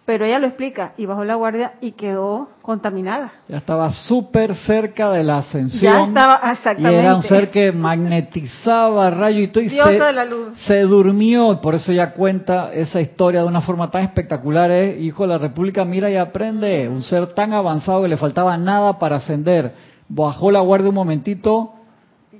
pero 0.07 0.23
ella 0.23 0.39
lo 0.39 0.47
explica 0.47 0.93
y 0.95 1.05
bajó 1.05 1.25
la 1.25 1.35
guardia 1.35 1.73
y 1.81 1.91
quedó 1.91 2.47
contaminada. 2.61 3.33
Ya 3.49 3.57
estaba 3.57 3.91
súper 3.91 4.55
cerca 4.55 5.11
de 5.11 5.21
la 5.21 5.39
ascensión. 5.39 5.93
Ya 5.93 6.05
estaba, 6.05 6.35
exactamente. 6.53 6.93
Y 6.93 6.95
era 6.95 7.15
un 7.17 7.23
ser 7.23 7.51
que 7.51 7.73
magnetizaba 7.73 9.09
rayo 9.09 9.41
y 9.41 9.47
todo. 9.49 9.65
Y 9.65 9.69
se, 9.69 9.75
de 9.75 10.13
la 10.13 10.23
luz. 10.23 10.57
se 10.59 10.79
durmió, 10.83 11.59
por 11.59 11.75
eso 11.75 11.91
ya 11.91 12.13
cuenta 12.13 12.73
esa 12.73 13.01
historia 13.01 13.41
de 13.41 13.47
una 13.47 13.59
forma 13.59 13.91
tan 13.91 14.03
espectacular. 14.03 14.71
¿eh? 14.71 14.97
Hijo 14.97 15.23
de 15.23 15.27
la 15.27 15.39
República, 15.39 15.83
mira 15.83 16.09
y 16.09 16.15
aprende. 16.15 16.87
Un 16.87 17.03
ser 17.03 17.27
tan 17.33 17.51
avanzado 17.51 18.03
que 18.03 18.07
le 18.07 18.15
faltaba 18.15 18.57
nada 18.57 18.97
para 18.99 19.17
ascender. 19.17 19.75
Bajó 20.07 20.51
la 20.51 20.61
guardia 20.61 20.87
un 20.87 20.95
momentito. 20.95 21.73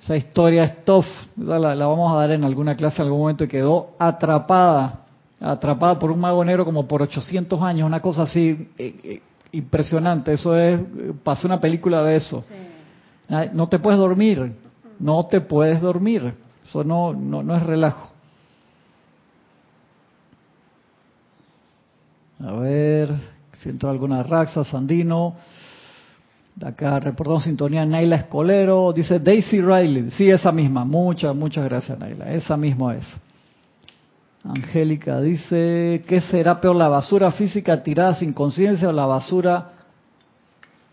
Esa 0.02 0.16
historia 0.16 0.64
es 0.64 0.86
tough. 0.86 1.06
La, 1.36 1.60
la 1.60 1.86
vamos 1.86 2.14
a 2.14 2.16
dar 2.16 2.32
en 2.32 2.46
alguna 2.46 2.78
clase 2.78 3.02
en 3.02 3.08
algún 3.08 3.20
momento 3.20 3.44
y 3.44 3.50
quedó 3.50 3.90
atrapada 4.00 5.02
atrapada 5.40 6.00
por 6.00 6.12
un 6.12 6.20
mago 6.20 6.44
negro 6.44 6.66
como 6.66 6.88
por 6.88 7.02
800 7.02 7.62
años, 7.62 7.86
una 7.86 8.02
cosa 8.02 8.24
así 8.24 8.70
eh, 8.78 8.96
eh, 9.04 9.22
impresionante. 9.52 10.34
Eso 10.34 10.58
es, 10.58 10.80
pasó 11.24 11.48
una 11.48 11.60
película 11.60 12.04
de 12.04 12.16
eso. 12.16 12.44
No 13.54 13.68
te 13.68 13.80
puedes 13.80 14.00
dormir, 14.00 14.54
no 15.00 15.26
te 15.26 15.42
puedes 15.42 15.82
dormir. 15.82 16.34
Eso 16.64 16.84
no, 16.84 17.14
no, 17.14 17.44
no 17.44 17.56
es 17.56 17.64
relajo. 17.64 18.12
A 22.40 22.54
ver, 22.54 23.10
siento 23.62 23.90
alguna 23.90 24.24
raxa, 24.24 24.64
Sandino. 24.64 25.36
De 26.56 26.68
acá 26.68 27.00
reportamos 27.00 27.44
sintonía 27.44 27.86
Naila 27.86 28.16
Escolero. 28.16 28.92
Dice 28.94 29.20
Daisy 29.20 29.62
Riley. 29.62 30.12
Sí, 30.12 30.30
esa 30.30 30.52
misma. 30.52 30.86
Muchas, 30.86 31.36
muchas 31.36 31.66
gracias, 31.66 31.98
Naila. 32.00 32.32
Esa 32.34 32.58
misma 32.58 32.96
es. 32.96 33.06
Angélica 34.50 35.20
dice, 35.20 36.04
¿qué 36.08 36.22
será 36.22 36.62
peor, 36.62 36.76
la 36.76 36.88
basura 36.88 37.32
física 37.32 37.84
tirada 37.84 38.16
sin 38.16 38.34
conciencia 38.34 38.90
o 38.90 38.92
la 38.92 39.06
basura 39.06 39.72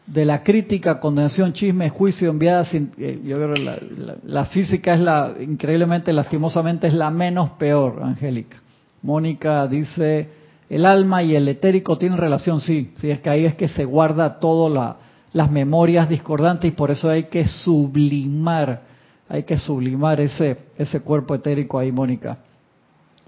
de 0.07 0.25
la 0.25 0.43
crítica, 0.43 1.01
condenación, 1.01 1.53
chisme, 1.53 1.89
juicio 1.89 2.31
enviada 2.31 2.65
sin... 2.65 2.93
Eh, 2.99 3.21
yo 3.25 3.37
creo 3.37 3.55
que 3.55 4.19
la, 4.25 4.45
física 4.47 4.95
es 4.95 5.01
la, 5.01 5.35
increíblemente, 5.41 6.13
lastimosamente, 6.13 6.89
es 6.89 6.95
la 6.95 7.11
menos 7.11 7.51
peor, 7.51 8.01
Angélica. 8.03 8.59
Mónica 9.03 9.67
dice, 9.67 10.29
el 10.69 10.85
alma 10.85 11.23
y 11.23 11.35
el 11.35 11.49
etérico 11.49 11.97
tienen 11.97 12.19
relación, 12.19 12.61
sí, 12.61 12.93
sí, 12.97 13.11
es 13.11 13.21
que 13.21 13.31
ahí 13.31 13.45
es 13.45 13.55
que 13.55 13.69
se 13.69 13.85
guarda 13.85 14.39
todo 14.39 14.69
la, 14.69 14.97
las 15.33 15.51
memorias 15.51 16.09
discordantes 16.09 16.73
y 16.73 16.75
por 16.75 16.91
eso 16.91 17.09
hay 17.09 17.25
que 17.25 17.47
sublimar, 17.47 18.83
hay 19.29 19.45
que 19.45 19.57
sublimar 19.57 20.21
ese, 20.21 20.59
ese 20.77 21.01
cuerpo 21.01 21.35
etérico 21.35 21.79
ahí, 21.79 21.93
Mónica. 21.93 22.39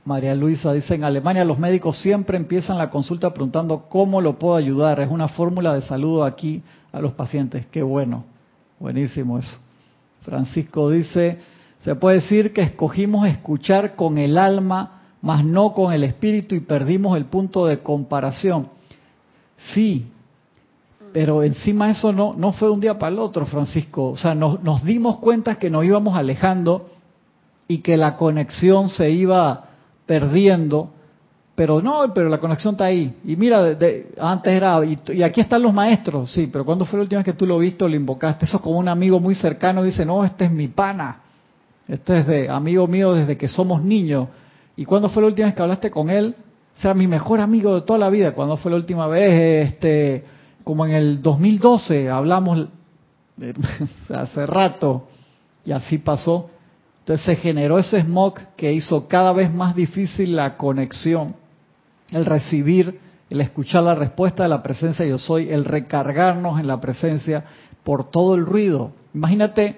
María 0.06 0.36
Luisa 0.36 0.72
dice, 0.72 0.94
en 0.94 1.02
Alemania 1.02 1.44
los 1.44 1.58
médicos 1.58 1.98
siempre 1.98 2.36
empiezan 2.36 2.78
la 2.78 2.90
consulta 2.90 3.34
preguntando 3.34 3.86
cómo 3.88 4.20
lo 4.20 4.38
puedo 4.38 4.54
ayudar. 4.54 5.00
Es 5.00 5.10
una 5.10 5.26
fórmula 5.26 5.74
de 5.74 5.82
saludo 5.82 6.24
aquí 6.24 6.62
a 6.92 7.00
los 7.00 7.12
pacientes. 7.14 7.66
Qué 7.66 7.82
bueno, 7.82 8.24
buenísimo 8.78 9.36
eso. 9.36 9.58
Francisco 10.22 10.90
dice, 10.90 11.38
se 11.82 11.96
puede 11.96 12.20
decir 12.20 12.52
que 12.52 12.62
escogimos 12.62 13.26
escuchar 13.26 13.96
con 13.96 14.16
el 14.16 14.38
alma, 14.38 15.02
mas 15.22 15.44
no 15.44 15.72
con 15.72 15.92
el 15.92 16.04
espíritu 16.04 16.54
y 16.54 16.60
perdimos 16.60 17.16
el 17.16 17.24
punto 17.24 17.66
de 17.66 17.80
comparación. 17.80 18.68
Sí, 19.56 20.06
pero 21.12 21.42
encima 21.42 21.90
eso 21.90 22.12
no, 22.12 22.32
no 22.32 22.52
fue 22.52 22.70
un 22.70 22.78
día 22.78 22.96
para 22.96 23.12
el 23.12 23.18
otro, 23.18 23.44
Francisco. 23.44 24.10
O 24.10 24.16
sea, 24.16 24.36
nos, 24.36 24.62
nos 24.62 24.84
dimos 24.84 25.16
cuenta 25.16 25.58
que 25.58 25.68
nos 25.68 25.84
íbamos 25.84 26.16
alejando 26.16 26.90
y 27.66 27.78
que 27.78 27.96
la 27.96 28.16
conexión 28.16 28.88
se 28.88 29.10
iba 29.10 29.65
perdiendo, 30.06 30.90
pero 31.54 31.82
no, 31.82 32.12
pero 32.14 32.28
la 32.28 32.38
conexión 32.38 32.74
está 32.74 32.84
ahí. 32.84 33.16
Y 33.24 33.36
mira, 33.36 33.76
antes 34.18 34.52
era, 34.52 34.80
y, 34.84 35.22
aquí 35.22 35.40
están 35.40 35.62
los 35.62 35.72
maestros, 35.72 36.32
sí, 36.32 36.48
pero 36.52 36.64
¿cuándo 36.64 36.84
fue 36.84 36.98
la 36.98 37.02
última 37.02 37.18
vez 37.20 37.24
que 37.24 37.32
tú 37.32 37.46
lo 37.46 37.58
viste 37.58 37.84
o 37.84 37.88
lo 37.88 37.96
invocaste? 37.96 38.44
Eso 38.44 38.60
como 38.60 38.78
un 38.78 38.88
amigo 38.88 39.18
muy 39.20 39.34
cercano 39.34 39.82
dice, 39.82 40.04
no, 40.04 40.24
este 40.24 40.44
es 40.44 40.50
mi 40.52 40.68
pana, 40.68 41.22
este 41.88 42.20
es 42.20 42.26
de 42.26 42.48
amigo 42.48 42.86
mío 42.86 43.14
desde 43.14 43.36
que 43.36 43.48
somos 43.48 43.82
niños. 43.82 44.28
¿Y 44.76 44.84
cuándo 44.84 45.08
fue 45.08 45.22
la 45.22 45.28
última 45.28 45.46
vez 45.46 45.54
que 45.54 45.62
hablaste 45.62 45.90
con 45.90 46.10
él? 46.10 46.34
Sea, 46.76 46.92
mi 46.92 47.06
mejor 47.06 47.40
amigo 47.40 47.74
de 47.74 47.80
toda 47.80 47.98
la 47.98 48.10
vida. 48.10 48.32
¿Cuándo 48.32 48.58
fue 48.58 48.70
la 48.70 48.76
última 48.76 49.06
vez? 49.06 49.70
Este, 49.70 50.24
como 50.62 50.84
en 50.84 50.92
el 50.92 51.22
2012 51.22 52.10
hablamos 52.10 52.68
hace 54.10 54.46
rato 54.46 55.08
y 55.64 55.72
así 55.72 55.98
pasó. 55.98 56.50
Entonces 57.06 57.24
se 57.24 57.36
generó 57.36 57.78
ese 57.78 58.00
smog 58.00 58.34
que 58.56 58.72
hizo 58.72 59.06
cada 59.06 59.32
vez 59.32 59.54
más 59.54 59.76
difícil 59.76 60.34
la 60.34 60.56
conexión, 60.56 61.36
el 62.10 62.24
recibir, 62.24 62.98
el 63.30 63.40
escuchar 63.40 63.84
la 63.84 63.94
respuesta 63.94 64.42
de 64.42 64.48
la 64.48 64.60
presencia 64.60 65.06
yo 65.06 65.16
soy, 65.16 65.50
el 65.50 65.64
recargarnos 65.64 66.58
en 66.58 66.66
la 66.66 66.80
presencia 66.80 67.44
por 67.84 68.10
todo 68.10 68.34
el 68.34 68.44
ruido. 68.44 68.90
Imagínate 69.14 69.76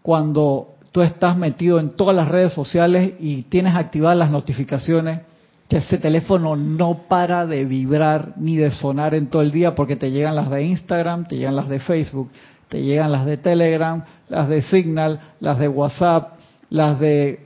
cuando 0.00 0.68
tú 0.92 1.02
estás 1.02 1.36
metido 1.36 1.80
en 1.80 1.90
todas 1.96 2.14
las 2.14 2.28
redes 2.28 2.52
sociales 2.52 3.14
y 3.18 3.42
tienes 3.42 3.74
activadas 3.74 4.16
las 4.16 4.30
notificaciones, 4.30 5.22
que 5.68 5.78
ese 5.78 5.98
teléfono 5.98 6.54
no 6.54 7.08
para 7.08 7.46
de 7.46 7.64
vibrar 7.64 8.34
ni 8.36 8.56
de 8.56 8.70
sonar 8.70 9.16
en 9.16 9.26
todo 9.26 9.42
el 9.42 9.50
día 9.50 9.74
porque 9.74 9.96
te 9.96 10.12
llegan 10.12 10.36
las 10.36 10.50
de 10.50 10.62
Instagram, 10.62 11.26
te 11.26 11.34
llegan 11.34 11.56
las 11.56 11.68
de 11.68 11.80
Facebook, 11.80 12.30
te 12.68 12.82
llegan 12.82 13.10
las 13.10 13.26
de 13.26 13.38
Telegram, 13.38 14.04
las 14.28 14.48
de 14.48 14.62
Signal, 14.62 15.20
las 15.40 15.58
de 15.58 15.68
WhatsApp, 15.68 16.33
las 16.74 16.98
de, 16.98 17.38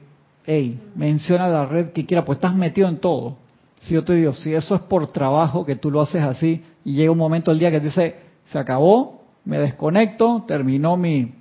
hey, 0.46 0.80
menciona 0.94 1.48
la 1.48 1.66
red 1.66 1.90
que 1.90 2.06
quiera, 2.06 2.24
pues 2.24 2.38
estás 2.38 2.54
metido 2.54 2.88
en 2.88 2.96
todo. 2.96 3.36
Si 3.82 3.92
yo 3.92 4.02
te 4.02 4.14
digo, 4.14 4.32
si 4.32 4.54
eso 4.54 4.74
es 4.74 4.80
por 4.80 5.06
trabajo, 5.08 5.66
que 5.66 5.76
tú 5.76 5.90
lo 5.90 6.00
haces 6.00 6.22
así, 6.22 6.64
y 6.82 6.94
llega 6.94 7.12
un 7.12 7.18
momento 7.18 7.50
del 7.50 7.60
día 7.60 7.70
que 7.70 7.78
te 7.78 7.86
dice, 7.86 8.16
se 8.50 8.58
acabó, 8.58 9.24
me 9.44 9.58
desconecto, 9.58 10.44
terminó 10.48 10.96
mi, 10.96 11.34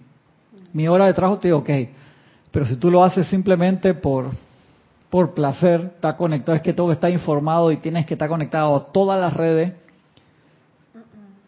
mi 0.73 0.89
hora 0.89 1.05
de 1.05 1.13
trabajo, 1.13 1.39
te 1.39 1.47
digo, 1.47 1.59
ok. 1.59 1.69
Pero 2.51 2.65
si 2.65 2.75
tú 2.75 2.91
lo 2.91 3.05
haces 3.05 3.25
simplemente 3.27 3.93
por, 3.93 4.31
por 5.09 5.33
placer, 5.33 5.93
está 5.95 6.17
conectado, 6.17 6.57
es 6.57 6.61
que 6.61 6.75
que 6.75 6.91
estar 6.91 7.09
informado 7.09 7.71
y 7.71 7.77
tienes 7.77 8.05
que 8.05 8.15
estar 8.15 8.27
conectado 8.27 8.75
a 8.75 8.91
todas 8.91 9.17
las 9.17 9.33
redes, 9.33 9.71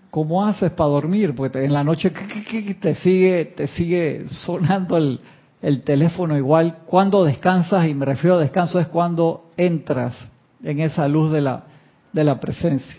¿cómo 0.09 0.45
haces 0.45 0.71
para 0.71 0.89
dormir? 0.89 1.35
Porque 1.35 1.65
en 1.65 1.73
la 1.73 1.83
noche 1.83 2.13
te 2.81 2.95
sigue, 2.95 3.43
te 3.43 3.67
sigue 3.67 4.23
sonando 4.29 4.95
el, 4.95 5.19
el 5.61 5.83
teléfono 5.83 6.37
igual. 6.37 6.77
Cuando 6.85 7.23
descansas, 7.23 7.87
y 7.87 7.93
me 7.93 8.05
refiero 8.05 8.35
a 8.35 8.39
descanso, 8.39 8.79
es 8.79 8.87
cuando 8.87 9.51
entras 9.57 10.17
en 10.63 10.79
esa 10.79 11.07
luz 11.07 11.31
de 11.31 11.41
la, 11.41 11.63
de 12.13 12.23
la 12.23 12.39
presencia. 12.39 12.95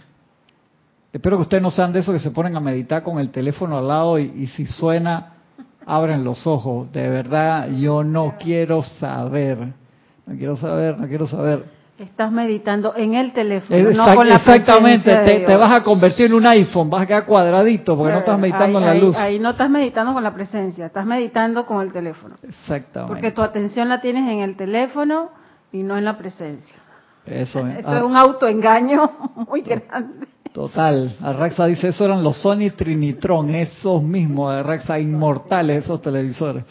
Espero 1.12 1.36
que 1.36 1.42
ustedes 1.42 1.62
no 1.62 1.70
sean 1.70 1.92
de 1.92 2.00
esos 2.00 2.14
que 2.14 2.20
se 2.20 2.30
ponen 2.30 2.56
a 2.56 2.60
meditar 2.60 3.02
con 3.02 3.18
el 3.18 3.30
teléfono 3.30 3.78
al 3.78 3.88
lado 3.88 4.18
y, 4.18 4.32
y 4.36 4.46
si 4.46 4.66
suena, 4.66 5.34
abren 5.86 6.22
los 6.22 6.46
ojos. 6.46 6.92
De 6.92 7.08
verdad, 7.08 7.68
yo 7.70 8.04
no 8.04 8.36
quiero 8.38 8.82
saber. 8.82 9.58
No 10.26 10.36
quiero 10.36 10.56
saber, 10.56 10.98
no 10.98 11.08
quiero 11.08 11.26
saber. 11.26 11.79
Estás 12.00 12.32
meditando 12.32 12.94
en 12.96 13.12
el 13.12 13.34
teléfono, 13.34 13.90
no 13.90 14.14
con 14.14 14.26
la 14.26 14.36
Exactamente, 14.36 15.14
te, 15.16 15.40
te, 15.40 15.54
vas 15.54 15.82
a 15.82 15.84
convertir 15.84 16.26
en 16.26 16.32
un 16.32 16.46
iPhone, 16.46 16.88
vas 16.88 17.02
a 17.02 17.06
quedar 17.06 17.26
cuadradito 17.26 17.94
porque 17.94 18.10
no 18.10 18.20
estás 18.20 18.38
meditando 18.38 18.78
en 18.78 18.86
la 18.86 18.94
luz. 18.94 19.14
Ahí 19.18 19.38
no 19.38 19.50
estás 19.50 19.68
meditando 19.68 20.14
con 20.14 20.22
la 20.22 20.32
presencia, 20.32 20.86
estás 20.86 21.04
meditando 21.04 21.66
con 21.66 21.82
el 21.82 21.92
teléfono. 21.92 22.36
Exactamente. 22.42 23.12
Porque 23.12 23.32
tu 23.32 23.42
atención 23.42 23.90
la 23.90 24.00
tienes 24.00 24.26
en 24.32 24.38
el 24.38 24.56
teléfono 24.56 25.28
y 25.72 25.82
no 25.82 25.98
en 25.98 26.06
la 26.06 26.16
presencia. 26.16 26.76
Eso, 27.26 27.66
es 27.66 27.84
ah. 27.84 28.02
un 28.02 28.16
autoengaño 28.16 29.34
muy 29.50 29.60
grande. 29.60 30.26
Total, 30.54 31.16
Arraxa 31.20 31.66
dice, 31.66 31.88
eso 31.88 32.06
eran 32.06 32.24
los 32.24 32.38
Sony 32.38 32.70
Trinitron, 32.74 33.54
esos 33.54 34.02
mismos, 34.02 34.50
Arraxa, 34.50 34.98
inmortales 34.98 35.84
esos 35.84 36.00
televisores. 36.00 36.64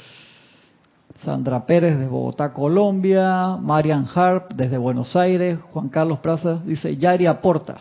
Sandra 1.23 1.65
Pérez 1.65 1.97
de 1.97 2.07
Bogotá, 2.07 2.53
Colombia, 2.53 3.57
Marian 3.59 4.05
Harp 4.13 4.53
desde 4.53 4.77
Buenos 4.77 5.15
Aires, 5.15 5.59
Juan 5.71 5.89
Carlos 5.89 6.19
Plaza 6.19 6.61
dice, 6.65 6.95
Yari 6.95 7.25
aporta. 7.25 7.77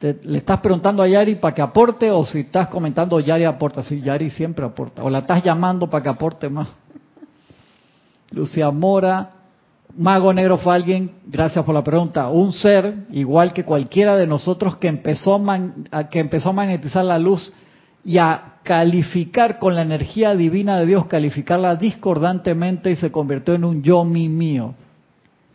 ¿Le 0.00 0.38
estás 0.38 0.60
preguntando 0.60 1.02
a 1.02 1.08
Yari 1.08 1.34
para 1.34 1.54
que 1.54 1.60
aporte 1.60 2.10
o 2.10 2.24
si 2.24 2.40
estás 2.40 2.68
comentando 2.68 3.20
Yari 3.20 3.44
aporta? 3.44 3.82
Sí, 3.82 4.00
Yari 4.00 4.30
siempre 4.30 4.64
aporta. 4.64 5.04
O 5.04 5.10
la 5.10 5.18
estás 5.18 5.44
llamando 5.44 5.90
para 5.90 6.02
que 6.02 6.08
aporte 6.08 6.48
más. 6.48 6.68
Lucia 8.30 8.70
Mora, 8.70 9.28
Mago 9.96 10.32
Negro 10.32 10.56
fue 10.56 10.74
alguien, 10.74 11.10
gracias 11.26 11.62
por 11.64 11.74
la 11.74 11.84
pregunta, 11.84 12.28
un 12.28 12.52
ser 12.52 12.94
igual 13.10 13.52
que 13.52 13.64
cualquiera 13.64 14.16
de 14.16 14.26
nosotros 14.26 14.76
que 14.76 14.88
empezó 14.88 15.38
que 16.10 16.20
empezó 16.20 16.50
a 16.50 16.52
magnetizar 16.52 17.04
la 17.04 17.18
luz 17.18 17.52
y 18.04 18.16
a 18.16 18.49
calificar 18.62 19.58
con 19.58 19.74
la 19.74 19.82
energía 19.82 20.34
divina 20.34 20.78
de 20.78 20.86
Dios, 20.86 21.06
calificarla 21.06 21.76
discordantemente 21.76 22.90
y 22.90 22.96
se 22.96 23.10
convirtió 23.10 23.54
en 23.54 23.64
un 23.64 23.82
yo, 23.82 24.04
mi, 24.04 24.28
mío. 24.28 24.74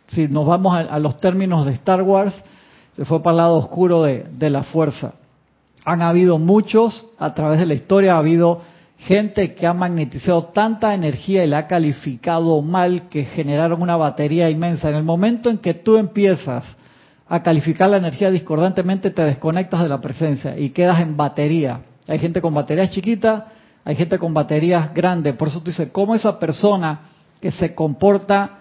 Si 0.08 0.28
nos 0.28 0.46
vamos 0.46 0.76
a, 0.76 0.98
los 0.98 1.18
términos 1.18 1.66
de 1.66 1.72
Star 1.72 2.02
Wars, 2.02 2.34
se 2.94 3.04
fue 3.04 3.22
para 3.22 3.32
el 3.32 3.36
lado 3.38 3.54
oscuro 3.54 4.02
de, 4.02 4.24
de 4.30 4.50
la 4.50 4.62
fuerza. 4.62 5.14
Han 5.84 6.02
habido 6.02 6.38
muchos, 6.38 7.06
a 7.18 7.34
través 7.34 7.60
de 7.60 7.66
la 7.66 7.74
historia 7.74 8.14
ha 8.14 8.18
habido 8.18 8.62
gente 8.98 9.54
que 9.54 9.66
ha 9.66 9.74
magnetizado 9.74 10.46
tanta 10.46 10.94
energía 10.94 11.44
y 11.44 11.48
la 11.48 11.58
ha 11.58 11.66
calificado 11.66 12.62
mal 12.62 13.08
que 13.08 13.24
generaron 13.24 13.82
una 13.82 13.96
batería 13.96 14.50
inmensa. 14.50 14.88
En 14.88 14.96
el 14.96 15.04
momento 15.04 15.50
en 15.50 15.58
que 15.58 15.74
tú 15.74 15.96
empiezas 15.96 16.76
a 17.28 17.42
calificar 17.42 17.90
la 17.90 17.98
energía 17.98 18.30
discordantemente, 18.30 19.10
te 19.10 19.22
desconectas 19.22 19.82
de 19.82 19.88
la 19.88 20.00
presencia 20.00 20.58
y 20.58 20.70
quedas 20.70 21.00
en 21.00 21.16
batería. 21.16 21.80
Hay 22.08 22.18
gente 22.18 22.40
con 22.40 22.54
baterías 22.54 22.90
chiquitas, 22.90 23.44
hay 23.84 23.96
gente 23.96 24.18
con 24.18 24.34
baterías 24.34 24.92
grandes. 24.92 25.34
Por 25.34 25.48
eso 25.48 25.60
tú 25.60 25.66
dices, 25.66 25.90
¿cómo 25.92 26.14
esa 26.14 26.38
persona 26.38 27.00
que 27.40 27.50
se 27.50 27.74
comporta 27.74 28.60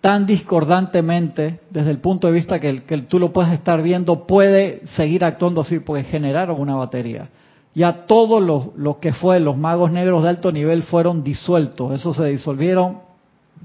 tan 0.00 0.26
discordantemente 0.26 1.60
desde 1.70 1.90
el 1.90 1.98
punto 1.98 2.26
de 2.26 2.34
vista 2.34 2.58
que, 2.58 2.84
que 2.84 2.98
tú 3.02 3.18
lo 3.18 3.32
puedes 3.32 3.52
estar 3.52 3.82
viendo 3.82 4.26
puede 4.26 4.86
seguir 4.88 5.24
actuando 5.24 5.62
así? 5.62 5.80
Porque 5.80 6.04
generaron 6.04 6.60
una 6.60 6.74
batería. 6.74 7.28
Ya 7.74 8.06
todos 8.06 8.42
los, 8.42 8.96
que 8.96 9.12
fue 9.12 9.38
los 9.40 9.56
magos 9.56 9.92
negros 9.92 10.24
de 10.24 10.30
alto 10.30 10.50
nivel 10.50 10.82
fueron 10.82 11.22
disueltos. 11.22 11.92
Eso 11.92 12.12
se 12.12 12.24
disolvieron 12.24 12.98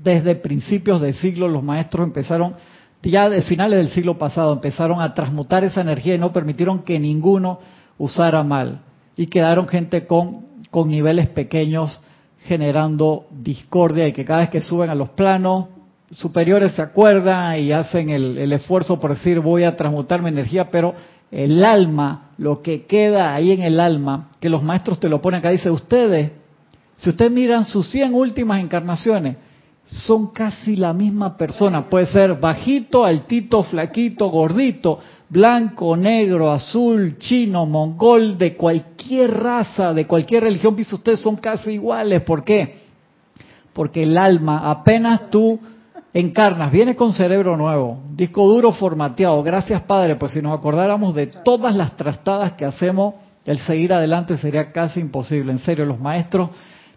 desde 0.04 0.36
principios 0.36 1.02
del 1.02 1.16
siglo. 1.16 1.48
Los 1.48 1.64
maestros 1.64 2.06
empezaron, 2.06 2.54
ya 3.02 3.28
de 3.28 3.42
finales 3.42 3.80
del 3.80 3.90
siglo 3.90 4.18
pasado, 4.18 4.54
empezaron 4.54 5.02
a 5.02 5.14
transmutar 5.14 5.64
esa 5.64 5.82
energía 5.82 6.16
y 6.16 6.20
no 6.20 6.32
permitieron 6.32 6.84
que 6.84 7.00
ninguno 7.00 7.60
usara 7.98 8.44
mal. 8.44 8.82
Y 9.16 9.28
quedaron 9.28 9.68
gente 9.68 10.06
con, 10.06 10.46
con 10.70 10.90
niveles 10.90 11.28
pequeños 11.28 12.00
generando 12.40 13.28
discordia 13.32 14.08
y 14.08 14.14
que 14.14 14.26
cada 14.26 14.42
vez 14.42 14.50
que 14.50 14.62
suben 14.62 14.90
a 14.90 14.96
los 14.96 15.10
planos 15.10 15.68
superiores 16.12 16.74
se 16.74 16.82
acuerdan 16.82 17.60
y 17.60 17.72
hacen 17.72 18.10
el, 18.10 18.38
el 18.38 18.54
esfuerzo 18.54 19.00
por 19.00 19.12
decir 19.16 19.40
voy 19.40 19.64
a 19.64 19.76
transmutar 19.76 20.22
mi 20.22 20.30
energía, 20.30 20.70
pero 20.70 20.94
el 21.32 21.66
alma, 21.66 22.30
lo 22.38 22.62
que 22.62 22.86
queda 22.86 23.34
ahí 23.34 23.52
en 23.52 23.64
el 23.64 23.80
alma, 23.80 24.30
que 24.40 24.50
los 24.50 24.62
maestros 24.62 25.00
te 25.00 25.10
lo 25.10 25.22
ponen 25.22 25.40
acá, 25.40 25.50
dice, 25.50 25.72
ustedes, 25.72 26.32
si 26.98 27.10
ustedes 27.10 27.32
miran 27.32 27.66
sus 27.66 27.90
100 27.90 28.14
últimas 28.14 28.62
encarnaciones, 28.62 29.38
son 29.86 30.28
casi 30.28 30.76
la 30.76 30.94
misma 30.94 31.38
persona. 31.38 31.90
Puede 31.90 32.08
ser 32.08 32.36
bajito, 32.36 33.06
altito, 33.06 33.64
flaquito, 33.64 34.28
gordito, 34.30 35.00
blanco, 35.30 35.96
negro, 35.98 36.52
azul, 36.52 37.18
chino, 37.18 37.66
mongol, 37.66 38.38
de 38.38 38.56
cualquier 38.56 39.32
raza, 39.32 39.94
de 39.94 40.08
cualquier 40.08 40.44
religión, 40.44 40.76
dice 40.76 40.96
ustedes 40.96 41.20
son 41.20 41.36
casi 41.36 41.72
iguales. 41.72 42.22
¿Por 42.22 42.44
qué? 42.44 42.84
Porque 43.74 44.04
el 44.04 44.18
alma, 44.18 44.70
apenas 44.70 45.30
tú 45.30 45.60
encarnas, 46.14 46.72
vienes 46.72 46.96
con 46.96 47.12
cerebro 47.12 47.58
nuevo, 47.58 48.00
disco 48.16 48.48
duro 48.48 48.72
formateado. 48.72 49.42
Gracias 49.44 49.82
Padre, 49.82 50.16
pues 50.16 50.34
si 50.34 50.42
nos 50.42 50.58
acordáramos 50.58 51.16
de 51.16 51.28
todas 51.28 51.76
las 51.76 51.98
trastadas 51.98 52.54
que 52.54 52.66
hacemos 52.66 53.16
el 53.46 53.58
seguir 53.60 53.94
adelante 53.94 54.38
sería 54.38 54.72
casi 54.72 55.00
imposible. 55.00 55.52
En 55.52 55.60
serio, 55.60 55.86
los 55.86 56.00
maestros 56.00 56.50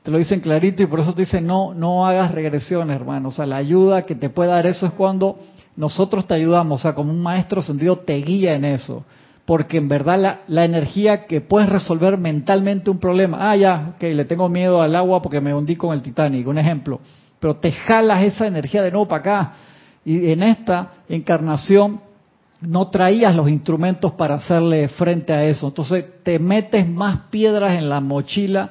te 0.06 0.12
lo 0.12 0.18
dicen 0.18 0.38
clarito 0.38 0.84
y 0.84 0.86
por 0.86 1.00
eso 1.00 1.12
te 1.14 1.22
dicen 1.22 1.44
no, 1.48 1.74
no 1.74 2.06
hagas 2.06 2.30
regresiones, 2.30 2.94
hermano. 2.94 3.30
O 3.30 3.32
sea, 3.32 3.44
la 3.44 3.56
ayuda 3.56 4.02
que 4.02 4.14
te 4.14 4.30
puede 4.30 4.50
dar 4.50 4.64
eso 4.64 4.86
es 4.86 4.92
cuando 4.92 5.40
nosotros 5.74 6.28
te 6.28 6.34
ayudamos, 6.34 6.80
o 6.80 6.82
sea, 6.82 6.94
como 6.94 7.10
un 7.10 7.20
maestro 7.20 7.60
sentido 7.60 7.96
te 7.96 8.14
guía 8.18 8.54
en 8.54 8.64
eso. 8.64 9.04
Porque 9.46 9.78
en 9.78 9.88
verdad 9.88 10.16
la, 10.16 10.40
la 10.46 10.64
energía 10.64 11.26
que 11.26 11.40
puedes 11.40 11.68
resolver 11.68 12.18
mentalmente 12.18 12.88
un 12.88 13.00
problema, 13.00 13.50
ah, 13.50 13.56
ya, 13.56 13.94
ok, 13.96 14.02
le 14.02 14.24
tengo 14.26 14.48
miedo 14.48 14.80
al 14.80 14.94
agua 14.94 15.20
porque 15.20 15.40
me 15.40 15.52
hundí 15.52 15.74
con 15.74 15.92
el 15.92 16.02
Titanic, 16.02 16.46
un 16.46 16.58
ejemplo. 16.58 17.00
Pero 17.40 17.56
te 17.56 17.72
jalas 17.72 18.22
esa 18.22 18.46
energía 18.46 18.84
de 18.84 18.92
nuevo 18.92 19.08
para 19.08 19.20
acá. 19.20 19.52
Y 20.04 20.30
en 20.30 20.44
esta 20.44 20.92
encarnación 21.08 22.00
no 22.60 22.90
traías 22.90 23.34
los 23.34 23.50
instrumentos 23.50 24.12
para 24.12 24.36
hacerle 24.36 24.86
frente 24.86 25.32
a 25.32 25.42
eso. 25.42 25.66
Entonces 25.66 26.22
te 26.22 26.38
metes 26.38 26.88
más 26.88 27.22
piedras 27.28 27.76
en 27.76 27.88
la 27.88 28.00
mochila 28.00 28.70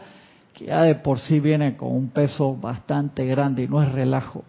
que 0.55 0.65
ya 0.65 0.83
de 0.83 0.95
por 0.95 1.19
sí 1.19 1.39
viene 1.39 1.75
con 1.75 1.91
un 1.91 2.09
peso 2.09 2.55
bastante 2.55 3.25
grande 3.25 3.63
y 3.63 3.67
no 3.67 3.83
es 3.83 3.91
relajo. 3.91 4.43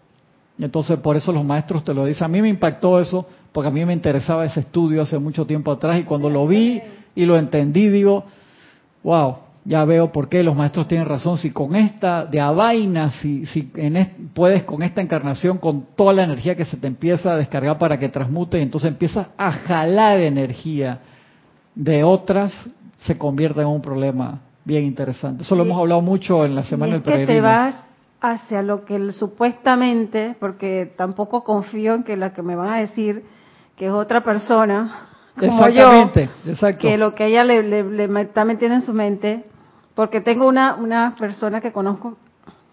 Entonces 0.57 0.99
por 0.99 1.15
eso 1.17 1.31
los 1.31 1.43
maestros 1.43 1.83
te 1.83 1.93
lo 1.93 2.05
dicen. 2.05 2.23
A 2.23 2.27
mí 2.29 2.41
me 2.41 2.49
impactó 2.49 2.99
eso 2.99 3.27
porque 3.51 3.67
a 3.67 3.71
mí 3.71 3.85
me 3.85 3.93
interesaba 3.93 4.45
ese 4.45 4.61
estudio 4.61 5.01
hace 5.01 5.19
mucho 5.19 5.45
tiempo 5.45 5.71
atrás 5.71 5.99
y 5.99 6.03
cuando 6.03 6.29
lo 6.29 6.47
vi 6.47 6.81
y 7.13 7.25
lo 7.25 7.37
entendí 7.37 7.89
digo, 7.89 8.23
wow, 9.03 9.37
ya 9.65 9.83
veo 9.83 10.11
por 10.13 10.29
qué 10.29 10.43
los 10.43 10.55
maestros 10.55 10.87
tienen 10.87 11.07
razón. 11.07 11.37
Si 11.37 11.51
con 11.51 11.75
esta 11.75 12.25
de 12.25 12.39
a 12.39 12.51
vaina, 12.51 13.11
si, 13.21 13.45
si 13.47 13.69
en 13.75 14.31
puedes 14.33 14.63
con 14.63 14.81
esta 14.81 15.01
encarnación, 15.01 15.57
con 15.57 15.87
toda 15.95 16.13
la 16.13 16.23
energía 16.23 16.55
que 16.55 16.63
se 16.63 16.77
te 16.77 16.87
empieza 16.87 17.33
a 17.33 17.35
descargar 17.35 17.77
para 17.77 17.99
que 17.99 18.07
transmute, 18.07 18.59
y 18.59 18.61
entonces 18.61 18.89
empiezas 18.89 19.27
a 19.37 19.51
jalar 19.51 20.21
energía 20.21 20.99
de 21.75 22.03
otras, 22.05 22.53
se 23.05 23.17
convierte 23.17 23.59
en 23.59 23.67
un 23.67 23.81
problema 23.81 24.39
bien 24.67 24.83
interesante. 24.83 25.43
Eso 25.43 25.55
lo 25.55 25.63
hemos 25.63 25.79
hablado 25.79 26.01
mucho 26.01 26.45
en 26.45 26.53
la 26.53 26.63
semana 26.63 26.93
del 26.93 27.01
peregrino. 27.01 27.27
Que 27.27 27.35
te 27.35 27.41
vas 27.41 27.75
hacia 28.19 28.61
lo 28.61 28.83
que 28.83 29.11
supuestamente, 29.13 30.35
porque 30.39 30.93
tampoco 30.97 31.43
confío 31.43 31.95
en 31.95 32.03
que 32.03 32.17
la 32.17 32.33
que 32.33 32.41
me 32.41 32.55
van 32.55 32.69
a 32.69 32.77
decir 32.77 33.23
que 33.77 33.85
es 33.85 33.91
otra 33.91 34.23
persona, 34.23 35.07
como 35.39 35.69
yo, 35.69 36.11
que 36.79 36.97
lo 36.97 37.15
que 37.15 37.27
ella 37.27 37.43
le, 37.43 37.63
le, 37.63 38.21
está 38.21 38.43
metiendo 38.43 38.75
en 38.75 38.81
su 38.81 38.91
mente, 38.91 39.43
porque 39.95 40.19
tengo 40.19 40.47
una, 40.47 40.75
una 40.75 41.15
persona 41.17 41.61
que 41.61 41.71
conozco 41.71 42.17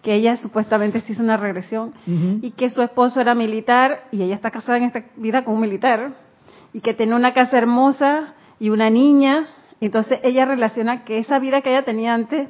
que 0.01 0.15
ella 0.15 0.37
supuestamente 0.37 1.01
se 1.01 1.13
hizo 1.13 1.23
una 1.23 1.37
regresión 1.37 1.93
y 2.05 2.51
que 2.51 2.69
su 2.69 2.81
esposo 2.83 3.21
era 3.21 3.33
militar 3.33 4.03
y 4.11 4.21
ella 4.21 4.35
está 4.35 4.51
casada 4.51 4.77
en 4.77 4.83
esta 4.83 5.03
vida 5.15 5.43
con 5.43 5.55
un 5.55 5.61
militar 5.61 6.13
y 6.73 6.81
que 6.81 6.93
tiene 6.93 7.15
una 7.15 7.33
casa 7.33 7.57
hermosa 7.57 8.35
y 8.59 8.69
una 8.69 8.91
niña 8.91 9.47
entonces 9.81 10.19
ella 10.23 10.45
relaciona 10.45 11.03
que 11.03 11.19
esa 11.19 11.39
vida 11.39 11.61
que 11.61 11.69
ella 11.69 11.83
tenía 11.83 12.13
antes, 12.13 12.49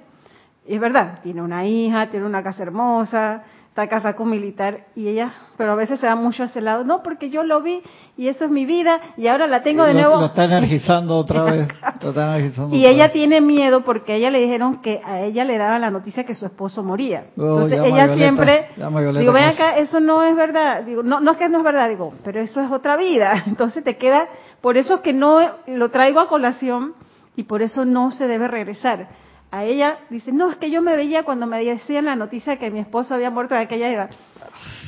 es 0.67 0.79
verdad, 0.79 1.19
tiene 1.23 1.41
una 1.41 1.65
hija, 1.65 2.09
tiene 2.09 2.25
una 2.25 2.43
casa 2.43 2.63
hermosa, 2.63 3.43
está 3.75 3.89
casada 3.89 4.15
con 4.15 4.29
militar 4.29 4.85
y 4.95 5.09
ella, 5.09 5.33
pero 5.57 5.73
a 5.73 5.75
veces 5.75 5.99
se 5.99 6.07
va 6.07 6.15
mucho 6.15 6.45
hacia 6.45 6.59
el 6.59 6.65
lado, 6.65 6.85
no, 6.85 7.03
porque 7.03 7.29
yo 7.29 7.43
lo 7.43 7.61
vi 7.61 7.81
y 8.15 8.29
eso 8.29 8.45
es 8.45 8.51
mi 8.51 8.65
vida 8.65 9.01
y 9.17 9.27
ahora 9.27 9.47
la 9.47 9.63
tengo 9.63 9.83
de 9.83 9.93
nuevo. 9.93 10.15
Lo 10.15 10.27
está 10.27 10.45
energizando 10.45 11.17
otra 11.17 11.43
vez. 11.43 11.67
y 12.71 12.85
ella 12.85 13.11
tiene 13.11 13.41
miedo 13.41 13.83
porque 13.83 14.13
a 14.13 14.15
ella 14.15 14.31
le 14.31 14.39
dijeron 14.39 14.81
que 14.81 15.01
a 15.03 15.19
ella 15.19 15.43
le 15.43 15.57
daban 15.57 15.81
la 15.81 15.91
noticia 15.91 16.23
que 16.23 16.33
su 16.33 16.45
esposo 16.45 16.83
moría. 16.83 17.25
Oh, 17.35 17.63
Entonces 17.63 17.81
ella 17.83 18.15
siempre, 18.15 18.69
digo, 19.19 19.33
ven 19.33 19.43
acá, 19.43 19.75
eso 19.75 19.99
no 19.99 20.23
es 20.23 20.37
verdad. 20.37 20.83
Digo, 20.83 21.03
no, 21.03 21.19
no 21.19 21.31
es 21.33 21.37
que 21.37 21.49
no 21.49 21.57
es 21.57 21.63
verdad, 21.65 21.89
digo, 21.89 22.13
pero 22.23 22.39
eso 22.39 22.61
es 22.61 22.71
otra 22.71 22.95
vida. 22.95 23.43
Entonces 23.45 23.83
te 23.83 23.97
queda, 23.97 24.29
por 24.61 24.77
eso 24.77 24.95
es 24.95 24.99
que 25.01 25.11
no 25.11 25.41
lo 25.67 25.89
traigo 25.89 26.21
a 26.21 26.29
colación 26.29 26.93
y 27.35 27.43
por 27.43 27.61
eso 27.61 27.85
no 27.85 28.11
se 28.11 28.27
debe 28.27 28.47
regresar. 28.47 29.07
A 29.51 29.63
ella 29.63 29.99
dice, 30.09 30.31
no, 30.31 30.49
es 30.49 30.57
que 30.57 30.69
yo 30.69 30.81
me 30.81 30.95
veía 30.95 31.23
cuando 31.23 31.47
me 31.47 31.63
decían 31.63 32.05
la 32.05 32.15
noticia 32.15 32.57
que 32.57 32.71
mi 32.71 32.79
esposo 32.79 33.15
había 33.15 33.29
muerto 33.29 33.55
de 33.55 33.61
aquella 33.61 33.91
edad. 33.91 34.09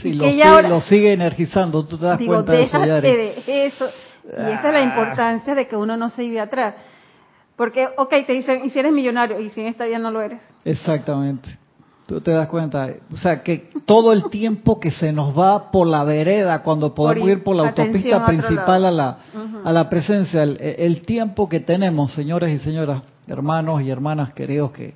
Sí, 0.01 0.13
lo, 0.13 0.29
sigue, 0.29 0.67
lo, 0.67 0.81
sigue, 0.81 1.13
energizando, 1.13 1.85
tú 1.85 1.97
te 1.97 2.05
das 2.05 2.19
cuenta 2.21 2.51
de 2.51 2.63
eso, 2.63 2.79
de 2.79 3.65
eso. 3.65 3.85
Y 4.25 4.51
esa 4.51 4.67
es 4.67 4.73
la 4.73 4.79
ah. 4.79 4.83
importancia 4.83 5.55
de 5.55 5.67
que 5.67 5.75
uno 5.75 5.95
no 5.95 6.09
se 6.09 6.23
vive 6.23 6.39
atrás. 6.39 6.75
Porque, 7.55 7.87
ok, 7.97 8.09
te 8.25 8.33
dicen, 8.33 8.65
y 8.65 8.69
si 8.69 8.79
eres 8.79 8.91
millonario, 8.91 9.39
y 9.39 9.49
si 9.49 9.61
en 9.61 9.67
esta 9.67 9.85
vida 9.85 9.99
no 9.99 10.11
lo 10.11 10.21
eres. 10.21 10.41
Exactamente. 10.65 11.57
Tú 12.07 12.21
te 12.21 12.31
das 12.31 12.47
cuenta, 12.47 12.89
o 13.13 13.17
sea, 13.17 13.43
que 13.43 13.69
todo 13.85 14.13
el 14.13 14.29
tiempo 14.29 14.79
que 14.79 14.91
se 14.91 15.11
nos 15.11 15.37
va 15.37 15.71
por 15.71 15.85
la 15.85 16.05
vereda 16.05 16.63
cuando 16.63 16.95
podemos 16.95 17.27
ir 17.27 17.43
por 17.43 17.53
la 17.57 17.67
autopista 17.67 18.25
principal 18.25 18.85
a 18.85 18.91
la, 18.91 19.17
a 19.65 19.71
la 19.73 19.89
presencia, 19.89 20.43
el, 20.43 21.01
tiempo 21.01 21.49
que 21.49 21.59
tenemos, 21.59 22.13
señores 22.13 22.61
y 22.61 22.63
señoras, 22.63 23.01
hermanos 23.27 23.81
y 23.81 23.89
hermanas 23.89 24.31
queridos 24.31 24.71
que, 24.71 24.93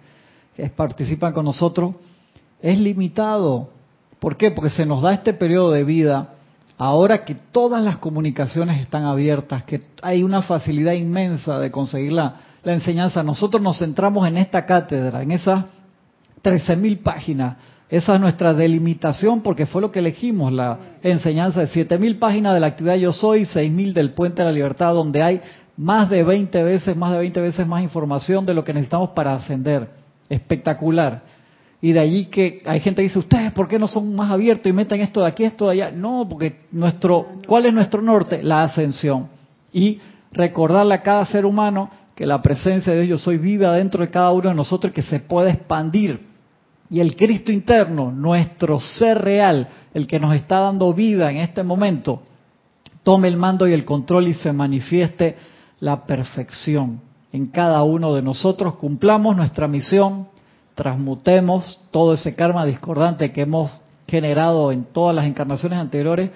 que 0.56 0.70
participan 0.70 1.34
con 1.34 1.44
nosotros, 1.44 1.96
es 2.62 2.80
limitado. 2.80 3.68
¿Por 4.22 4.38
qué? 4.38 4.52
Porque 4.52 4.70
se 4.70 4.86
nos 4.86 5.02
da 5.02 5.12
este 5.12 5.34
periodo 5.34 5.72
de 5.72 5.84
vida 5.84 6.36
ahora 6.78 7.26
que 7.26 7.36
todas 7.36 7.84
las 7.84 7.98
comunicaciones 7.98 8.80
están 8.80 9.04
abiertas, 9.04 9.66
que 9.66 9.82
hay 10.02 10.24
una 10.24 10.44
facilidad 10.44 10.94
inmensa 10.94 11.60
de 11.60 11.72
conseguir 11.72 12.14
la, 12.14 12.36
la 12.64 12.72
enseñanza. 12.72 13.22
Nosotros 13.22 13.62
nos 13.62 13.80
centramos 13.80 14.26
en 14.30 14.38
esta 14.38 14.66
cátedra, 14.66 15.22
en 15.22 15.32
esa 15.32 15.68
13.000 16.44 17.02
páginas. 17.02 17.58
Esa 17.92 18.16
es 18.16 18.22
nuestra 18.22 18.54
delimitación 18.54 19.42
porque 19.42 19.66
fue 19.66 19.82
lo 19.82 19.92
que 19.92 20.00
elegimos, 20.00 20.54
la 20.54 20.80
enseñanza 21.04 21.60
de 21.60 21.68
7.000 21.68 22.20
páginas 22.20 22.54
de 22.54 22.62
la 22.62 22.68
actividad 22.68 22.96
Yo 22.96 23.12
Soy, 23.12 23.42
6.000 23.42 23.92
del 23.92 24.12
Puente 24.12 24.42
de 24.42 24.46
la 24.48 24.54
Libertad, 24.54 24.94
donde 24.94 25.22
hay 25.22 25.42
más 25.76 26.10
de 26.10 26.24
20 26.24 26.64
veces, 26.64 26.96
más 26.96 27.12
de 27.12 27.18
20 27.20 27.42
veces 27.42 27.68
más 27.68 27.84
información 27.84 28.46
de 28.46 28.54
lo 28.54 28.64
que 28.64 28.74
necesitamos 28.74 29.10
para 29.10 29.34
ascender. 29.34 29.90
Espectacular. 30.30 31.22
Y 31.82 31.92
de 31.92 32.00
allí 32.00 32.26
que 32.28 32.62
hay 32.66 32.80
gente 32.80 33.02
que 33.02 33.10
dice, 33.10 33.20
ustedes, 33.20 33.52
¿por 33.52 33.68
qué 33.68 33.78
no 33.78 33.88
son 33.88 34.16
más 34.16 34.32
abiertos 34.32 34.68
y 34.68 34.74
meten 34.74 35.02
esto 35.02 35.20
de 35.22 35.28
aquí, 35.28 35.44
esto 35.44 35.66
de 35.66 35.72
allá? 35.72 35.92
No, 35.92 36.26
porque 36.30 36.62
nuestro, 36.72 37.28
¿cuál 37.46 37.66
es 37.66 37.74
nuestro 37.74 38.02
norte? 38.02 38.42
La 38.42 38.64
ascensión. 38.64 39.28
Y 39.74 40.00
recordarle 40.32 40.94
a 40.94 41.02
cada 41.02 41.26
ser 41.26 41.46
humano 41.46 41.90
que 42.16 42.26
la 42.26 42.42
presencia 42.42 42.94
de 42.94 43.02
Dios 43.02 43.20
Yo 43.20 43.26
Soy 43.26 43.38
viva 43.38 43.74
dentro 43.74 44.06
de 44.06 44.12
cada 44.12 44.32
uno 44.32 44.48
de 44.48 44.56
nosotros 44.56 44.92
y 44.92 44.94
que 44.94 45.02
se 45.02 45.20
puede 45.20 45.52
expandir 45.52 46.31
y 46.92 47.00
el 47.00 47.16
Cristo 47.16 47.54
interno, 47.54 48.12
nuestro 48.12 48.78
ser 48.82 49.22
real, 49.22 49.66
el 49.94 50.08
que 50.08 50.20
nos 50.20 50.36
está 50.36 50.60
dando 50.60 50.94
vida 50.94 51.32
en 51.32 51.38
este 51.38 51.64
momento, 51.64 52.24
tome 53.04 53.30
el 53.30 53.38
mando 53.38 53.66
y 53.66 53.72
el 53.72 53.86
control 53.86 54.28
y 54.28 54.34
se 54.34 54.52
manifieste 54.52 55.38
la 55.80 56.06
perfección. 56.06 57.00
En 57.32 57.48
cada 57.48 57.82
uno 57.84 58.14
de 58.14 58.22
nosotros, 58.22 58.76
cumplamos 58.76 59.38
nuestra 59.38 59.70
misión, 59.70 60.28
transmutemos 60.76 61.80
todo 61.92 62.14
ese 62.14 62.36
karma 62.36 62.66
discordante 62.66 63.32
que 63.32 63.44
hemos 63.44 63.72
generado 64.06 64.74
en 64.74 64.84
todas 64.84 65.16
las 65.16 65.26
encarnaciones 65.26 65.80
anteriores 65.80 66.30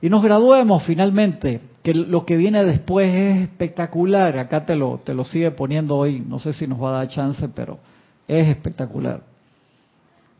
y 0.00 0.08
nos 0.10 0.22
graduemos 0.22 0.84
finalmente, 0.84 1.60
que 1.82 1.92
lo 1.92 2.24
que 2.24 2.36
viene 2.36 2.62
después 2.62 3.12
es 3.12 3.42
espectacular, 3.48 4.38
acá 4.38 4.64
te 4.64 4.76
lo, 4.76 5.00
te 5.02 5.12
lo 5.12 5.24
sigue 5.24 5.50
poniendo 5.50 5.96
hoy, 5.96 6.20
no 6.20 6.38
sé 6.38 6.52
si 6.52 6.68
nos 6.68 6.80
va 6.80 6.90
a 6.90 6.98
dar 6.98 7.08
chance, 7.08 7.48
pero 7.48 7.80
es 8.28 8.46
espectacular 8.46 9.27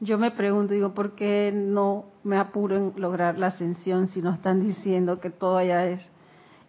yo 0.00 0.18
me 0.18 0.30
pregunto, 0.30 0.74
digo, 0.74 0.94
¿por 0.94 1.14
qué 1.14 1.52
no 1.52 2.06
me 2.22 2.38
apuro 2.38 2.76
en 2.76 2.92
lograr 2.96 3.38
la 3.38 3.48
ascensión 3.48 4.06
si 4.06 4.22
nos 4.22 4.36
están 4.36 4.66
diciendo 4.66 5.20
que 5.20 5.30
todo 5.30 5.56
allá 5.56 5.86
es? 5.86 6.00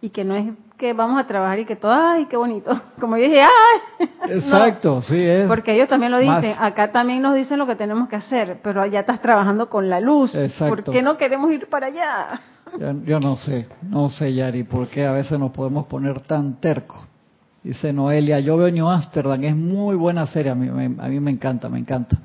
Y 0.02 0.10
que 0.10 0.24
no 0.24 0.34
es 0.34 0.52
que 0.78 0.94
vamos 0.94 1.20
a 1.20 1.26
trabajar 1.26 1.58
y 1.58 1.66
que 1.66 1.76
todo, 1.76 1.92
ay, 1.92 2.26
qué 2.26 2.36
bonito. 2.36 2.72
Como 3.00 3.16
yo 3.18 3.24
dije, 3.24 3.42
ay. 3.42 4.08
Exacto, 4.30 5.02
sí 5.02 5.20
es. 5.20 5.46
Porque 5.46 5.74
ellos 5.74 5.88
también 5.88 6.10
lo 6.10 6.18
dicen, 6.18 6.54
acá 6.58 6.90
también 6.90 7.20
nos 7.20 7.34
dicen 7.34 7.58
lo 7.58 7.66
que 7.66 7.76
tenemos 7.76 8.08
que 8.08 8.16
hacer, 8.16 8.60
pero 8.62 8.80
allá 8.80 9.00
estás 9.00 9.20
trabajando 9.20 9.68
con 9.68 9.88
la 9.90 10.00
luz. 10.00 10.34
Exacto. 10.34 10.84
¿Por 10.84 10.94
qué 10.94 11.02
no 11.02 11.16
queremos 11.16 11.52
ir 11.52 11.68
para 11.68 11.88
allá? 11.88 12.40
Yo, 13.04 13.20
no 13.20 13.36
sé, 13.36 13.68
no 13.82 14.10
sé, 14.10 14.32
Yari, 14.32 14.62
por 14.62 14.88
qué 14.88 15.04
a 15.04 15.12
veces 15.12 15.38
nos 15.38 15.50
podemos 15.50 15.86
poner 15.86 16.20
tan 16.22 16.60
tercos. 16.60 17.04
Dice 17.62 17.92
Noelia, 17.92 18.40
yo 18.40 18.56
veo 18.56 18.70
New 18.70 18.88
Amsterdam, 18.88 19.42
es 19.44 19.54
muy 19.54 19.96
buena 19.96 20.26
serie, 20.26 20.52
a 20.52 20.54
mí, 20.54 20.68
a 20.68 21.08
mí 21.08 21.20
me 21.20 21.30
encanta, 21.30 21.68
me 21.68 21.78
encanta. 21.78 22.16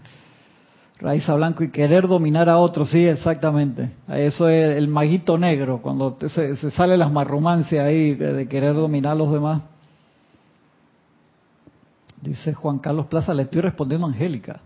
Raiza 1.05 1.35
Blanco 1.35 1.63
y 1.63 1.69
querer 1.69 2.07
dominar 2.07 2.49
a 2.49 2.57
otros, 2.57 2.89
sí, 2.89 3.05
exactamente. 3.05 3.91
Eso 4.07 4.49
es 4.49 4.75
el 4.75 4.87
maguito 4.87 5.37
negro, 5.37 5.79
cuando 5.79 6.17
se, 6.27 6.71
sale 6.71 6.97
las 6.97 7.11
marrumancias 7.11 7.85
ahí 7.85 8.15
de, 8.15 8.47
querer 8.47 8.73
dominar 8.73 9.11
a 9.11 9.15
los 9.15 9.31
demás. 9.31 9.61
Dice 12.23 12.55
Juan 12.55 12.79
Carlos 12.79 13.05
Plaza, 13.05 13.35
le 13.35 13.43
estoy 13.43 13.61
respondiendo 13.61 14.07
a 14.07 14.09
Angélica. 14.09 14.61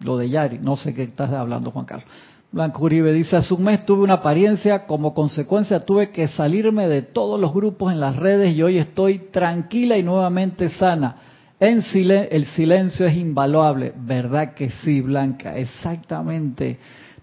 Lo 0.00 0.18
de 0.18 0.28
Yari, 0.28 0.58
no 0.58 0.76
sé 0.76 0.92
qué 0.92 1.04
estás 1.04 1.32
hablando, 1.32 1.70
Juan 1.70 1.86
Carlos. 1.86 2.10
Blanco 2.52 2.84
Uribe 2.84 3.14
dice, 3.14 3.34
hace 3.36 3.54
un 3.54 3.64
mes 3.64 3.86
tuve 3.86 4.02
una 4.02 4.14
apariencia, 4.16 4.84
como 4.84 5.14
consecuencia 5.14 5.86
tuve 5.86 6.10
que 6.10 6.28
salirme 6.28 6.86
de 6.86 7.00
todos 7.00 7.40
los 7.40 7.54
grupos 7.54 7.94
en 7.94 8.00
las 8.00 8.16
redes 8.16 8.54
y 8.54 8.62
hoy 8.62 8.76
estoy 8.76 9.20
tranquila 9.30 9.96
y 9.96 10.02
nuevamente 10.02 10.68
sana 10.68 11.16
en 11.58 11.82
el 12.30 12.46
silencio 12.46 13.06
es 13.06 13.16
invaluable. 13.16 13.92
¿Verdad 13.96 14.54
que 14.54 14.70
sí, 14.70 15.00
Blanca? 15.00 15.56
Exactamente. 15.56 16.78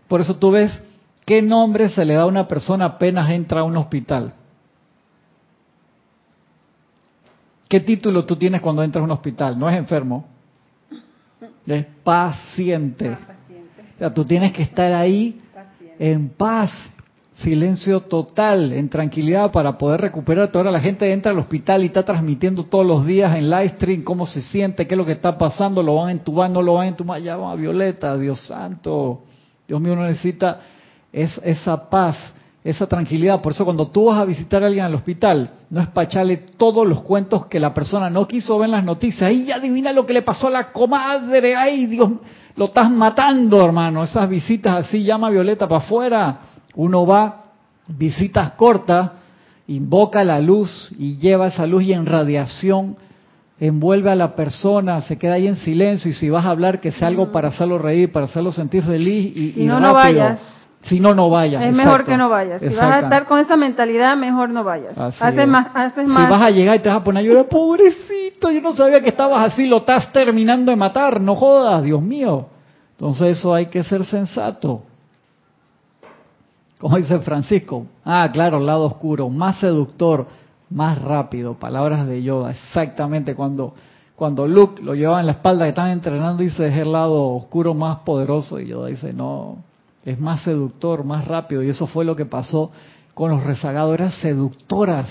Por 0.07 0.21
eso 0.21 0.35
tú 0.37 0.51
ves 0.51 0.79
qué 1.25 1.41
nombre 1.41 1.89
se 1.89 2.03
le 2.03 2.15
da 2.15 2.23
a 2.23 2.27
una 2.27 2.47
persona 2.47 2.85
apenas 2.85 3.29
entra 3.29 3.61
a 3.61 3.63
un 3.63 3.77
hospital. 3.77 4.33
¿Qué 7.67 7.79
título 7.79 8.25
tú 8.25 8.35
tienes 8.35 8.61
cuando 8.61 8.83
entras 8.83 9.01
a 9.01 9.05
un 9.05 9.11
hospital? 9.11 9.57
No 9.57 9.67
es 9.67 9.75
enfermo, 9.77 10.27
es 11.65 11.85
paciente. 12.03 13.09
Ah, 13.09 13.33
o 13.95 13.97
sea, 13.97 14.13
tú 14.13 14.25
tienes 14.25 14.51
que 14.51 14.63
estar 14.63 14.93
ahí 14.93 15.39
en 15.97 16.29
paz, 16.29 16.71
silencio 17.37 18.01
total, 18.01 18.73
en 18.73 18.89
tranquilidad 18.89 19.51
para 19.51 19.77
poder 19.77 20.01
recuperar. 20.01 20.51
Ahora 20.53 20.71
la 20.71 20.79
gente 20.79 21.11
entra 21.11 21.31
al 21.31 21.39
hospital 21.39 21.83
y 21.83 21.87
está 21.87 22.03
transmitiendo 22.03 22.65
todos 22.65 22.85
los 22.85 23.05
días 23.05 23.35
en 23.35 23.49
live 23.49 23.69
stream 23.69 24.03
cómo 24.03 24.25
se 24.25 24.41
siente, 24.41 24.85
qué 24.85 24.93
es 24.93 24.97
lo 24.97 25.05
que 25.05 25.13
está 25.13 25.37
pasando, 25.37 25.81
lo 25.81 25.95
van 25.95 26.09
a 26.09 26.11
entubar, 26.11 26.49
no 26.49 26.61
lo 26.61 26.75
van 26.75 26.85
a 26.85 26.89
entubar, 26.89 27.21
ya 27.21 27.37
Violeta, 27.55 28.17
Dios 28.17 28.45
santo. 28.45 29.23
Dios 29.67 29.81
mío, 29.81 29.93
uno 29.93 30.05
necesita 30.05 30.59
es, 31.11 31.39
esa 31.43 31.89
paz, 31.89 32.17
esa 32.63 32.85
tranquilidad. 32.85 33.41
Por 33.41 33.51
eso 33.51 33.65
cuando 33.65 33.87
tú 33.87 34.05
vas 34.05 34.19
a 34.19 34.25
visitar 34.25 34.61
a 34.63 34.67
alguien 34.67 34.85
al 34.85 34.95
hospital, 34.95 35.51
no 35.69 35.81
es 35.81 35.89
todos 36.57 36.87
los 36.87 37.01
cuentos 37.01 37.47
que 37.47 37.59
la 37.59 37.73
persona 37.73 38.09
no 38.09 38.27
quiso 38.27 38.59
ver 38.59 38.65
en 38.65 38.71
las 38.71 38.83
noticias. 38.83 39.33
Ya 39.45 39.55
adivina 39.55 39.91
lo 39.91 40.05
que 40.05 40.13
le 40.13 40.21
pasó 40.21 40.47
a 40.47 40.51
la 40.51 40.71
comadre, 40.71 41.55
ay 41.55 41.87
Dios, 41.87 42.11
lo 42.55 42.65
estás 42.65 42.91
matando 42.91 43.65
hermano. 43.65 44.03
Esas 44.03 44.29
visitas 44.29 44.85
así, 44.85 45.03
llama 45.03 45.27
a 45.27 45.31
Violeta 45.31 45.67
para 45.67 45.83
afuera 45.83 46.39
uno 46.75 47.05
va, 47.05 47.43
visitas 47.87 48.51
cortas, 48.51 49.11
invoca 49.67 50.23
la 50.23 50.39
luz 50.39 50.91
y 50.97 51.17
lleva 51.17 51.47
esa 51.47 51.65
luz 51.65 51.83
y 51.83 51.93
en 51.93 52.05
radiación 52.05 52.97
envuelve 53.59 54.11
a 54.11 54.15
la 54.15 54.35
persona, 54.35 55.01
se 55.01 55.17
queda 55.17 55.35
ahí 55.35 55.47
en 55.47 55.55
silencio 55.57 56.11
y 56.11 56.13
si 56.13 56.29
vas 56.29 56.45
a 56.45 56.49
hablar 56.49 56.81
que 56.81 56.91
sea 56.91 57.07
algo 57.07 57.31
para 57.31 57.49
hacerlo 57.49 57.77
reír, 57.77 58.11
para 58.11 58.25
hacerlo 58.25 58.51
sentir 58.51 58.83
feliz 58.83 59.37
y, 59.37 59.53
si 59.53 59.65
no, 59.65 59.79
no 59.79 59.93
vayas. 59.93 60.39
Si 60.81 60.99
no, 60.99 61.15
no 61.15 61.29
vayas. 61.29 61.63
Es 61.63 61.73
mejor 61.73 62.03
que 62.03 62.17
no 62.17 62.27
vayas. 62.27 62.61
Si 62.61 62.67
vas 62.67 62.95
a 62.95 62.99
estar 62.99 63.25
con 63.25 63.39
esa 63.39 63.55
mentalidad, 63.55 64.17
mejor 64.17 64.49
no 64.49 64.65
vayas. 64.65 64.97
haces 64.97 65.47
más, 65.47 65.67
haces 65.73 66.05
más. 66.05 66.25
Si 66.25 66.31
vas 66.31 66.41
a 66.41 66.49
llegar 66.49 66.75
y 66.75 66.79
te 66.79 66.89
vas 66.89 66.97
a 66.97 67.03
poner 67.05 67.23
a 67.23 67.25
llorar, 67.25 67.47
pobrecito, 67.47 68.51
yo 68.51 68.59
no 68.59 68.73
sabía 68.73 69.01
que 69.01 69.09
estabas 69.09 69.53
así, 69.53 69.65
lo 69.65 69.77
estás 69.77 70.11
terminando 70.11 70.71
de 70.71 70.75
matar, 70.75 71.21
no 71.21 71.35
jodas, 71.35 71.83
Dios 71.83 72.01
mío. 72.01 72.47
Entonces 72.97 73.37
eso 73.37 73.53
hay 73.53 73.67
que 73.67 73.81
ser 73.83 74.03
sensato 74.05 74.83
como 76.83 76.97
dice 76.97 77.17
Francisco, 77.19 77.87
ah, 78.03 78.29
claro, 78.33 78.59
lado 78.59 78.83
oscuro, 78.83 79.29
más 79.29 79.57
seductor, 79.61 80.27
más 80.69 81.01
rápido, 81.01 81.53
palabras 81.53 82.05
de 82.05 82.21
Yoda, 82.21 82.51
exactamente 82.51 83.35
cuando 83.35 83.73
cuando 84.17 84.45
Luke 84.45 84.83
lo 84.83 84.93
llevaba 84.93 85.21
en 85.21 85.27
la 85.27 85.31
espalda 85.31 85.63
que 85.63 85.69
estaban 85.69 85.91
entrenando 85.91 86.43
dice 86.43 86.67
es 86.67 86.77
el 86.77 86.91
lado 86.91 87.35
oscuro 87.35 87.73
más 87.73 87.99
poderoso 87.99 88.59
y 88.59 88.67
Yoda 88.67 88.89
dice 88.89 89.13
no, 89.13 89.59
es 90.03 90.19
más 90.19 90.41
seductor, 90.41 91.05
más 91.05 91.25
rápido 91.25 91.63
y 91.63 91.69
eso 91.69 91.87
fue 91.87 92.03
lo 92.03 92.17
que 92.17 92.25
pasó 92.25 92.69
con 93.13 93.31
los 93.31 93.43
rezagados, 93.43 93.93
eran 93.93 94.11
seductoras 94.11 95.07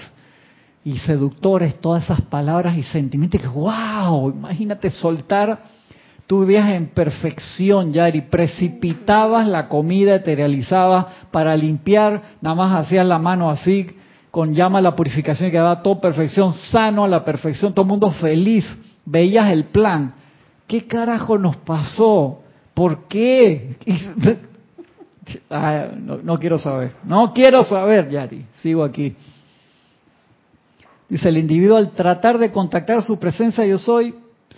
y 0.85 0.99
seductores 0.99 1.81
todas 1.81 2.05
esas 2.05 2.21
palabras 2.21 2.77
y 2.77 2.83
sentimientos 2.83 3.41
que 3.41 3.49
wow, 3.49 4.29
imagínate 4.29 4.91
soltar 4.91 5.59
Tú 6.27 6.41
vivías 6.41 6.71
en 6.71 6.87
perfección, 6.87 7.93
Yari, 7.93 8.23
precipitabas 8.23 9.47
la 9.47 9.69
comida, 9.69 10.15
eterializabas 10.15 11.07
para 11.31 11.57
limpiar, 11.57 12.23
nada 12.41 12.55
más 12.55 12.87
hacías 12.87 13.07
la 13.07 13.19
mano 13.19 13.51
así, 13.51 13.87
con 14.31 14.55
llama 14.55 14.79
a 14.79 14.83
la 14.83 14.97
purificación 14.97 15.49
y 15.49 15.53
quedaba 15.53 15.83
todo 15.83 16.01
perfección, 16.01 16.53
sano 16.53 17.05
a 17.05 17.09
la 17.09 17.25
perfección, 17.25 17.75
todo 17.75 17.85
mundo 17.85 18.11
feliz, 18.13 18.65
veías 19.05 19.51
el 19.51 19.65
plan. 19.65 20.15
¿Qué 20.67 20.87
carajo 20.87 21.37
nos 21.37 21.57
pasó? 21.59 22.41
¿Por 22.73 23.09
qué? 23.09 23.77
no, 25.51 26.17
no 26.23 26.39
quiero 26.39 26.59
saber, 26.59 26.93
no 27.05 27.33
quiero 27.33 27.63
saber, 27.63 28.09
Yari, 28.09 28.47
sigo 28.63 28.85
aquí. 28.85 29.15
Dice, 31.11 31.29
el 31.29 31.37
individuo 31.37 31.77
al 31.77 31.91
tratar 31.91 32.39
de 32.39 32.51
contactar 32.51 33.03
su 33.03 33.19
presencia 33.19 33.67
yo 33.67 33.77
soy, 33.77 34.15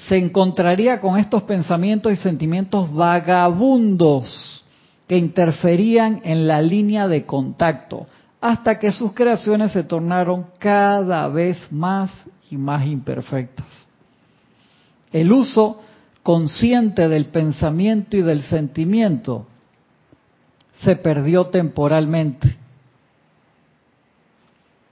se 0.08 0.16
encontraría 0.16 1.00
con 1.00 1.18
estos 1.18 1.42
pensamientos 1.44 2.12
y 2.12 2.16
sentimientos 2.16 2.92
vagabundos 2.92 4.62
que 5.06 5.16
interferían 5.16 6.20
en 6.24 6.46
la 6.46 6.60
línea 6.60 7.08
de 7.08 7.24
contacto, 7.24 8.06
hasta 8.40 8.78
que 8.78 8.92
sus 8.92 9.12
creaciones 9.12 9.72
se 9.72 9.84
tornaron 9.84 10.46
cada 10.58 11.28
vez 11.28 11.70
más 11.70 12.26
y 12.50 12.56
más 12.56 12.86
imperfectas. 12.86 13.66
El 15.12 15.32
uso 15.32 15.80
consciente 16.22 17.08
del 17.08 17.26
pensamiento 17.26 18.16
y 18.16 18.22
del 18.22 18.42
sentimiento 18.42 19.46
se 20.82 20.96
perdió 20.96 21.46
temporalmente 21.46 22.56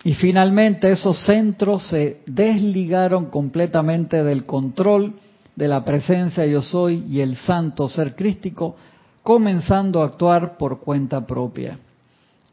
y 0.05 0.15
finalmente 0.15 0.91
esos 0.91 1.25
centros 1.25 1.85
se 1.85 2.23
desligaron 2.27 3.27
completamente 3.27 4.25
del 4.25 4.45
control 4.47 5.15
de 5.55 5.69
la 5.69 5.85
presencia 5.85 6.45
yo 6.47 6.63
soy 6.63 7.05
y 7.09 7.21
el 7.21 7.37
santo 7.37 7.89
ser 7.89 8.17
crístico, 8.17 8.75
comenzando 9.23 10.03
a 10.03 10.07
actuar 10.07 10.57
por 10.57 10.81
cuenta 10.81 11.25
propia. 11.25 11.79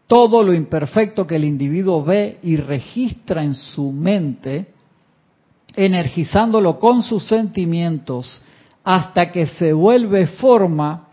Todo 0.06 0.44
lo 0.44 0.54
imperfecto 0.54 1.26
que 1.26 1.38
el 1.38 1.46
individuo 1.46 2.04
ve 2.04 2.40
y 2.44 2.58
registra 2.58 3.44
en 3.44 3.56
su 3.56 3.92
mente, 3.92 4.68
energizándolo 5.76 6.78
con 6.78 7.02
sus 7.02 7.28
sentimientos 7.28 8.42
hasta 8.84 9.32
que 9.32 9.48
se 9.48 9.74
vuelve 9.74 10.28
forma, 10.28 11.09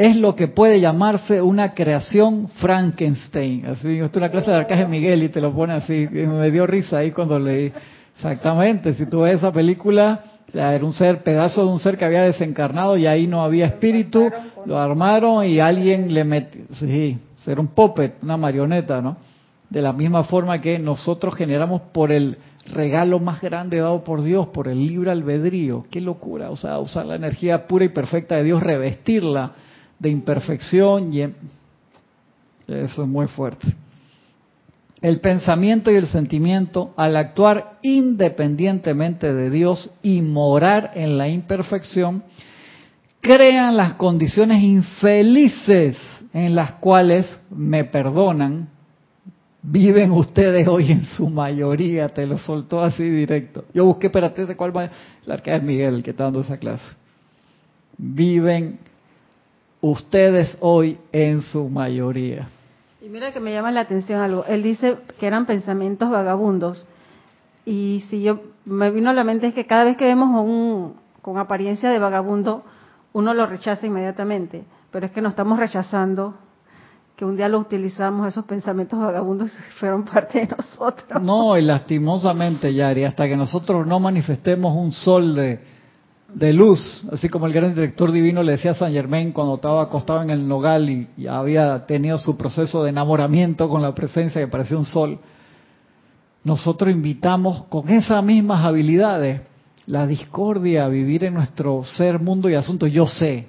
es 0.00 0.16
lo 0.16 0.34
que 0.34 0.48
puede 0.48 0.80
llamarse 0.80 1.42
una 1.42 1.74
creación 1.74 2.48
Frankenstein. 2.48 3.66
Así, 3.66 3.98
esto 3.98 4.06
es 4.12 4.16
una 4.16 4.30
clase 4.30 4.50
de 4.50 4.56
Arcángel 4.56 4.88
Miguel 4.88 5.22
y 5.24 5.28
te 5.28 5.42
lo 5.42 5.54
pone 5.54 5.74
así. 5.74 6.08
Me 6.10 6.50
dio 6.50 6.66
risa 6.66 7.00
ahí 7.00 7.10
cuando 7.10 7.38
leí. 7.38 7.70
Exactamente, 8.16 8.94
si 8.94 9.04
tú 9.04 9.20
ves 9.20 9.36
esa 9.36 9.52
película, 9.52 10.24
era 10.54 10.82
un 10.82 10.94
ser, 10.94 11.22
pedazo 11.22 11.66
de 11.66 11.72
un 11.72 11.78
ser 11.78 11.98
que 11.98 12.06
había 12.06 12.22
desencarnado 12.22 12.96
y 12.96 13.06
ahí 13.06 13.26
no 13.26 13.42
había 13.42 13.66
espíritu, 13.66 14.30
lo 14.64 14.78
armaron 14.78 15.44
y 15.44 15.60
alguien 15.60 16.14
le 16.14 16.24
metió, 16.24 16.62
sí, 16.72 17.18
ser 17.36 17.60
un 17.60 17.68
puppet, 17.68 18.14
una 18.22 18.38
marioneta, 18.38 19.02
¿no? 19.02 19.18
De 19.68 19.82
la 19.82 19.92
misma 19.92 20.24
forma 20.24 20.62
que 20.62 20.78
nosotros 20.78 21.34
generamos 21.34 21.82
por 21.92 22.10
el 22.10 22.38
regalo 22.72 23.20
más 23.20 23.42
grande 23.42 23.80
dado 23.80 24.02
por 24.02 24.22
Dios, 24.22 24.48
por 24.48 24.66
el 24.66 24.78
libre 24.86 25.10
albedrío. 25.10 25.84
Qué 25.90 26.00
locura, 26.00 26.50
o 26.50 26.56
sea, 26.56 26.78
usar 26.78 27.04
la 27.04 27.16
energía 27.16 27.66
pura 27.66 27.84
y 27.84 27.90
perfecta 27.90 28.36
de 28.36 28.44
Dios, 28.44 28.62
revestirla 28.62 29.52
de 30.00 30.10
imperfección 30.10 31.12
y 31.12 31.20
eso 32.66 33.02
es 33.02 33.08
muy 33.08 33.28
fuerte. 33.28 33.72
El 35.00 35.20
pensamiento 35.20 35.90
y 35.90 35.94
el 35.94 36.08
sentimiento, 36.08 36.92
al 36.96 37.16
actuar 37.16 37.78
independientemente 37.82 39.32
de 39.32 39.48
Dios 39.50 39.90
y 40.02 40.20
morar 40.20 40.92
en 40.94 41.16
la 41.16 41.28
imperfección, 41.28 42.22
crean 43.20 43.76
las 43.76 43.94
condiciones 43.94 44.62
infelices 44.62 45.98
en 46.34 46.54
las 46.54 46.72
cuales 46.72 47.26
me 47.50 47.84
perdonan, 47.84 48.68
viven 49.62 50.10
ustedes 50.10 50.68
hoy 50.68 50.92
en 50.92 51.04
su 51.04 51.28
mayoría, 51.28 52.08
te 52.08 52.26
lo 52.26 52.38
soltó 52.38 52.82
así 52.82 53.02
directo. 53.02 53.64
Yo 53.74 53.86
busqué, 53.86 54.06
espérate, 54.06 54.46
¿de 54.46 54.56
cuál 54.56 54.76
va? 54.76 54.90
La 55.24 55.34
arca 55.34 55.56
es 55.56 55.62
Miguel, 55.62 55.96
el 55.96 56.02
que 56.02 56.10
está 56.10 56.24
dando 56.24 56.40
esa 56.40 56.58
clase. 56.58 56.84
Viven 57.96 58.78
ustedes 59.80 60.56
hoy 60.60 60.98
en 61.12 61.42
su 61.42 61.68
mayoría. 61.68 62.48
Y 63.00 63.08
mira 63.08 63.32
que 63.32 63.40
me 63.40 63.52
llama 63.52 63.70
la 63.70 63.80
atención 63.80 64.20
algo. 64.20 64.44
Él 64.46 64.62
dice 64.62 64.98
que 65.18 65.26
eran 65.26 65.46
pensamientos 65.46 66.10
vagabundos. 66.10 66.86
Y 67.64 68.04
si 68.10 68.22
yo 68.22 68.40
me 68.64 68.90
vino 68.90 69.10
a 69.10 69.14
la 69.14 69.24
mente 69.24 69.46
es 69.46 69.54
que 69.54 69.66
cada 69.66 69.84
vez 69.84 69.96
que 69.96 70.04
vemos 70.04 70.28
un 70.44 70.94
con 71.22 71.38
apariencia 71.38 71.90
de 71.90 71.98
vagabundo, 71.98 72.64
uno 73.12 73.34
lo 73.34 73.46
rechaza 73.46 73.86
inmediatamente. 73.86 74.64
Pero 74.90 75.06
es 75.06 75.12
que 75.12 75.20
no 75.20 75.28
estamos 75.28 75.58
rechazando 75.58 76.34
que 77.16 77.26
un 77.26 77.36
día 77.36 77.48
lo 77.48 77.58
utilizamos, 77.58 78.26
esos 78.28 78.46
pensamientos 78.46 78.98
vagabundos 78.98 79.52
fueron 79.78 80.04
parte 80.04 80.40
de 80.40 80.56
nosotros. 80.56 81.22
No, 81.22 81.56
y 81.56 81.62
lastimosamente, 81.62 82.72
Yari, 82.72 83.04
hasta 83.04 83.28
que 83.28 83.36
nosotros 83.36 83.86
no 83.86 84.00
manifestemos 84.00 84.74
un 84.74 84.92
sol 84.92 85.34
de, 85.34 85.60
de 86.34 86.52
luz, 86.52 87.02
así 87.12 87.28
como 87.28 87.46
el 87.46 87.52
gran 87.52 87.74
director 87.74 88.12
divino 88.12 88.42
le 88.42 88.52
decía 88.52 88.72
a 88.72 88.74
San 88.74 88.92
Germain 88.92 89.32
cuando 89.32 89.56
estaba 89.56 89.82
acostado 89.82 90.22
en 90.22 90.30
el 90.30 90.46
nogal 90.46 90.88
y, 90.88 91.26
había 91.26 91.86
tenido 91.86 92.18
su 92.18 92.36
proceso 92.36 92.84
de 92.84 92.90
enamoramiento 92.90 93.68
con 93.68 93.82
la 93.82 93.94
presencia 93.94 94.40
que 94.40 94.48
parecía 94.48 94.78
un 94.78 94.84
sol. 94.84 95.18
Nosotros 96.44 96.90
invitamos 96.90 97.64
con 97.64 97.88
esas 97.90 98.22
mismas 98.24 98.64
habilidades 98.64 99.42
la 99.86 100.06
discordia 100.06 100.84
a 100.84 100.88
vivir 100.88 101.24
en 101.24 101.34
nuestro 101.34 101.84
ser, 101.84 102.20
mundo 102.20 102.48
y 102.48 102.54
asunto. 102.54 102.86
Yo 102.86 103.06
sé, 103.06 103.48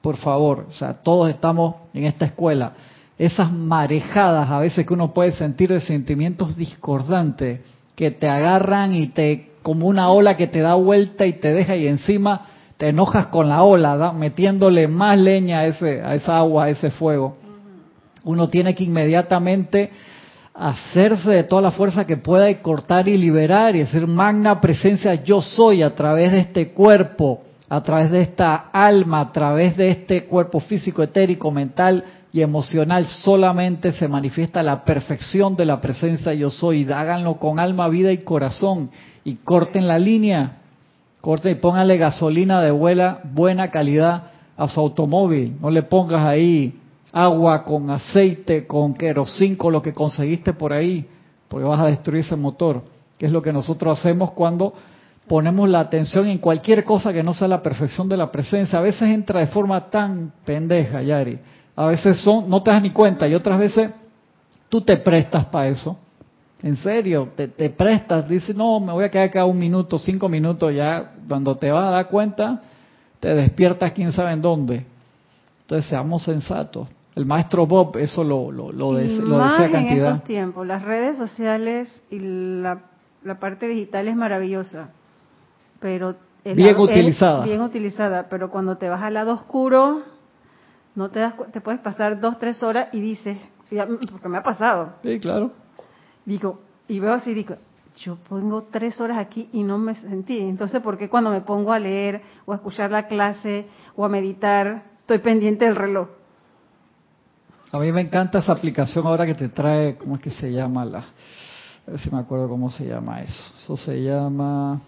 por 0.00 0.16
favor, 0.16 0.66
o 0.68 0.72
sea, 0.72 0.94
todos 0.94 1.28
estamos 1.28 1.76
en 1.94 2.04
esta 2.04 2.24
escuela. 2.24 2.72
Esas 3.18 3.52
marejadas 3.52 4.50
a 4.50 4.58
veces 4.58 4.86
que 4.86 4.94
uno 4.94 5.12
puede 5.12 5.32
sentir 5.32 5.70
de 5.70 5.80
sentimientos 5.80 6.56
discordantes 6.56 7.60
que 7.94 8.10
te 8.10 8.28
agarran 8.28 8.94
y 8.94 9.08
te 9.08 9.51
como 9.62 9.86
una 9.86 10.10
ola 10.10 10.36
que 10.36 10.46
te 10.46 10.60
da 10.60 10.74
vuelta 10.74 11.26
y 11.26 11.34
te 11.34 11.52
deja 11.52 11.76
y 11.76 11.86
encima 11.86 12.46
te 12.76 12.88
enojas 12.88 13.28
con 13.28 13.48
la 13.48 13.62
ola, 13.62 14.12
metiéndole 14.12 14.88
más 14.88 15.18
leña 15.18 15.60
a, 15.60 15.66
ese, 15.66 16.02
a 16.02 16.14
esa 16.14 16.38
agua, 16.38 16.64
a 16.64 16.68
ese 16.70 16.90
fuego. 16.90 17.36
Uno 18.24 18.48
tiene 18.48 18.74
que 18.74 18.84
inmediatamente 18.84 19.90
hacerse 20.54 21.30
de 21.30 21.44
toda 21.44 21.62
la 21.62 21.70
fuerza 21.70 22.06
que 22.06 22.16
pueda 22.16 22.50
y 22.50 22.56
cortar 22.56 23.08
y 23.08 23.16
liberar 23.16 23.74
y 23.74 23.80
decir, 23.80 24.06
magna 24.06 24.60
presencia 24.60 25.14
yo 25.14 25.40
soy 25.40 25.82
a 25.82 25.94
través 25.94 26.32
de 26.32 26.40
este 26.40 26.72
cuerpo, 26.72 27.42
a 27.72 27.82
través 27.82 28.10
de 28.10 28.20
esta 28.20 28.68
alma, 28.70 29.20
a 29.20 29.32
través 29.32 29.78
de 29.78 29.88
este 29.88 30.26
cuerpo 30.26 30.60
físico, 30.60 31.02
etérico, 31.02 31.50
mental 31.50 32.04
y 32.30 32.42
emocional, 32.42 33.06
solamente 33.06 33.92
se 33.92 34.08
manifiesta 34.08 34.62
la 34.62 34.84
perfección 34.84 35.56
de 35.56 35.64
la 35.64 35.80
presencia 35.80 36.34
yo 36.34 36.50
soy. 36.50 36.84
Háganlo 36.92 37.38
con 37.38 37.58
alma, 37.58 37.88
vida 37.88 38.12
y 38.12 38.18
corazón 38.18 38.90
y 39.24 39.36
corten 39.36 39.88
la 39.88 39.98
línea, 39.98 40.58
corten 41.22 41.52
y 41.52 41.54
pónganle 41.54 41.96
gasolina 41.96 42.60
de 42.60 42.72
buena, 42.72 43.20
buena 43.32 43.70
calidad 43.70 44.24
a 44.54 44.68
su 44.68 44.78
automóvil. 44.78 45.56
No 45.58 45.70
le 45.70 45.82
pongas 45.82 46.26
ahí 46.26 46.78
agua 47.10 47.64
con 47.64 47.88
aceite, 47.88 48.66
con 48.66 48.92
querosín, 48.92 49.56
con 49.56 49.72
lo 49.72 49.80
que 49.80 49.94
conseguiste 49.94 50.52
por 50.52 50.74
ahí, 50.74 51.08
porque 51.48 51.66
vas 51.66 51.80
a 51.80 51.86
destruir 51.86 52.20
ese 52.20 52.36
motor, 52.36 52.82
que 53.16 53.24
es 53.24 53.32
lo 53.32 53.40
que 53.40 53.50
nosotros 53.50 53.98
hacemos 53.98 54.32
cuando 54.32 54.74
ponemos 55.32 55.66
la 55.66 55.80
atención 55.80 56.26
en 56.26 56.36
cualquier 56.36 56.84
cosa 56.84 57.10
que 57.10 57.22
no 57.22 57.32
sea 57.32 57.48
la 57.48 57.62
perfección 57.62 58.06
de 58.06 58.18
la 58.18 58.30
presencia. 58.30 58.78
A 58.78 58.82
veces 58.82 59.08
entra 59.08 59.40
de 59.40 59.46
forma 59.46 59.88
tan 59.88 60.30
pendeja, 60.44 61.00
Yari. 61.00 61.38
A 61.74 61.86
veces 61.86 62.20
son, 62.20 62.50
no 62.50 62.62
te 62.62 62.70
das 62.70 62.82
ni 62.82 62.90
cuenta, 62.90 63.26
y 63.26 63.34
otras 63.34 63.58
veces 63.58 63.92
tú 64.68 64.82
te 64.82 64.98
prestas 64.98 65.46
para 65.46 65.68
eso. 65.68 65.98
En 66.62 66.76
serio, 66.76 67.30
te, 67.34 67.48
te 67.48 67.70
prestas, 67.70 68.28
dices, 68.28 68.54
no, 68.54 68.78
me 68.78 68.92
voy 68.92 69.04
a 69.06 69.10
quedar 69.10 69.28
acá 69.28 69.46
un 69.46 69.58
minuto, 69.58 69.98
cinco 69.98 70.28
minutos, 70.28 70.74
ya 70.74 71.12
cuando 71.26 71.56
te 71.56 71.70
vas 71.70 71.86
a 71.86 71.90
dar 71.92 72.08
cuenta, 72.08 72.60
te 73.18 73.34
despiertas 73.34 73.92
quién 73.92 74.12
sabe 74.12 74.32
en 74.32 74.42
dónde. 74.42 74.84
Entonces 75.62 75.88
seamos 75.88 76.24
sensatos. 76.24 76.88
El 77.16 77.24
maestro 77.24 77.66
Bob 77.66 77.96
eso 77.96 78.22
lo, 78.22 78.52
lo, 78.52 78.70
lo, 78.70 78.92
decía 78.96 79.70
cantidad. 79.70 79.80
en 79.80 79.96
estos 79.96 80.24
tiempos, 80.24 80.66
las 80.66 80.82
redes 80.82 81.16
sociales 81.16 81.88
y 82.10 82.18
la, 82.18 82.82
parte 83.40 83.66
digital 83.66 84.08
es 84.08 84.14
maravillosa, 84.14 84.90
pero 85.82 86.14
bien 86.44 86.78
utilizada. 86.78 87.44
bien 87.44 87.60
utilizada, 87.60 88.28
pero 88.30 88.50
cuando 88.50 88.78
te 88.78 88.88
vas 88.88 89.02
al 89.02 89.14
lado 89.14 89.34
oscuro, 89.34 90.02
no 90.94 91.10
te 91.10 91.20
das, 91.20 91.34
te 91.52 91.60
puedes 91.60 91.80
pasar 91.80 92.20
dos 92.20 92.38
tres 92.38 92.62
horas 92.62 92.88
y 92.92 93.00
dices, 93.00 93.36
porque 94.10 94.28
me 94.28 94.38
ha 94.38 94.42
pasado. 94.42 94.94
Sí, 95.02 95.18
claro. 95.18 95.50
Digo 96.24 96.60
y 96.88 97.00
veo 97.00 97.14
así 97.14 97.34
digo, 97.34 97.56
yo 97.98 98.16
pongo 98.28 98.64
tres 98.70 99.00
horas 99.00 99.18
aquí 99.18 99.48
y 99.52 99.62
no 99.62 99.78
me 99.78 99.94
sentí. 99.94 100.38
Entonces, 100.38 100.80
¿por 100.80 100.96
qué 100.96 101.08
cuando 101.08 101.30
me 101.30 101.40
pongo 101.40 101.72
a 101.72 101.78
leer 101.78 102.22
o 102.44 102.52
a 102.52 102.56
escuchar 102.56 102.90
la 102.90 103.06
clase 103.08 103.66
o 103.96 104.04
a 104.04 104.08
meditar, 104.08 104.84
estoy 105.00 105.18
pendiente 105.18 105.64
del 105.64 105.76
reloj? 105.76 106.08
A 107.72 107.78
mí 107.78 107.90
me 107.90 108.02
encanta 108.02 108.38
esa 108.38 108.52
aplicación 108.52 109.06
ahora 109.06 109.24
que 109.26 109.34
te 109.34 109.48
trae, 109.48 109.96
¿cómo 109.96 110.16
es 110.16 110.20
que 110.20 110.30
se 110.30 110.52
llama? 110.52 110.84
La, 110.84 110.98
a 110.98 111.90
ver 111.90 112.00
si 112.00 112.10
me 112.10 112.18
acuerdo 112.18 112.48
cómo 112.48 112.70
se 112.70 112.86
llama 112.86 113.22
eso. 113.22 113.52
Eso 113.56 113.76
se 113.76 114.02
llama... 114.02 114.80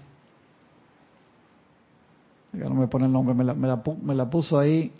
Ya 2.58 2.68
no 2.68 2.74
me 2.74 2.86
pone 2.86 3.06
el 3.06 3.12
nombre, 3.12 3.34
me 3.34 4.14
la, 4.14 4.30
puso 4.30 4.58
ahí. 4.58 4.92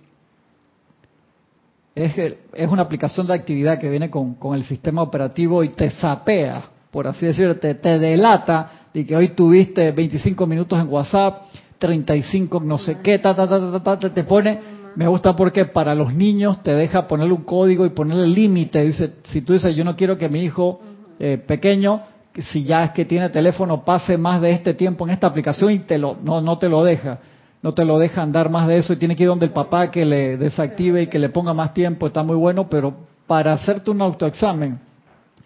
Es, 1.95 2.17
es 2.19 2.69
una 2.69 2.83
aplicación 2.83 3.27
de 3.27 3.35
actividad 3.35 3.79
que 3.79 3.89
viene 3.89 4.11
con, 4.11 4.35
con 4.35 4.57
el 4.57 4.65
sistema 4.65 5.03
operativo 5.03 5.63
y 5.63 5.69
te 5.69 5.91
sapea, 5.91 6.65
por 6.91 7.07
así 7.07 7.27
decirlo, 7.27 7.57
te, 7.57 7.75
te 7.77 7.99
delata 7.99 8.89
de 8.93 9.07
que 9.07 9.15
hoy 9.15 9.29
tuviste 9.29 9.93
25 9.93 10.47
minutos 10.47 10.81
en 10.81 10.89
WhatsApp, 10.89 11.43
35 11.79 12.61
no 12.61 12.79
sé 12.79 12.99
qué, 13.03 13.19
ta, 13.19 13.35
ta, 13.35 13.49
ta, 13.49 13.81
ta, 13.81 13.99
ta, 13.99 14.13
te 14.13 14.25
pone 14.25 14.75
me 14.97 15.09
gusta 15.09 15.35
porque 15.35 15.65
para 15.65 15.95
los 15.95 16.15
niños 16.15 16.63
te 16.63 16.73
deja 16.75 17.09
ponerle 17.09 17.35
un 17.35 17.43
código 17.43 17.85
y 17.85 17.91
ponerle 17.91 18.29
límite. 18.29 18.85
Dice, 18.85 19.15
si 19.25 19.43
tú 19.43 19.53
dices, 19.55 19.75
yo 19.75 19.85
no 19.85 19.97
quiero 19.97 20.17
que 20.17 20.29
mi 20.29 20.43
hijo 20.43 20.81
eh, 21.19 21.39
pequeño, 21.39 22.03
si 22.35 22.65
ya 22.65 22.85
es 22.85 22.91
que 22.93 23.05
tiene 23.05 23.29
teléfono, 23.31 23.85
pase 23.85 24.17
más 24.17 24.41
de 24.41 24.53
este 24.53 24.75
tiempo 24.75 25.05
en 25.07 25.13
esta 25.13 25.27
aplicación 25.27 25.73
y 25.73 25.81
te 25.81 25.99
lo, 25.99 26.17
no, 26.23 26.41
no 26.41 26.59
te 26.59 26.69
lo 26.69 26.85
deja. 26.85 27.19
No 27.65 27.73
te 27.73 27.87
lo 27.87 27.99
deja 27.99 28.21
andar 28.21 28.51
más 28.51 28.69
de 28.69 28.77
eso 28.77 28.93
y 28.93 28.97
tiene 28.97 29.17
que 29.17 29.23
ir 29.23 29.31
donde 29.31 29.47
el 29.47 29.53
papá 29.53 29.91
que 29.91 30.05
le 30.05 30.37
desactive 30.37 31.05
y 31.05 31.07
que 31.07 31.19
le 31.19 31.31
ponga 31.31 31.55
más 31.55 31.73
tiempo. 31.73 32.07
Está 32.07 32.23
muy 32.23 32.37
bueno, 32.37 32.69
pero 32.69 32.95
para 33.27 33.55
hacerte 33.55 33.91
un 33.91 34.03
autoexamen, 34.03 34.79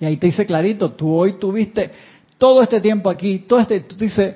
y 0.01 0.05
ahí 0.05 0.17
te 0.17 0.27
dice 0.27 0.45
clarito, 0.45 0.91
tú 0.91 1.15
hoy 1.15 1.35
tuviste 1.35 1.93
todo 2.37 2.61
este 2.61 2.81
tiempo 2.81 3.09
aquí, 3.09 3.45
todo 3.47 3.61
este, 3.61 3.79
tú 3.83 3.95
dices, 3.95 4.35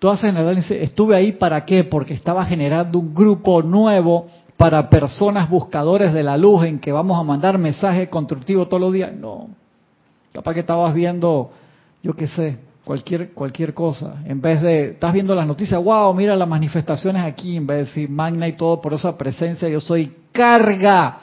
tú 0.00 0.10
haces 0.10 0.34
estuve 0.72 1.14
ahí 1.14 1.30
para 1.30 1.64
qué? 1.64 1.84
Porque 1.84 2.12
estaba 2.12 2.44
generando 2.44 2.98
un 2.98 3.14
grupo 3.14 3.62
nuevo 3.62 4.26
para 4.56 4.90
personas 4.90 5.48
buscadores 5.48 6.12
de 6.12 6.24
la 6.24 6.36
luz 6.36 6.64
en 6.64 6.80
que 6.80 6.90
vamos 6.90 7.16
a 7.16 7.22
mandar 7.22 7.56
mensajes 7.56 8.08
constructivos 8.08 8.68
todos 8.68 8.80
los 8.80 8.92
días. 8.92 9.12
No, 9.14 9.46
capaz 10.32 10.54
que 10.54 10.60
estabas 10.60 10.92
viendo, 10.92 11.52
yo 12.02 12.14
qué 12.14 12.26
sé, 12.26 12.58
cualquier 12.84 13.32
cualquier 13.32 13.74
cosa. 13.74 14.22
En 14.26 14.40
vez 14.40 14.60
de, 14.62 14.90
estás 14.90 15.12
viendo 15.12 15.34
las 15.34 15.46
noticias, 15.46 15.82
wow, 15.82 16.12
mira 16.14 16.36
las 16.36 16.48
manifestaciones 16.48 17.24
aquí, 17.24 17.56
en 17.56 17.66
vez 17.66 17.76
de 17.78 17.84
decir 17.84 18.10
magna 18.10 18.48
y 18.48 18.52
todo 18.52 18.80
por 18.80 18.92
esa 18.94 19.16
presencia, 19.16 19.68
yo 19.68 19.80
soy 19.80 20.12
carga 20.32 21.18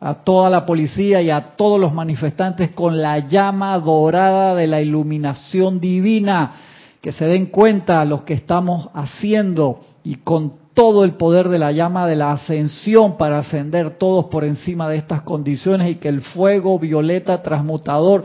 a 0.00 0.14
toda 0.14 0.50
la 0.50 0.66
policía 0.66 1.22
y 1.22 1.30
a 1.30 1.40
todos 1.56 1.80
los 1.80 1.94
manifestantes 1.94 2.70
con 2.72 3.00
la 3.00 3.20
llama 3.20 3.78
dorada 3.78 4.54
de 4.54 4.66
la 4.66 4.80
iluminación 4.80 5.80
divina, 5.80 6.52
que 7.00 7.12
se 7.12 7.26
den 7.26 7.46
cuenta 7.46 8.04
los 8.04 8.22
que 8.22 8.34
estamos 8.34 8.88
haciendo 8.92 9.80
y 10.02 10.16
con 10.16 10.64
todo 10.74 11.04
el 11.04 11.12
poder 11.12 11.48
de 11.48 11.58
la 11.58 11.72
llama 11.72 12.06
de 12.06 12.16
la 12.16 12.32
ascensión 12.32 13.16
para 13.16 13.38
ascender 13.38 13.92
todos 13.92 14.26
por 14.26 14.44
encima 14.44 14.88
de 14.88 14.96
estas 14.96 15.22
condiciones 15.22 15.90
y 15.90 15.94
que 15.94 16.08
el 16.08 16.20
fuego 16.20 16.78
violeta 16.78 17.42
transmutador 17.42 18.24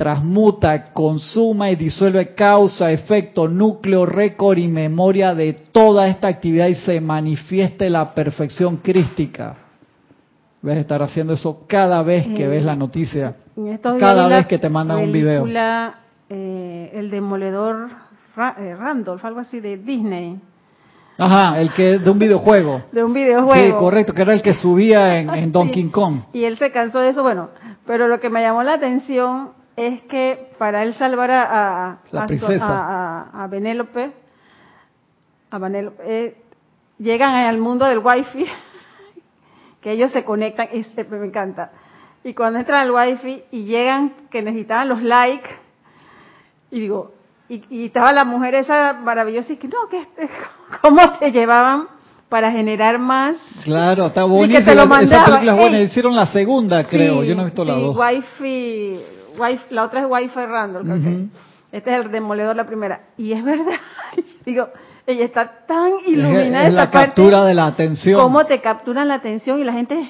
transmuta, 0.00 0.94
consuma 0.94 1.70
y 1.70 1.76
disuelve 1.76 2.34
causa, 2.34 2.90
efecto, 2.90 3.46
núcleo, 3.46 4.06
récord 4.06 4.56
y 4.56 4.66
memoria 4.66 5.34
de 5.34 5.52
toda 5.52 6.08
esta 6.08 6.26
actividad 6.26 6.68
y 6.68 6.76
se 6.76 7.02
manifieste 7.02 7.90
la 7.90 8.14
perfección 8.14 8.78
crística. 8.78 9.58
Ves 10.62 10.78
estar 10.78 11.02
haciendo 11.02 11.34
eso 11.34 11.66
cada 11.68 12.02
vez 12.02 12.26
que 12.28 12.48
ves 12.48 12.64
la 12.64 12.74
noticia, 12.76 13.36
cada 13.98 14.26
vez 14.26 14.46
que 14.46 14.56
te 14.56 14.70
mandan 14.70 15.00
un 15.00 15.12
video. 15.12 15.46
Eh, 16.30 16.92
el 16.94 17.10
demoledor 17.10 17.90
eh, 18.58 18.74
Randolph, 18.74 19.22
algo 19.22 19.40
así 19.40 19.60
de 19.60 19.76
Disney, 19.76 20.40
Ajá, 21.18 21.60
el 21.60 21.74
que 21.74 21.98
de 21.98 22.10
un 22.10 22.18
videojuego. 22.18 22.84
De 22.92 23.04
un 23.04 23.12
videojuego. 23.12 23.66
Sí, 23.66 23.72
correcto, 23.78 24.14
que 24.14 24.22
era 24.22 24.32
el 24.32 24.40
que 24.40 24.54
subía 24.54 25.18
en, 25.18 25.52
Donkey 25.52 25.90
Kong. 25.90 26.22
Y 26.32 26.44
él 26.44 26.56
se 26.56 26.70
cansó 26.70 27.00
de 27.00 27.10
eso, 27.10 27.22
bueno, 27.22 27.50
pero 27.84 28.08
lo 28.08 28.18
que 28.18 28.30
me 28.30 28.40
llamó 28.40 28.62
la 28.62 28.74
atención 28.74 29.59
es 29.80 30.02
que 30.02 30.52
para 30.58 30.82
él 30.82 30.94
salvar 30.94 31.30
a, 31.30 31.42
a, 31.42 31.98
la 32.10 32.26
a, 32.60 33.44
a, 33.44 33.46
Benélope, 33.46 34.12
a 35.50 35.58
Benélope, 35.58 36.02
eh, 36.04 36.36
llegan 36.98 37.34
al 37.34 37.58
mundo 37.58 37.86
del 37.86 37.98
wifi, 37.98 38.44
que 39.80 39.92
ellos 39.92 40.12
se 40.12 40.22
conectan, 40.22 40.68
y 40.72 40.84
me 41.10 41.26
encanta. 41.26 41.72
Y 42.22 42.34
cuando 42.34 42.58
entran 42.58 42.80
al 42.80 42.90
wifi 42.90 43.42
y 43.50 43.64
llegan 43.64 44.12
que 44.30 44.42
necesitaban 44.42 44.90
los 44.90 45.02
likes, 45.02 45.48
y 46.70 46.80
digo, 46.80 47.14
y, 47.48 47.62
y, 47.70 47.86
estaba 47.86 48.12
la 48.12 48.24
mujer 48.24 48.54
esa 48.56 48.92
maravillosa 48.92 49.54
y 49.54 49.56
que 49.56 49.66
no, 49.66 49.88
que 49.90 50.06
cómo 50.82 51.00
te 51.18 51.32
llevaban 51.32 51.86
para 52.28 52.52
generar 52.52 52.98
más. 52.98 53.36
Claro, 53.64 54.08
está 54.08 54.24
bonita. 54.24 54.60
Esa 54.60 54.86
película 54.86 55.52
es 55.52 55.58
buena. 55.58 55.80
Hicieron 55.80 56.14
la 56.14 56.26
segunda, 56.26 56.84
creo. 56.84 57.24
Yo 57.24 57.34
no 57.34 57.42
he 57.42 57.44
visto 57.46 57.64
la 57.64 57.74
dos. 57.74 57.96
Wifi, 57.96 59.00
wifi, 59.40 59.74
la 59.74 59.84
otra 59.84 60.00
es 60.00 60.06
Wi-Fi 60.08 60.46
Randall. 60.46 61.30
Este 61.72 61.90
es 61.90 62.04
el 62.04 62.10
demoledor, 62.10 62.56
la 62.56 62.66
primera. 62.66 63.00
Y 63.16 63.32
es 63.32 63.44
verdad. 63.44 63.78
Digo, 64.44 64.68
ella 65.06 65.24
está 65.24 65.50
tan 65.66 65.92
iluminada. 66.06 66.66
Es, 66.66 66.74
la 66.74 66.90
captura 66.90 67.44
de 67.44 67.54
la 67.54 67.66
atención. 67.66 68.20
Cómo 68.20 68.44
te 68.44 68.60
capturan 68.60 69.08
la 69.08 69.14
atención 69.14 69.60
y 69.60 69.64
la 69.64 69.72
gente 69.72 70.08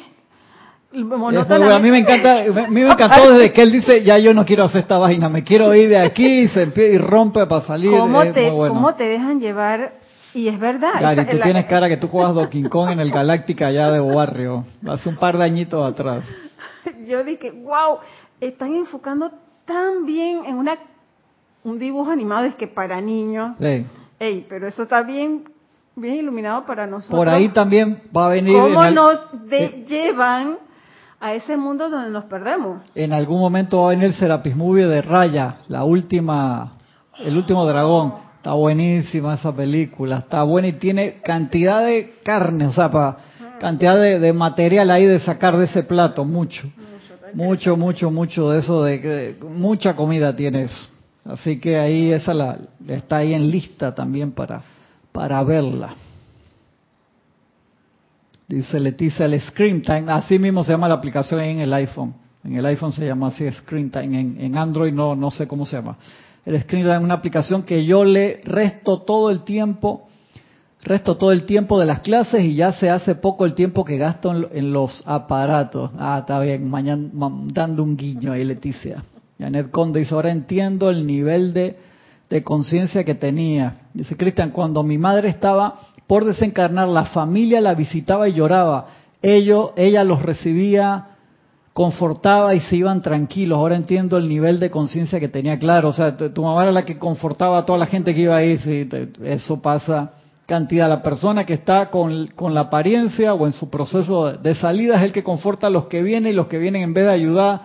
a 0.92 1.78
mí 1.78 1.90
me 1.90 2.00
encanta, 2.00 2.40
a 2.40 2.68
mí 2.68 2.80
me 2.82 2.90
encantó 2.90 3.32
desde 3.32 3.52
que 3.52 3.62
él 3.62 3.70
dice, 3.70 4.02
ya 4.02 4.18
yo 4.18 4.34
no 4.34 4.44
quiero 4.44 4.64
hacer 4.64 4.80
esta 4.80 4.98
vaina, 4.98 5.28
me 5.28 5.44
quiero 5.44 5.72
ir 5.72 5.88
de 5.88 5.98
aquí 5.98 6.40
y, 6.40 6.48
se 6.48 6.72
y 6.74 6.98
rompe 6.98 7.46
para 7.46 7.64
salir. 7.64 7.92
¿Cómo, 7.96 8.24
te, 8.32 8.48
¿Cómo 8.48 8.94
te 8.94 9.04
dejan 9.04 9.38
llevar? 9.38 9.92
Y 10.34 10.48
es 10.48 10.58
verdad. 10.58 10.92
Claro, 10.98 11.22
y 11.22 11.26
tú 11.26 11.38
tienes 11.38 11.66
cara 11.66 11.88
que 11.88 11.96
tú 11.96 12.08
juegas 12.08 12.34
Donkey 12.34 12.64
Kong 12.64 12.90
en 12.90 13.00
el 13.00 13.12
Galáctica 13.12 13.68
allá 13.68 13.90
de 13.90 14.00
barrio, 14.00 14.64
hace 14.88 15.08
un 15.08 15.16
par 15.16 15.38
de 15.38 15.44
añitos 15.44 15.88
atrás. 15.88 16.24
Yo 17.06 17.22
dije, 17.22 17.52
wow, 17.52 17.98
están 18.40 18.74
enfocando 18.74 19.30
tan 19.64 20.06
bien 20.06 20.44
en 20.46 20.56
una 20.56 20.78
un 21.62 21.78
dibujo 21.78 22.10
animado 22.10 22.46
es 22.46 22.54
que 22.54 22.66
para 22.66 23.00
niños. 23.00 23.56
Sí. 23.60 23.86
Ey, 24.18 24.46
pero 24.48 24.66
eso 24.66 24.84
está 24.84 25.02
bien 25.02 25.44
bien 25.94 26.14
iluminado 26.14 26.64
para 26.64 26.86
nosotros. 26.86 27.18
Por 27.18 27.28
ahí 27.28 27.48
también 27.50 28.02
va 28.16 28.26
a 28.26 28.28
venir. 28.30 28.56
¿Cómo 28.56 28.90
nos 28.90 29.18
eh, 29.50 29.84
llevan 29.86 30.56
a 31.20 31.34
ese 31.34 31.56
mundo 31.56 31.90
donde 31.90 32.10
nos 32.10 32.24
perdemos. 32.24 32.82
En 32.94 33.12
algún 33.12 33.38
momento 33.38 33.82
va 33.82 33.88
a 33.88 33.90
venir 33.90 34.06
el 34.06 34.14
Serapis 34.14 34.56
Movie 34.56 34.86
de 34.86 35.02
Raya, 35.02 35.56
la 35.68 35.84
última, 35.84 36.78
el 37.18 37.36
último 37.36 37.66
dragón. 37.66 38.14
Está 38.36 38.54
buenísima 38.54 39.34
esa 39.34 39.54
película, 39.54 40.18
está 40.18 40.42
buena 40.44 40.68
y 40.68 40.72
tiene 40.72 41.20
cantidad 41.22 41.84
de 41.84 42.14
carne, 42.24 42.66
o 42.66 42.72
sea, 42.72 42.90
cantidad 43.60 44.00
de, 44.00 44.32
material 44.32 44.90
ahí 44.90 45.04
de 45.04 45.20
sacar 45.20 45.58
de 45.58 45.66
ese 45.66 45.82
plato, 45.82 46.24
mucho. 46.24 46.62
Mucho, 47.34 47.76
mucho, 47.76 48.10
mucho 48.10 48.50
de 48.50 48.60
eso, 48.60 48.84
de 48.84 49.00
que 49.00 49.36
mucha 49.46 49.94
comida 49.94 50.34
tienes. 50.34 50.70
Así 51.24 51.58
que 51.58 51.78
ahí 51.78 52.12
esa 52.12 52.34
la, 52.34 52.58
está 52.88 53.18
ahí 53.18 53.34
en 53.34 53.50
lista 53.50 53.94
también 53.94 54.32
para, 54.32 54.62
para 55.12 55.42
verla. 55.44 55.94
Dice 58.48 58.80
Leticia, 58.80 59.26
el 59.26 59.40
Screen 59.40 59.82
Time, 59.82 60.10
así 60.10 60.38
mismo 60.38 60.64
se 60.64 60.72
llama 60.72 60.88
la 60.88 60.94
aplicación 60.94 61.40
en 61.40 61.60
el 61.60 61.72
iPhone. 61.72 62.14
En 62.42 62.56
el 62.56 62.66
iPhone 62.66 62.90
se 62.90 63.06
llama 63.06 63.28
así 63.28 63.48
Screen 63.50 63.90
Time, 63.90 64.18
en, 64.18 64.40
en 64.40 64.58
Android 64.58 64.92
no, 64.92 65.14
no 65.14 65.30
sé 65.30 65.46
cómo 65.46 65.66
se 65.66 65.76
llama. 65.76 65.96
El 66.44 66.60
Screen 66.62 66.84
Time 66.84 66.96
es 66.96 67.02
una 67.02 67.14
aplicación 67.14 67.62
que 67.62 67.84
yo 67.84 68.04
le 68.04 68.40
resto 68.44 69.02
todo 69.02 69.30
el 69.30 69.42
tiempo 69.42 70.08
resto 70.82 71.16
todo 71.16 71.32
el 71.32 71.44
tiempo 71.44 71.78
de 71.78 71.86
las 71.86 72.00
clases 72.00 72.42
y 72.44 72.54
ya 72.54 72.72
se 72.72 72.90
hace 72.90 73.14
poco 73.14 73.44
el 73.44 73.54
tiempo 73.54 73.84
que 73.84 73.98
gasto 73.98 74.32
en, 74.50 74.72
los 74.72 75.02
aparatos. 75.06 75.90
Ah, 75.98 76.18
está 76.20 76.40
bien, 76.40 76.68
mañana 76.68 77.08
dando 77.52 77.82
un 77.82 77.96
guiño 77.96 78.32
ahí, 78.32 78.44
Leticia. 78.44 79.04
Janet 79.38 79.70
Conde 79.70 80.00
dice, 80.00 80.14
ahora 80.14 80.30
entiendo 80.30 80.90
el 80.90 81.06
nivel 81.06 81.52
de, 81.52 81.78
de 82.28 82.42
conciencia 82.42 83.04
que 83.04 83.14
tenía. 83.14 83.82
Dice 83.94 84.16
Cristian, 84.16 84.50
cuando 84.50 84.82
mi 84.82 84.98
madre 84.98 85.28
estaba 85.28 85.80
por 86.06 86.24
desencarnar, 86.24 86.88
la 86.88 87.06
familia 87.06 87.60
la 87.60 87.74
visitaba 87.74 88.28
y 88.28 88.34
lloraba. 88.34 88.86
Ello, 89.22 89.72
ella 89.76 90.02
los 90.02 90.22
recibía, 90.22 91.08
confortaba 91.72 92.54
y 92.54 92.60
se 92.60 92.76
iban 92.76 93.00
tranquilos. 93.02 93.56
Ahora 93.56 93.76
entiendo 93.76 94.16
el 94.16 94.28
nivel 94.28 94.58
de 94.60 94.70
conciencia 94.70 95.20
que 95.20 95.28
tenía 95.28 95.58
claro. 95.58 95.88
O 95.88 95.92
sea, 95.92 96.16
tu, 96.16 96.42
mamá 96.42 96.62
era 96.62 96.72
la 96.72 96.84
que 96.84 96.98
confortaba 96.98 97.58
a 97.58 97.66
toda 97.66 97.78
la 97.78 97.86
gente 97.86 98.14
que 98.14 98.22
iba 98.22 98.36
ahí. 98.36 98.58
Sí, 98.58 98.88
eso 99.22 99.62
pasa 99.62 100.12
cantidad. 100.50 100.88
La 100.88 101.00
persona 101.00 101.46
que 101.46 101.54
está 101.54 101.90
con, 101.90 102.28
la 102.52 102.60
apariencia 102.60 103.34
o 103.34 103.46
en 103.46 103.52
su 103.52 103.70
proceso 103.70 104.32
de 104.32 104.56
salida 104.56 104.96
es 104.96 105.02
el 105.04 105.12
que 105.12 105.22
conforta 105.22 105.68
a 105.68 105.70
los 105.70 105.86
que 105.86 106.02
vienen 106.02 106.32
y 106.32 106.34
los 106.34 106.48
que 106.48 106.58
vienen 106.58 106.82
en 106.82 106.92
vez 106.92 107.04
de 107.04 107.12
ayudar 107.12 107.62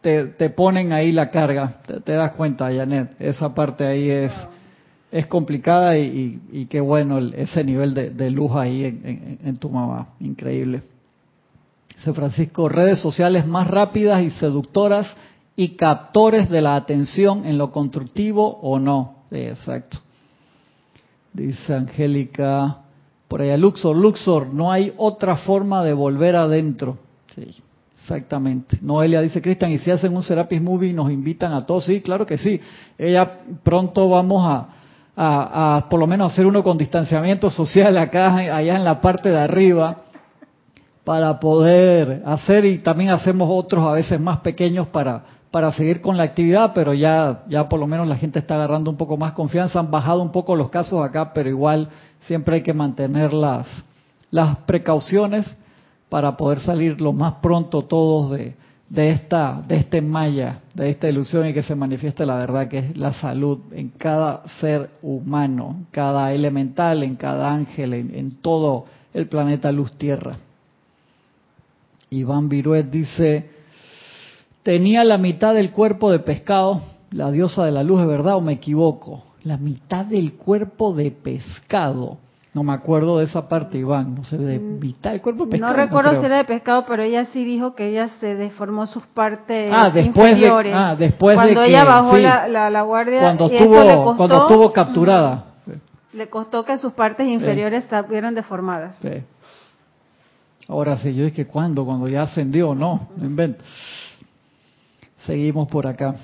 te, 0.00 0.50
ponen 0.50 0.92
ahí 0.92 1.10
la 1.10 1.30
carga. 1.30 1.80
Te, 2.04 2.12
das 2.12 2.32
cuenta, 2.32 2.72
Janet. 2.72 3.16
Esa 3.18 3.52
parte 3.52 3.84
ahí 3.84 4.08
es, 4.08 4.32
es 5.10 5.26
complicada 5.26 5.98
y, 5.98 6.66
qué 6.70 6.80
bueno 6.80 7.18
ese 7.18 7.64
nivel 7.64 7.92
de, 7.92 8.30
luz 8.30 8.52
ahí 8.54 8.84
en, 8.84 9.40
en 9.44 9.56
tu 9.56 9.68
mamá. 9.68 10.10
Increíble. 10.20 10.82
Dice 11.96 12.12
Francisco, 12.12 12.68
redes 12.68 13.00
sociales 13.00 13.48
más 13.48 13.66
rápidas 13.66 14.22
y 14.22 14.30
seductoras 14.30 15.08
y 15.56 15.70
captores 15.70 16.48
de 16.48 16.60
la 16.60 16.76
atención 16.76 17.44
en 17.44 17.58
lo 17.58 17.72
constructivo 17.72 18.60
o 18.62 18.78
no. 18.78 19.24
exacto. 19.32 19.98
Dice 21.32 21.74
Angélica, 21.74 22.78
por 23.28 23.42
allá, 23.42 23.56
Luxor, 23.56 23.96
Luxor, 23.96 24.52
no 24.52 24.72
hay 24.72 24.92
otra 24.96 25.36
forma 25.36 25.84
de 25.84 25.92
volver 25.92 26.34
adentro. 26.34 26.96
Sí, 27.34 27.62
exactamente. 28.00 28.78
Noelia 28.80 29.20
dice, 29.20 29.42
Cristian, 29.42 29.70
¿y 29.70 29.78
si 29.78 29.90
hacen 29.90 30.16
un 30.16 30.22
Serapis 30.22 30.62
Movie 30.62 30.92
nos 30.92 31.10
invitan 31.10 31.52
a 31.52 31.66
todos? 31.66 31.84
Sí, 31.84 32.00
claro 32.00 32.24
que 32.24 32.38
sí. 32.38 32.60
Ella 32.96 33.40
pronto 33.62 34.08
vamos 34.08 34.44
a, 34.46 34.68
a, 35.14 35.86
por 35.90 36.00
lo 36.00 36.06
menos 36.06 36.32
hacer 36.32 36.46
uno 36.46 36.62
con 36.64 36.78
distanciamiento 36.78 37.50
social 37.50 37.98
acá, 37.98 38.34
allá 38.34 38.76
en 38.76 38.84
la 38.84 39.00
parte 39.00 39.28
de 39.28 39.38
arriba, 39.38 40.04
para 41.04 41.40
poder 41.40 42.22
hacer 42.24 42.64
y 42.64 42.78
también 42.78 43.10
hacemos 43.10 43.48
otros 43.50 43.84
a 43.84 43.92
veces 43.92 44.20
más 44.20 44.40
pequeños 44.40 44.88
para 44.88 45.22
para 45.50 45.72
seguir 45.72 46.00
con 46.00 46.16
la 46.16 46.24
actividad, 46.24 46.72
pero 46.74 46.92
ya, 46.92 47.42
ya 47.48 47.68
por 47.68 47.80
lo 47.80 47.86
menos 47.86 48.06
la 48.06 48.16
gente 48.16 48.38
está 48.38 48.56
agarrando 48.56 48.90
un 48.90 48.96
poco 48.96 49.16
más 49.16 49.32
confianza, 49.32 49.80
han 49.80 49.90
bajado 49.90 50.22
un 50.22 50.32
poco 50.32 50.54
los 50.54 50.68
casos 50.68 51.02
acá, 51.02 51.32
pero 51.32 51.48
igual 51.48 51.88
siempre 52.20 52.56
hay 52.56 52.62
que 52.62 52.74
mantener 52.74 53.32
las, 53.32 53.66
las 54.30 54.56
precauciones 54.58 55.56
para 56.08 56.36
poder 56.36 56.60
salir 56.60 57.00
lo 57.00 57.12
más 57.12 57.34
pronto 57.34 57.82
todos 57.82 58.32
de, 58.32 58.54
de 58.88 59.10
esta 59.10 59.62
de 59.66 59.76
este 59.76 60.00
maya, 60.00 60.60
de 60.74 60.90
esta 60.90 61.08
ilusión 61.08 61.46
y 61.46 61.54
que 61.54 61.62
se 61.62 61.74
manifieste 61.74 62.24
la 62.24 62.36
verdad 62.36 62.68
que 62.68 62.78
es 62.78 62.96
la 62.96 63.12
salud 63.12 63.58
en 63.72 63.88
cada 63.90 64.42
ser 64.60 64.90
humano, 65.02 65.86
cada 65.90 66.32
elemental, 66.32 67.02
en 67.02 67.16
cada 67.16 67.52
ángel, 67.52 67.94
en, 67.94 68.14
en 68.14 68.30
todo 68.36 68.86
el 69.12 69.28
planeta 69.28 69.72
luz 69.72 69.92
tierra. 69.92 70.36
Iván 72.10 72.48
Viruet 72.48 72.90
dice, 72.90 73.50
tenía 74.68 75.02
la 75.02 75.16
mitad 75.16 75.54
del 75.54 75.70
cuerpo 75.70 76.10
de 76.10 76.18
pescado, 76.18 76.82
la 77.10 77.30
diosa 77.30 77.64
de 77.64 77.72
la 77.72 77.82
luz, 77.82 78.02
¿es 78.02 78.06
verdad 78.06 78.36
o 78.36 78.42
me 78.42 78.52
equivoco? 78.52 79.22
La 79.44 79.56
mitad 79.56 80.04
del 80.04 80.34
cuerpo 80.34 80.92
de 80.92 81.10
pescado. 81.10 82.18
No 82.52 82.62
me 82.62 82.74
acuerdo 82.74 83.16
de 83.16 83.24
esa 83.24 83.48
parte, 83.48 83.78
Iván. 83.78 84.14
No 84.14 84.24
sé, 84.24 84.36
de 84.36 84.60
mm. 84.60 84.78
mitad 84.78 85.12
del 85.12 85.22
cuerpo 85.22 85.46
de 85.46 85.52
pescado. 85.52 85.72
No 85.72 85.78
recuerdo 85.78 86.20
si 86.20 86.26
era 86.26 86.36
de 86.36 86.44
pescado, 86.44 86.84
pero 86.86 87.02
ella 87.02 87.24
sí 87.32 87.46
dijo 87.46 87.74
que 87.74 87.88
ella 87.88 88.10
se 88.20 88.34
deformó 88.34 88.86
sus 88.86 89.06
partes 89.06 89.70
ah, 89.72 89.88
después 89.88 90.32
inferiores. 90.32 90.70
De, 90.70 90.78
ah, 90.78 90.94
después 90.96 91.34
cuando 91.34 91.62
de 91.62 91.68
ella 91.68 91.84
bajó 91.84 92.18
la, 92.18 92.68
la, 92.68 92.82
guardia. 92.82 93.20
Cuando, 93.22 93.50
estuvo, 93.50 94.16
cuando 94.16 94.42
estuvo 94.42 94.70
capturada. 94.74 95.44
Le 96.12 96.28
costó 96.28 96.66
que 96.66 96.76
sus 96.76 96.92
partes 96.92 97.26
inferiores 97.26 97.84
estuvieran 97.90 98.34
deformadas. 98.34 98.98
Sí. 99.00 99.24
Ahora 100.68 100.98
sí, 100.98 101.14
yo 101.14 101.24
dije, 101.24 101.46
¿cuándo? 101.46 101.86
Cuando 101.86 102.06
ya 102.06 102.24
ascendió, 102.24 102.74
no, 102.74 103.08
no 103.16 103.24
invento. 103.24 103.64
Seguimos 105.28 105.68
por 105.68 105.86
acá. 105.86 106.14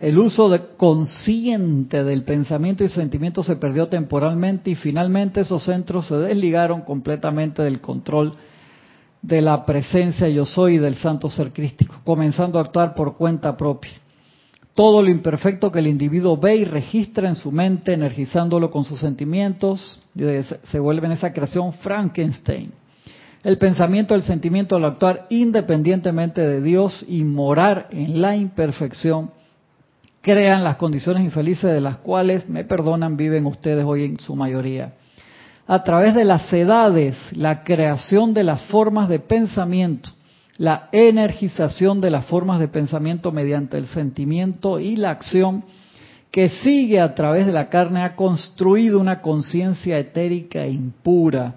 El 0.00 0.18
uso 0.18 0.50
consciente 0.76 2.02
del 2.02 2.24
pensamiento 2.24 2.82
y 2.82 2.88
sentimiento 2.88 3.44
se 3.44 3.54
perdió 3.54 3.86
temporalmente 3.86 4.70
y 4.70 4.74
finalmente 4.74 5.42
esos 5.42 5.62
centros 5.64 6.08
se 6.08 6.16
desligaron 6.16 6.80
completamente 6.80 7.62
del 7.62 7.80
control 7.80 8.32
de 9.22 9.40
la 9.40 9.64
presencia 9.64 10.28
yo 10.28 10.44
soy 10.44 10.78
del 10.78 10.96
santo 10.96 11.30
ser 11.30 11.52
crístico, 11.52 12.00
comenzando 12.02 12.58
a 12.58 12.62
actuar 12.62 12.96
por 12.96 13.16
cuenta 13.16 13.56
propia. 13.56 13.92
Todo 14.74 15.02
lo 15.02 15.10
imperfecto 15.10 15.70
que 15.70 15.78
el 15.78 15.86
individuo 15.86 16.36
ve 16.36 16.56
y 16.56 16.64
registra 16.64 17.28
en 17.28 17.36
su 17.36 17.52
mente, 17.52 17.92
energizándolo 17.92 18.68
con 18.68 18.82
sus 18.82 18.98
sentimientos, 18.98 20.00
se 20.16 20.80
vuelve 20.80 21.06
en 21.06 21.12
esa 21.12 21.32
creación 21.32 21.72
Frankenstein 21.74 22.72
el 23.46 23.58
pensamiento, 23.58 24.16
el 24.16 24.24
sentimiento, 24.24 24.74
al 24.74 24.84
actuar 24.84 25.26
independientemente 25.28 26.40
de 26.40 26.60
Dios 26.60 27.04
y 27.06 27.22
morar 27.22 27.86
en 27.92 28.20
la 28.20 28.34
imperfección, 28.34 29.30
crean 30.20 30.64
las 30.64 30.74
condiciones 30.78 31.22
infelices 31.22 31.72
de 31.72 31.80
las 31.80 31.98
cuales, 31.98 32.48
me 32.48 32.64
perdonan, 32.64 33.16
viven 33.16 33.46
ustedes 33.46 33.84
hoy 33.84 34.02
en 34.02 34.18
su 34.18 34.34
mayoría. 34.34 34.94
A 35.68 35.84
través 35.84 36.16
de 36.16 36.24
las 36.24 36.52
edades, 36.52 37.16
la 37.30 37.62
creación 37.62 38.34
de 38.34 38.42
las 38.42 38.62
formas 38.62 39.08
de 39.08 39.20
pensamiento, 39.20 40.10
la 40.58 40.88
energización 40.90 42.00
de 42.00 42.10
las 42.10 42.24
formas 42.24 42.58
de 42.58 42.66
pensamiento 42.66 43.30
mediante 43.30 43.78
el 43.78 43.86
sentimiento 43.86 44.80
y 44.80 44.96
la 44.96 45.12
acción 45.12 45.62
que 46.32 46.48
sigue 46.48 46.98
a 47.00 47.14
través 47.14 47.46
de 47.46 47.52
la 47.52 47.68
carne 47.68 48.02
ha 48.02 48.16
construido 48.16 48.98
una 48.98 49.20
conciencia 49.20 50.00
etérica 50.00 50.66
impura, 50.66 51.54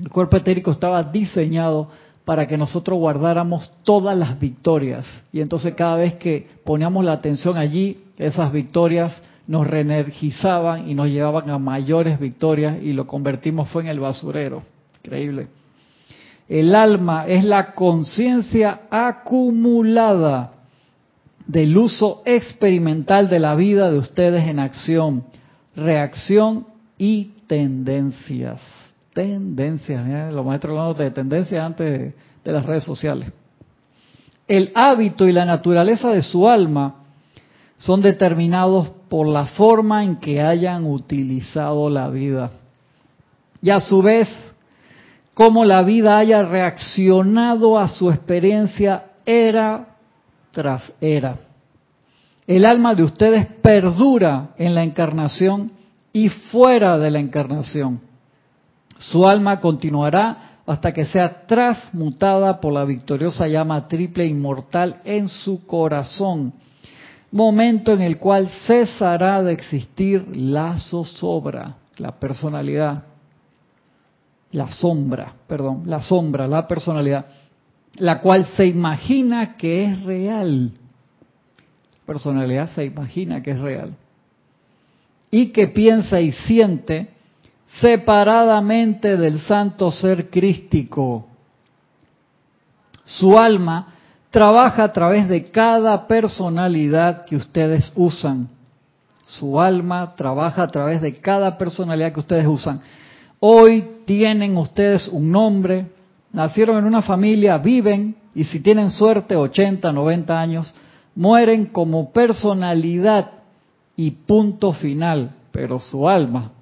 el 0.00 0.08
cuerpo 0.08 0.36
etérico 0.36 0.70
estaba 0.70 1.02
diseñado 1.02 1.88
para 2.24 2.46
que 2.46 2.56
nosotros 2.56 2.98
guardáramos 2.98 3.70
todas 3.84 4.16
las 4.16 4.38
victorias. 4.38 5.06
Y 5.32 5.40
entonces 5.40 5.74
cada 5.74 5.96
vez 5.96 6.14
que 6.14 6.46
poníamos 6.64 7.04
la 7.04 7.12
atención 7.12 7.58
allí, 7.58 7.98
esas 8.18 8.52
victorias 8.52 9.20
nos 9.46 9.66
reenergizaban 9.66 10.88
y 10.88 10.94
nos 10.94 11.08
llevaban 11.08 11.50
a 11.50 11.58
mayores 11.58 12.18
victorias 12.18 12.82
y 12.82 12.92
lo 12.92 13.06
convertimos 13.06 13.68
fue 13.68 13.82
en 13.82 13.88
el 13.88 14.00
basurero. 14.00 14.62
Increíble. 15.02 15.48
El 16.48 16.74
alma 16.74 17.26
es 17.26 17.44
la 17.44 17.74
conciencia 17.74 18.82
acumulada 18.90 20.52
del 21.46 21.76
uso 21.76 22.22
experimental 22.24 23.28
de 23.28 23.38
la 23.38 23.54
vida 23.54 23.90
de 23.90 23.98
ustedes 23.98 24.48
en 24.48 24.60
acción, 24.60 25.24
reacción 25.74 26.66
y 26.96 27.32
tendencias 27.46 28.79
tendencias. 29.20 30.32
Los 30.32 30.46
maestros 30.46 30.78
hablando 30.78 30.94
de 31.02 31.10
tendencias 31.10 31.62
antes 31.62 32.14
de, 32.42 32.52
las 32.52 32.64
redes 32.64 32.84
sociales. 32.84 33.30
El 34.48 34.72
hábito 34.74 35.28
y 35.28 35.32
la 35.32 35.44
naturaleza 35.44 36.08
de 36.08 36.22
su 36.22 36.48
alma 36.48 36.94
son 37.76 38.00
determinados 38.00 38.88
por 39.08 39.26
la 39.28 39.46
forma 39.46 40.04
en 40.04 40.16
que 40.16 40.40
hayan 40.40 40.86
utilizado 40.86 41.90
la 41.90 42.08
vida. 42.08 42.50
Y 43.62 43.70
a 43.70 43.80
su 43.80 44.00
vez, 44.00 44.28
cómo 45.34 45.64
la 45.64 45.82
vida 45.82 46.18
haya 46.18 46.42
reaccionado 46.42 47.78
a 47.78 47.88
su 47.88 48.10
experiencia 48.10 49.04
era 49.26 49.96
tras 50.50 50.92
era. 51.00 51.36
El 52.46 52.64
alma 52.64 52.94
de 52.94 53.04
ustedes 53.04 53.46
perdura 53.62 54.48
en 54.56 54.74
la 54.74 54.82
encarnación 54.82 55.72
y 56.12 56.28
fuera 56.28 56.98
de 56.98 57.10
la 57.10 57.20
encarnación. 57.20 58.09
Su 59.00 59.26
alma 59.26 59.60
continuará 59.60 60.58
hasta 60.66 60.92
que 60.92 61.06
sea 61.06 61.46
transmutada 61.46 62.60
por 62.60 62.74
la 62.74 62.84
victoriosa 62.84 63.48
llama 63.48 63.88
triple 63.88 64.26
inmortal 64.26 65.00
en 65.04 65.28
su 65.28 65.66
corazón, 65.66 66.52
momento 67.32 67.92
en 67.92 68.02
el 68.02 68.18
cual 68.18 68.50
cesará 68.66 69.42
de 69.42 69.54
existir 69.54 70.26
la 70.36 70.78
zozobra, 70.78 71.76
la 71.96 72.12
personalidad, 72.12 73.04
la 74.52 74.70
sombra, 74.70 75.32
perdón, 75.46 75.84
la 75.86 76.02
sombra, 76.02 76.46
la 76.46 76.68
personalidad, 76.68 77.24
la 77.94 78.20
cual 78.20 78.46
se 78.54 78.66
imagina 78.66 79.56
que 79.56 79.84
es 79.84 80.02
real. 80.02 80.72
Personalidad 82.04 82.70
se 82.74 82.84
imagina 82.84 83.42
que 83.42 83.52
es 83.52 83.60
real. 83.60 83.94
Y 85.30 85.52
que 85.52 85.68
piensa 85.68 86.20
y 86.20 86.32
siente 86.32 87.08
separadamente 87.78 89.16
del 89.16 89.40
santo 89.40 89.90
ser 89.90 90.30
crístico. 90.30 91.26
Su 93.04 93.38
alma 93.38 93.94
trabaja 94.30 94.84
a 94.84 94.92
través 94.92 95.28
de 95.28 95.50
cada 95.50 96.06
personalidad 96.06 97.24
que 97.24 97.36
ustedes 97.36 97.92
usan. 97.94 98.48
Su 99.26 99.60
alma 99.60 100.14
trabaja 100.16 100.64
a 100.64 100.68
través 100.68 101.00
de 101.00 101.18
cada 101.18 101.56
personalidad 101.56 102.12
que 102.12 102.20
ustedes 102.20 102.46
usan. 102.46 102.80
Hoy 103.38 103.84
tienen 104.04 104.56
ustedes 104.56 105.08
un 105.08 105.30
nombre, 105.30 105.86
nacieron 106.32 106.78
en 106.78 106.84
una 106.84 107.02
familia, 107.02 107.58
viven 107.58 108.16
y 108.34 108.44
si 108.44 108.60
tienen 108.60 108.90
suerte 108.90 109.36
80, 109.36 109.92
90 109.92 110.40
años, 110.40 110.74
mueren 111.14 111.66
como 111.66 112.12
personalidad 112.12 113.30
y 113.96 114.10
punto 114.10 114.72
final, 114.72 115.32
pero 115.52 115.78
su 115.78 116.08
alma, 116.08 116.52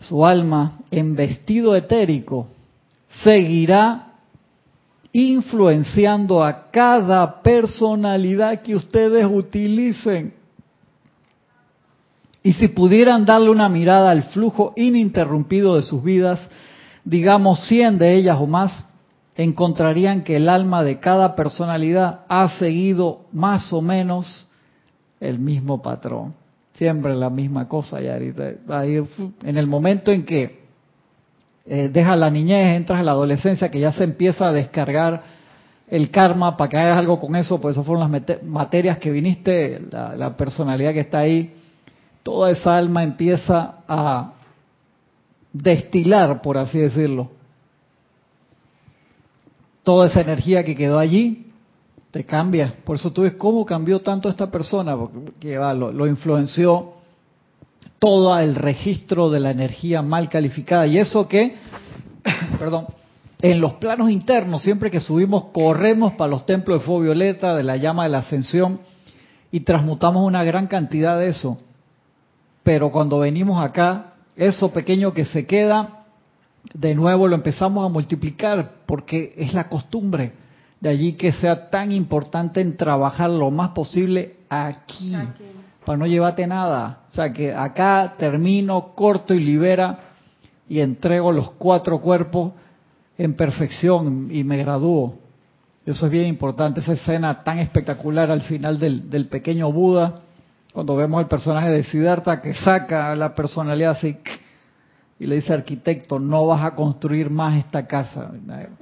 su 0.00 0.24
alma 0.26 0.80
en 0.90 1.14
vestido 1.14 1.76
etérico 1.76 2.48
seguirá 3.22 4.06
influenciando 5.12 6.42
a 6.42 6.70
cada 6.70 7.42
personalidad 7.42 8.62
que 8.62 8.74
ustedes 8.74 9.26
utilicen. 9.26 10.34
Y 12.42 12.54
si 12.54 12.68
pudieran 12.68 13.24
darle 13.24 13.50
una 13.50 13.68
mirada 13.68 14.10
al 14.10 14.22
flujo 14.24 14.72
ininterrumpido 14.76 15.76
de 15.76 15.82
sus 15.82 16.02
vidas, 16.02 16.48
digamos 17.04 17.66
100 17.66 17.98
de 17.98 18.14
ellas 18.14 18.38
o 18.40 18.46
más, 18.46 18.86
encontrarían 19.36 20.22
que 20.22 20.36
el 20.36 20.48
alma 20.48 20.82
de 20.82 21.00
cada 21.00 21.34
personalidad 21.34 22.20
ha 22.28 22.48
seguido 22.58 23.26
más 23.32 23.72
o 23.72 23.82
menos 23.82 24.48
el 25.18 25.38
mismo 25.38 25.82
patrón. 25.82 26.39
Siempre 26.80 27.14
la 27.14 27.28
misma 27.28 27.68
cosa, 27.68 28.00
Yari. 28.00 28.32
En 29.44 29.58
el 29.58 29.66
momento 29.66 30.10
en 30.10 30.24
que 30.24 30.60
eh, 31.66 31.90
dejas 31.92 32.18
la 32.18 32.30
niñez, 32.30 32.74
entras 32.74 33.00
en 33.00 33.04
la 33.04 33.12
adolescencia, 33.12 33.70
que 33.70 33.78
ya 33.78 33.92
se 33.92 34.02
empieza 34.02 34.48
a 34.48 34.52
descargar 34.54 35.22
el 35.88 36.10
karma 36.10 36.56
para 36.56 36.70
que 36.70 36.78
hagas 36.78 36.96
algo 36.96 37.20
con 37.20 37.36
eso, 37.36 37.60
pues 37.60 37.76
eso 37.76 37.84
fueron 37.84 38.10
las 38.10 38.42
materias 38.42 38.96
que 38.96 39.10
viniste, 39.10 39.78
la 39.90 40.34
personalidad 40.38 40.94
que 40.94 41.00
está 41.00 41.18
ahí, 41.18 41.52
toda 42.22 42.50
esa 42.50 42.78
alma 42.78 43.02
empieza 43.02 43.80
a 43.86 44.32
destilar, 45.52 46.40
por 46.40 46.56
así 46.56 46.78
decirlo. 46.78 47.30
Toda 49.82 50.06
esa 50.06 50.22
energía 50.22 50.64
que 50.64 50.74
quedó 50.74 50.98
allí 50.98 51.49
te 52.10 52.24
cambia. 52.24 52.74
Por 52.84 52.96
eso 52.96 53.12
tú 53.12 53.22
ves 53.22 53.34
cómo 53.34 53.64
cambió 53.64 54.00
tanto 54.00 54.28
esta 54.28 54.50
persona, 54.50 54.96
porque 54.96 55.54
lo, 55.54 55.92
lo 55.92 56.06
influenció 56.06 56.94
todo 57.98 58.36
el 58.38 58.54
registro 58.54 59.30
de 59.30 59.40
la 59.40 59.50
energía 59.50 60.02
mal 60.02 60.28
calificada. 60.28 60.86
Y 60.86 60.98
eso 60.98 61.28
que, 61.28 61.56
perdón, 62.58 62.86
en 63.42 63.60
los 63.60 63.74
planos 63.74 64.10
internos, 64.10 64.62
siempre 64.62 64.90
que 64.90 65.00
subimos, 65.00 65.44
corremos 65.52 66.12
para 66.14 66.30
los 66.30 66.46
templos 66.46 66.80
de 66.80 66.86
fuego 66.86 67.02
violeta, 67.02 67.54
de 67.54 67.62
la 67.62 67.76
llama 67.76 68.04
de 68.04 68.10
la 68.10 68.18
ascensión, 68.18 68.80
y 69.52 69.60
transmutamos 69.60 70.26
una 70.26 70.44
gran 70.44 70.66
cantidad 70.66 71.18
de 71.18 71.28
eso. 71.28 71.60
Pero 72.62 72.90
cuando 72.90 73.18
venimos 73.18 73.62
acá, 73.62 74.14
eso 74.36 74.72
pequeño 74.72 75.12
que 75.12 75.24
se 75.24 75.46
queda, 75.46 76.04
de 76.74 76.94
nuevo 76.94 77.28
lo 77.28 77.34
empezamos 77.34 77.84
a 77.84 77.88
multiplicar, 77.88 78.76
porque 78.86 79.34
es 79.36 79.54
la 79.54 79.68
costumbre. 79.68 80.32
De 80.80 80.88
allí 80.88 81.12
que 81.12 81.32
sea 81.32 81.68
tan 81.68 81.92
importante 81.92 82.60
en 82.60 82.76
trabajar 82.76 83.30
lo 83.30 83.50
más 83.50 83.70
posible 83.70 84.36
aquí, 84.48 85.14
para 85.84 85.98
no 85.98 86.06
llevarte 86.06 86.46
nada. 86.46 87.00
O 87.12 87.14
sea, 87.14 87.32
que 87.32 87.52
acá 87.52 88.14
termino, 88.18 88.94
corto 88.94 89.34
y 89.34 89.40
libera 89.40 89.98
y 90.68 90.80
entrego 90.80 91.32
los 91.32 91.50
cuatro 91.52 92.00
cuerpos 92.00 92.52
en 93.18 93.34
perfección 93.34 94.28
y 94.30 94.42
me 94.44 94.56
gradúo. 94.56 95.18
Eso 95.84 96.06
es 96.06 96.12
bien 96.12 96.26
importante, 96.26 96.80
esa 96.80 96.92
escena 96.92 97.42
tan 97.42 97.58
espectacular 97.58 98.30
al 98.30 98.42
final 98.42 98.78
del, 98.78 99.10
del 99.10 99.26
pequeño 99.26 99.72
Buda, 99.72 100.20
cuando 100.72 100.94
vemos 100.96 101.20
el 101.20 101.26
personaje 101.26 101.68
de 101.70 101.82
Siddhartha 101.84 102.40
que 102.40 102.54
saca 102.54 103.14
la 103.16 103.34
personalidad 103.34 103.92
así 103.92 104.18
y 105.20 105.26
le 105.26 105.36
dice 105.36 105.52
arquitecto, 105.52 106.18
no 106.18 106.46
vas 106.46 106.64
a 106.64 106.74
construir 106.74 107.28
más 107.28 107.58
esta 107.58 107.86
casa, 107.86 108.32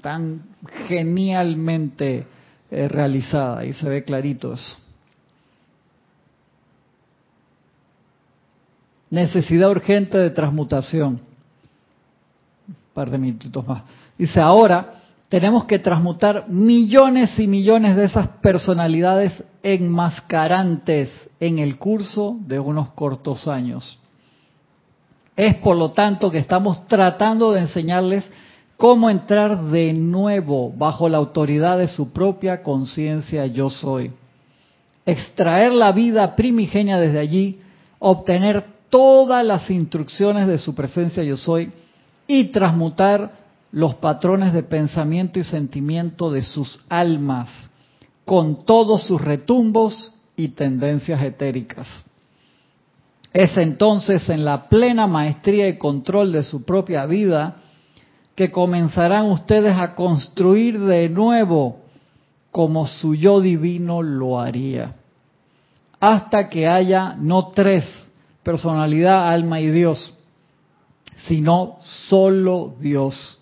tan 0.01 0.43
genialmente 0.87 2.29
eh, 2.71 2.87
realizada, 2.87 3.65
y 3.65 3.73
se 3.73 3.89
ve 3.89 4.05
clarito 4.05 4.53
eso. 4.53 4.77
Necesidad 9.11 9.69
urgente 9.69 10.17
de 10.17 10.31
transmutación. 10.31 11.21
Un 12.69 12.77
par 12.95 13.11
de 13.11 13.19
minutitos 13.19 13.67
más. 13.67 13.83
Dice, 14.17 14.39
ahora 14.39 15.01
tenemos 15.29 15.65
que 15.65 15.81
transmutar 15.81 16.49
millones 16.49 17.37
y 17.41 17.49
millones 17.49 17.97
de 17.97 18.05
esas 18.05 18.29
personalidades 18.29 19.43
enmascarantes 19.65 21.11
en 21.41 21.59
el 21.59 21.79
curso 21.79 22.37
de 22.43 22.61
unos 22.61 22.91
cortos 22.91 23.49
años. 23.49 23.99
Es 25.39 25.55
por 25.59 25.77
lo 25.77 25.93
tanto 25.93 26.33
que 26.33 26.39
estamos 26.39 26.85
tratando 26.87 27.53
de 27.53 27.61
enseñarles 27.61 28.25
cómo 28.77 29.09
entrar 29.09 29.67
de 29.67 29.93
nuevo 29.93 30.73
bajo 30.77 31.09
la 31.09 31.19
autoridad 31.19 31.79
de 31.79 31.87
su 31.87 32.13
propia 32.13 32.61
conciencia 32.61 33.47
yo 33.47 33.71
soy. 33.71 34.11
Extraer 35.07 35.71
la 35.71 35.93
vida 35.93 36.35
primigenia 36.35 36.99
desde 36.99 37.21
allí, 37.21 37.61
obtener 38.01 38.65
todas 38.91 39.47
las 39.47 39.71
instrucciones 39.71 40.49
de 40.49 40.59
su 40.59 40.75
presencia 40.75 41.23
yo 41.23 41.37
soy 41.37 41.71
y 42.27 42.47
transmutar 42.47 43.31
los 43.71 43.95
patrones 43.95 44.53
de 44.53 44.65
pensamiento 44.65 45.39
y 45.39 45.45
sentimiento 45.45 46.33
de 46.33 46.43
sus 46.43 46.81
almas 46.89 47.71
con 48.25 48.65
todos 48.65 49.05
sus 49.05 49.21
retumbos 49.21 50.13
y 50.35 50.49
tendencias 50.49 51.23
etéricas. 51.23 51.87
Es 53.39 53.57
entonces 53.57 54.29
en 54.31 54.45
la 54.45 54.69
plena 54.69 55.07
maestría 55.07 55.69
y 55.69 55.79
control 55.79 56.33
de 56.33 56.43
su 56.43 56.65
propia 56.65 57.07
vida 57.07 57.59
que 58.35 58.51
comenzarán 58.51 59.27
ustedes 59.27 59.75
a 59.77 59.95
construir 59.95 60.81
de 60.81 61.09
nuevo 61.09 61.77
como 62.51 62.89
su 62.89 63.15
yo 63.15 63.41
divino 63.41 64.03
lo 64.03 64.41
haría. 64.41 64.97
Hasta 66.01 66.49
que 66.49 66.67
haya 66.67 67.15
no 67.17 67.47
tres, 67.47 67.85
personalidad, 68.43 69.31
alma 69.31 69.61
y 69.61 69.71
Dios, 69.71 70.13
sino 71.29 71.77
solo 71.81 72.75
Dios. 72.81 73.39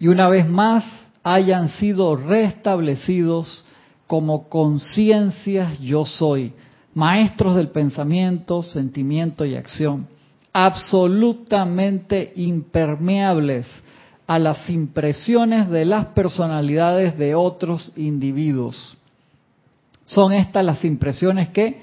Y 0.00 0.08
una 0.08 0.28
vez 0.28 0.48
más 0.48 0.84
hayan 1.22 1.68
sido 1.68 2.16
restablecidos 2.16 3.64
como 4.08 4.48
conciencias 4.48 5.78
yo 5.78 6.04
soy, 6.04 6.52
maestros 6.94 7.56
del 7.56 7.68
pensamiento, 7.68 8.62
sentimiento 8.62 9.44
y 9.44 9.54
acción, 9.54 10.08
absolutamente 10.52 12.32
impermeables 12.36 13.66
a 14.26 14.38
las 14.38 14.68
impresiones 14.70 15.68
de 15.70 15.84
las 15.84 16.06
personalidades 16.06 17.16
de 17.18 17.34
otros 17.34 17.92
individuos. 17.96 18.96
Son 20.04 20.32
estas 20.32 20.64
las 20.64 20.84
impresiones 20.84 21.48
que, 21.50 21.80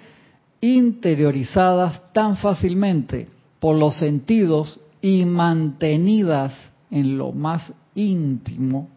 interiorizadas 0.59 2.13
tan 2.13 2.37
fácilmente 2.37 3.27
por 3.59 3.75
los 3.75 3.97
sentidos 3.97 4.81
y 5.01 5.25
mantenidas 5.25 6.53
en 6.89 7.17
lo 7.17 7.31
más 7.31 7.71
íntimo, 7.95 8.89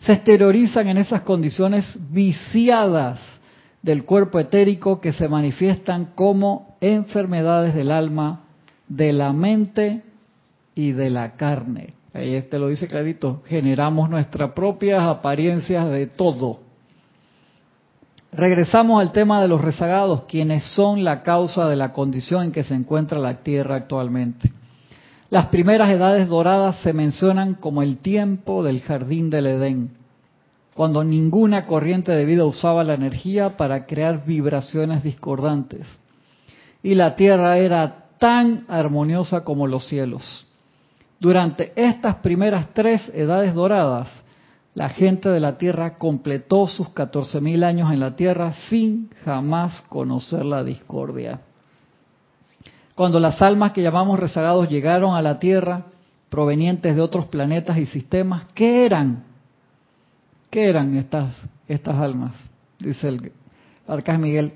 se 0.00 0.12
exteriorizan 0.12 0.88
en 0.88 0.98
esas 0.98 1.22
condiciones 1.22 1.98
viciadas 2.10 3.37
del 3.82 4.04
cuerpo 4.04 4.38
etérico 4.40 5.00
que 5.00 5.12
se 5.12 5.28
manifiestan 5.28 6.12
como 6.14 6.76
enfermedades 6.80 7.74
del 7.74 7.90
alma, 7.90 8.40
de 8.88 9.12
la 9.12 9.32
mente 9.32 10.02
y 10.74 10.92
de 10.92 11.10
la 11.10 11.36
carne. 11.36 11.94
Ahí 12.14 12.34
este 12.34 12.58
lo 12.58 12.68
dice 12.68 12.88
clarito, 12.88 13.42
generamos 13.46 14.10
nuestras 14.10 14.52
propias 14.52 15.02
apariencias 15.02 15.88
de 15.90 16.06
todo. 16.06 16.60
Regresamos 18.32 19.00
al 19.00 19.12
tema 19.12 19.40
de 19.40 19.48
los 19.48 19.60
rezagados, 19.60 20.24
quienes 20.24 20.64
son 20.74 21.04
la 21.04 21.22
causa 21.22 21.68
de 21.68 21.76
la 21.76 21.92
condición 21.92 22.44
en 22.44 22.52
que 22.52 22.64
se 22.64 22.74
encuentra 22.74 23.18
la 23.18 23.42
Tierra 23.42 23.76
actualmente. 23.76 24.52
Las 25.30 25.46
primeras 25.46 25.90
edades 25.90 26.28
doradas 26.28 26.80
se 26.80 26.92
mencionan 26.92 27.54
como 27.54 27.82
el 27.82 27.98
tiempo 27.98 28.62
del 28.62 28.80
jardín 28.80 29.30
del 29.30 29.46
Edén, 29.46 29.90
cuando 30.78 31.02
ninguna 31.02 31.66
corriente 31.66 32.12
de 32.12 32.24
vida 32.24 32.44
usaba 32.44 32.84
la 32.84 32.94
energía 32.94 33.56
para 33.56 33.84
crear 33.84 34.24
vibraciones 34.24 35.02
discordantes. 35.02 35.88
Y 36.84 36.94
la 36.94 37.16
tierra 37.16 37.58
era 37.58 38.04
tan 38.20 38.64
armoniosa 38.68 39.42
como 39.42 39.66
los 39.66 39.88
cielos. 39.88 40.46
Durante 41.18 41.72
estas 41.74 42.18
primeras 42.18 42.68
tres 42.74 43.02
edades 43.12 43.54
doradas, 43.54 44.08
la 44.76 44.88
gente 44.88 45.28
de 45.30 45.40
la 45.40 45.58
Tierra 45.58 45.98
completó 45.98 46.68
sus 46.68 46.86
14.000 46.90 47.64
años 47.64 47.92
en 47.92 47.98
la 47.98 48.14
Tierra 48.14 48.52
sin 48.70 49.10
jamás 49.24 49.80
conocer 49.88 50.44
la 50.44 50.62
discordia. 50.62 51.40
Cuando 52.94 53.18
las 53.18 53.42
almas 53.42 53.72
que 53.72 53.82
llamamos 53.82 54.20
rezagados 54.20 54.68
llegaron 54.68 55.16
a 55.16 55.22
la 55.22 55.40
Tierra, 55.40 55.86
provenientes 56.28 56.94
de 56.94 57.02
otros 57.02 57.26
planetas 57.26 57.78
y 57.78 57.86
sistemas, 57.86 58.44
¿qué 58.54 58.86
eran? 58.86 59.26
¿Qué 60.50 60.68
eran 60.68 60.96
estas, 60.96 61.34
estas 61.66 61.96
almas? 61.96 62.32
Dice 62.78 63.08
el 63.08 63.32
Arcángel 63.86 64.22
Miguel, 64.22 64.52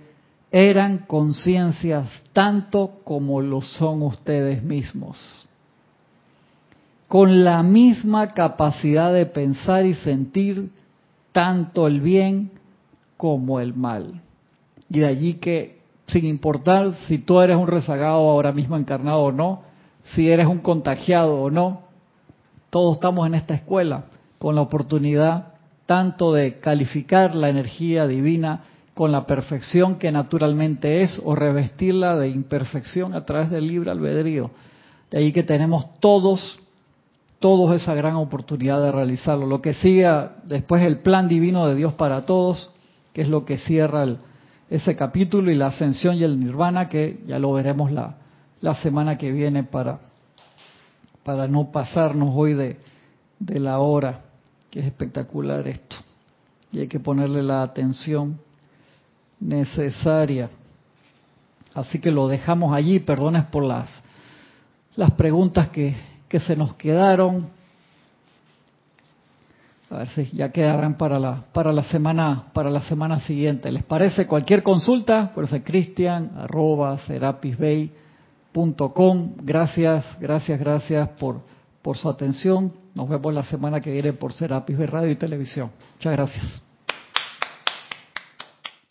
eran 0.51 0.99
conciencias 1.07 2.07
tanto 2.32 3.01
como 3.05 3.40
lo 3.40 3.61
son 3.61 4.03
ustedes 4.03 4.62
mismos, 4.62 5.47
con 7.09 7.45
la 7.45 7.62
misma 7.62 8.28
capacidad 8.28 9.12
de 9.12 9.26
pensar 9.26 9.86
y 9.86 9.95
sentir 9.95 10.70
tanto 11.32 11.86
el 11.86 12.01
bien 12.01 12.51
como 13.16 13.61
el 13.61 13.74
mal. 13.74 14.20
Y 14.88 15.01
de 15.01 15.07
allí 15.07 15.34
que, 15.34 15.80
sin 16.07 16.26
importar 16.26 16.93
si 17.07 17.18
tú 17.18 17.40
eres 17.40 17.57
un 17.57 17.66
rezagado 17.66 18.30
ahora 18.30 18.53
mismo 18.53 18.76
encarnado 18.76 19.22
o 19.22 19.32
no, 19.32 19.62
si 20.05 20.30
eres 20.30 20.47
un 20.47 20.59
contagiado 20.59 21.40
o 21.40 21.51
no, 21.51 21.82
todos 22.68 22.97
estamos 22.97 23.26
en 23.26 23.34
esta 23.34 23.55
escuela 23.55 24.05
con 24.38 24.55
la 24.55 24.62
oportunidad 24.62 25.52
tanto 25.93 26.32
de 26.32 26.59
calificar 26.59 27.34
la 27.34 27.51
energía 27.51 28.07
divina 28.07 28.62
con 28.95 29.12
la 29.12 29.26
perfección 29.26 29.97
que 29.97 30.11
naturalmente 30.11 31.03
es 31.03 31.20
o 31.22 31.34
revestirla 31.34 32.16
de 32.16 32.30
imperfección 32.30 33.12
a 33.12 33.26
través 33.26 33.51
del 33.51 33.66
libre 33.66 33.90
albedrío. 33.90 34.51
De 35.11 35.18
ahí 35.18 35.32
que 35.32 35.43
tenemos 35.43 35.84
todos, 36.01 36.59
todos 37.40 37.76
esa 37.78 37.93
gran 37.93 38.16
oportunidad 38.16 38.82
de 38.82 38.90
realizarlo. 38.90 39.45
Lo 39.45 39.61
que 39.61 39.74
sigue 39.74 40.11
después 40.45 40.82
el 40.82 41.01
plan 41.01 41.28
divino 41.28 41.68
de 41.68 41.74
Dios 41.74 41.93
para 41.93 42.24
todos, 42.24 42.70
que 43.12 43.20
es 43.20 43.28
lo 43.28 43.45
que 43.45 43.59
cierra 43.59 44.07
ese 44.70 44.97
capítulo 44.97 45.51
y 45.51 45.57
la 45.57 45.66
ascensión 45.66 46.16
y 46.16 46.24
el 46.24 46.40
nirvana, 46.40 46.88
que 46.88 47.20
ya 47.26 47.38
lo 47.38 47.53
veremos 47.53 47.93
la, 47.93 48.16
la 48.62 48.74
semana 48.76 49.18
que 49.18 49.30
viene 49.30 49.62
para, 49.62 49.99
para 51.22 51.47
no 51.49 51.70
pasarnos 51.70 52.30
hoy 52.32 52.55
de, 52.55 52.78
de 53.38 53.61
la 53.61 53.78
hora, 53.80 54.32
que 54.73 54.81
es 54.81 54.87
espectacular 54.87 55.68
esto. 55.68 55.97
Y 56.73 56.81
hay 56.81 56.89
que 56.89 56.99
ponerle 56.99 57.43
la 57.43 57.62
atención 57.62 58.41
necesaria. 59.39 60.49
Así 61.75 61.99
que 61.99 62.11
lo 62.11 62.27
dejamos 62.27 62.75
allí, 62.75 62.99
perdones 62.99 63.45
por 63.45 63.64
las, 63.64 63.91
las 64.97 65.11
preguntas 65.11 65.68
que, 65.68 65.95
que 66.27 66.41
se 66.41 66.57
nos 66.57 66.75
quedaron. 66.77 67.51
A 69.91 69.99
ver 69.99 70.09
si 70.09 70.25
ya 70.35 70.51
quedarán 70.51 70.97
para 70.97 71.18
la, 71.18 71.45
para 71.53 71.70
la 71.70 71.85
semana, 71.85 72.45
para 72.55 72.70
la 72.70 72.81
semana 72.81 73.20
siguiente. 73.20 73.70
¿Les 73.70 73.85
parece? 73.85 74.27
Cualquier 74.27 74.62
consulta, 74.62 75.33
por 75.35 75.45
eso 75.45 75.62
cristian, 75.62 76.31
arroba, 76.39 76.99
Gracias, 79.43 80.18
gracias, 80.18 80.59
gracias 80.59 81.09
por, 81.11 81.43
por 81.83 81.99
su 81.99 82.09
atención. 82.09 82.72
Nos 82.95 83.09
vemos 83.09 83.35
la 83.35 83.45
semana 83.45 83.80
que 83.80 83.93
viene 83.93 84.12
por 84.12 84.33
Serapis 84.33 84.78
de 84.78 84.87
Radio 84.87 85.11
y 85.11 85.16
Televisión. 85.16 85.70
Muchas 85.97 86.12
gracias. 86.12 86.72